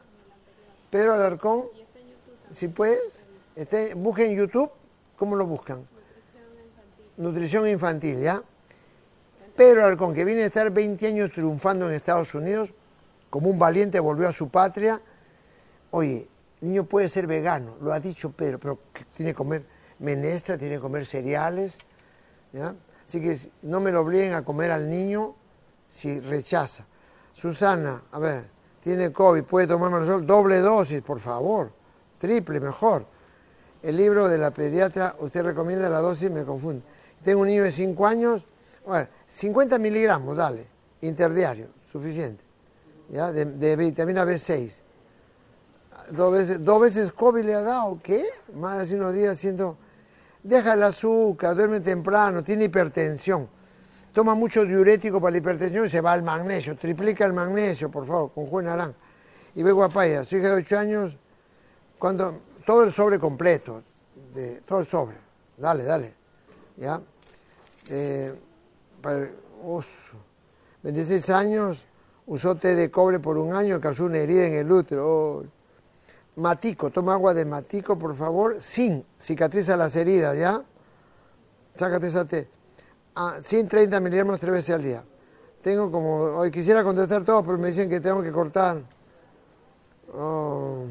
Pedro 0.90 1.14
Alarcón, 1.14 1.64
y 1.74 1.80
está 1.80 1.98
en 1.98 2.06
YouTube 2.06 2.54
si 2.54 2.68
puedes, 2.68 3.24
este, 3.56 3.94
busquen 3.94 4.30
en 4.32 4.36
YouTube, 4.36 4.70
¿cómo 5.16 5.36
lo 5.36 5.46
buscan? 5.46 5.78
Nutrición 5.78 6.58
infantil. 6.64 7.24
Nutrición 7.24 7.68
infantil, 7.68 8.20
¿ya? 8.20 8.42
Pedro 9.56 9.84
Alarcón, 9.84 10.14
que 10.14 10.24
viene 10.24 10.42
a 10.42 10.46
estar 10.46 10.70
20 10.70 11.06
años 11.06 11.30
triunfando 11.32 11.88
en 11.88 11.94
Estados 11.94 12.34
Unidos, 12.34 12.72
como 13.28 13.50
un 13.50 13.58
valiente 13.58 14.00
volvió 14.00 14.28
a 14.28 14.32
su 14.32 14.48
patria. 14.48 15.00
Oye, 15.90 16.26
niño 16.62 16.84
puede 16.84 17.08
ser 17.08 17.26
vegano, 17.26 17.76
lo 17.80 17.92
ha 17.92 18.00
dicho 18.00 18.30
Pedro, 18.30 18.58
pero 18.58 18.78
tiene 19.14 19.32
que 19.32 19.36
comer 19.36 19.64
menestra, 19.98 20.56
tiene 20.56 20.76
que 20.76 20.80
comer 20.80 21.04
cereales, 21.06 21.76
¿ya? 22.52 22.74
Así 23.06 23.20
que 23.20 23.38
no 23.62 23.80
me 23.80 23.92
lo 23.92 24.00
obliguen 24.00 24.32
a 24.34 24.44
comer 24.44 24.70
al 24.70 24.88
niño 24.88 25.34
si 25.88 26.20
rechaza. 26.20 26.86
Susana, 27.34 28.02
a 28.12 28.18
ver, 28.18 28.44
tiene 28.80 29.12
COVID, 29.12 29.44
puede 29.44 29.66
tomar 29.66 30.06
sol, 30.06 30.26
doble 30.26 30.60
dosis, 30.60 31.02
por 31.02 31.20
favor, 31.20 31.72
triple, 32.18 32.60
mejor. 32.60 33.06
El 33.82 33.96
libro 33.96 34.28
de 34.28 34.38
la 34.38 34.52
pediatra, 34.52 35.16
usted 35.18 35.42
recomienda 35.44 35.88
la 35.90 35.98
dosis, 35.98 36.30
me 36.30 36.44
confunde. 36.44 36.82
Tengo 37.24 37.42
un 37.42 37.48
niño 37.48 37.64
de 37.64 37.72
5 37.72 38.06
años, 38.06 38.46
bueno, 38.86 39.08
50 39.26 39.78
miligramos, 39.78 40.36
dale, 40.36 40.66
interdiario, 41.00 41.68
suficiente, 41.90 42.44
¿ya? 43.10 43.32
De, 43.32 43.76
vitamina 43.76 44.24
B6. 44.24 44.82
Dos 46.12 46.32
veces, 46.32 46.64
dos 46.64 46.80
veces 46.80 47.12
COVID 47.12 47.42
le 47.42 47.54
ha 47.54 47.62
dado, 47.62 47.98
¿qué? 48.02 48.24
Más 48.54 48.88
de 48.88 48.96
unos 48.96 49.14
días 49.14 49.38
siento 49.38 49.76
deja 50.42 50.74
el 50.74 50.82
azúcar, 50.82 51.54
duerme 51.54 51.80
temprano, 51.80 52.42
tiene 52.42 52.64
hipertensión. 52.64 53.48
Toma 54.12 54.34
mucho 54.34 54.64
diurético 54.64 55.20
para 55.20 55.32
la 55.32 55.38
hipertensión 55.38 55.86
y 55.86 55.88
se 55.88 56.00
va 56.00 56.12
al 56.12 56.22
magnesio. 56.22 56.76
Triplica 56.76 57.24
el 57.24 57.32
magnesio, 57.32 57.90
por 57.90 58.06
favor, 58.06 58.32
con 58.32 58.46
juez 58.46 58.66
naranja. 58.66 58.94
Y 59.54 59.62
ve 59.62 59.72
guapaya, 59.72 60.24
su 60.24 60.36
hija 60.36 60.48
de 60.48 60.54
8 60.54 60.78
años, 60.78 61.16
cuando, 61.98 62.40
todo 62.66 62.84
el 62.84 62.92
sobre 62.92 63.18
completo, 63.18 63.82
de, 64.34 64.60
todo 64.62 64.80
el 64.80 64.86
sobre. 64.86 65.16
Dale, 65.56 65.84
dale. 65.84 66.14
¿Ya? 66.76 67.00
Eh, 67.88 68.34
para, 69.00 69.28
26 70.82 71.30
años, 71.30 71.86
usó 72.26 72.54
té 72.56 72.74
de 72.74 72.90
cobre 72.90 73.20
por 73.20 73.38
un 73.38 73.54
año, 73.54 73.80
causó 73.80 74.04
una 74.04 74.18
herida 74.18 74.46
en 74.46 74.54
el 74.54 74.72
útero. 74.72 75.44
Matico, 76.36 76.90
toma 76.90 77.12
agua 77.12 77.34
de 77.34 77.44
matico, 77.44 77.98
por 77.98 78.16
favor, 78.16 78.58
sin 78.58 79.04
cicatriza 79.18 79.76
las 79.76 79.94
heridas, 79.96 80.38
¿ya? 80.38 80.62
Sácate 81.76 82.06
esa 82.06 82.24
té. 82.24 82.48
Ah, 83.14 83.34
sin 83.42 83.68
30 83.68 84.00
miligramos 84.00 84.40
tres 84.40 84.52
veces 84.52 84.74
al 84.74 84.82
día. 84.82 85.04
Tengo 85.60 85.92
como, 85.92 86.20
hoy 86.20 86.50
quisiera 86.50 86.82
contestar 86.82 87.22
todo, 87.24 87.44
pero 87.44 87.58
me 87.58 87.68
dicen 87.68 87.90
que 87.90 88.00
tengo 88.00 88.22
que 88.22 88.32
cortar. 88.32 88.78
Oh, 90.14 90.86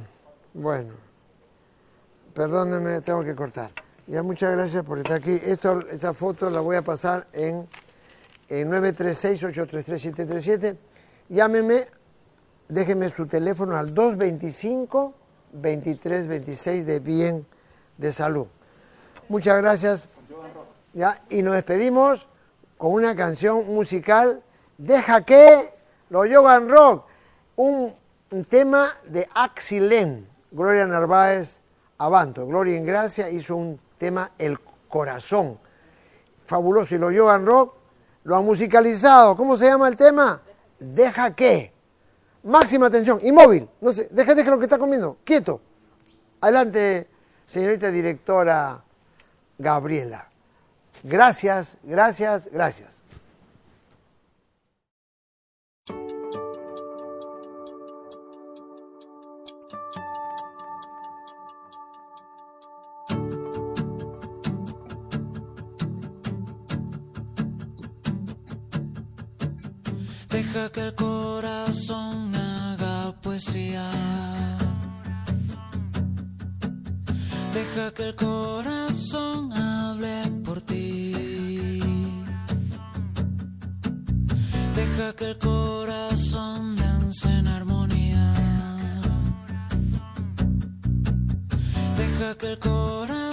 bueno, 0.53 0.93
perdónenme, 2.35 3.01
tengo 3.01 3.23
que 3.23 3.35
cortar. 3.35 3.72
Ya 4.05 4.22
muchas 4.22 4.51
gracias 4.51 4.85
por 4.85 4.99
estar 4.99 5.13
aquí. 5.13 5.41
Esta 5.43 6.13
foto 6.13 6.51
la 6.51 6.59
voy 6.59 6.76
a 6.76 6.84
pasar 6.84 7.26
en, 7.34 7.68
en 8.47 8.72
936-833-737. 8.72 10.77
Llámeme, 11.30 11.88
déjeme 12.69 13.09
su 13.09 13.26
teléfono 13.26 13.76
al 13.76 13.91
225 13.93 15.15
23, 15.53 16.27
26 16.27 16.85
de 16.85 16.99
bien 16.99 17.45
de 17.97 18.11
salud. 18.11 18.47
Muchas 19.29 19.57
gracias. 19.61 20.07
Y 21.29 21.41
nos 21.41 21.53
despedimos 21.53 22.27
con 22.77 22.93
una 22.93 23.15
canción 23.15 23.65
musical. 23.67 24.41
Deja 24.77 25.23
que 25.23 25.73
lo 26.09 26.25
Yogan 26.25 26.67
Rock, 26.67 27.05
un, 27.55 27.95
tema 28.49 28.93
de 29.05 29.27
Axilén, 29.33 30.27
Gloria 30.51 30.85
Narváez 30.85 31.59
Avanto. 31.97 32.47
Gloria 32.47 32.77
en 32.77 32.85
Gracia 32.85 33.29
hizo 33.29 33.55
un 33.55 33.79
tema 33.97 34.31
El 34.37 34.59
Corazón. 34.89 35.59
Fabuloso. 36.45 36.95
Y 36.95 36.97
lo 36.97 37.11
Yogan 37.11 37.45
Rock 37.45 37.75
lo 38.23 38.35
ha 38.35 38.41
musicalizado. 38.41 39.35
¿Cómo 39.35 39.55
se 39.55 39.67
llama 39.67 39.87
el 39.87 39.95
tema? 39.95 40.41
Deja 40.79 41.35
que. 41.35 41.70
Máxima 42.43 42.88
atención, 42.88 43.19
inmóvil, 43.22 43.69
no 43.81 43.93
sé, 43.93 44.07
déjate 44.11 44.43
que 44.43 44.49
lo 44.49 44.57
que 44.57 44.65
está 44.65 44.80
comiendo, 44.80 45.18
quieto. 45.23 45.61
Adelante, 46.41 47.07
señorita 47.45 47.91
directora 47.91 48.84
Gabriela. 49.59 50.27
Gracias, 51.03 51.77
gracias, 51.84 52.49
gracias. 52.51 53.03
Deja 70.30 70.72
que 70.72 70.81
el 70.81 70.95
corazón 70.95 72.10
Deja 77.53 77.91
que 77.95 78.03
el 78.09 78.15
corazón 78.15 79.51
hable 79.53 80.22
por 80.45 80.61
ti. 80.61 81.80
Deja 84.76 85.13
que 85.13 85.26
el 85.31 85.38
corazón 85.39 86.76
dance 86.76 87.30
en 87.30 87.47
armonía. 87.47 88.34
Deja 91.97 92.35
que 92.38 92.51
el 92.51 92.59
corazón 92.59 93.30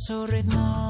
a 0.00 0.02
su 0.02 0.26
ritmo. 0.26 0.89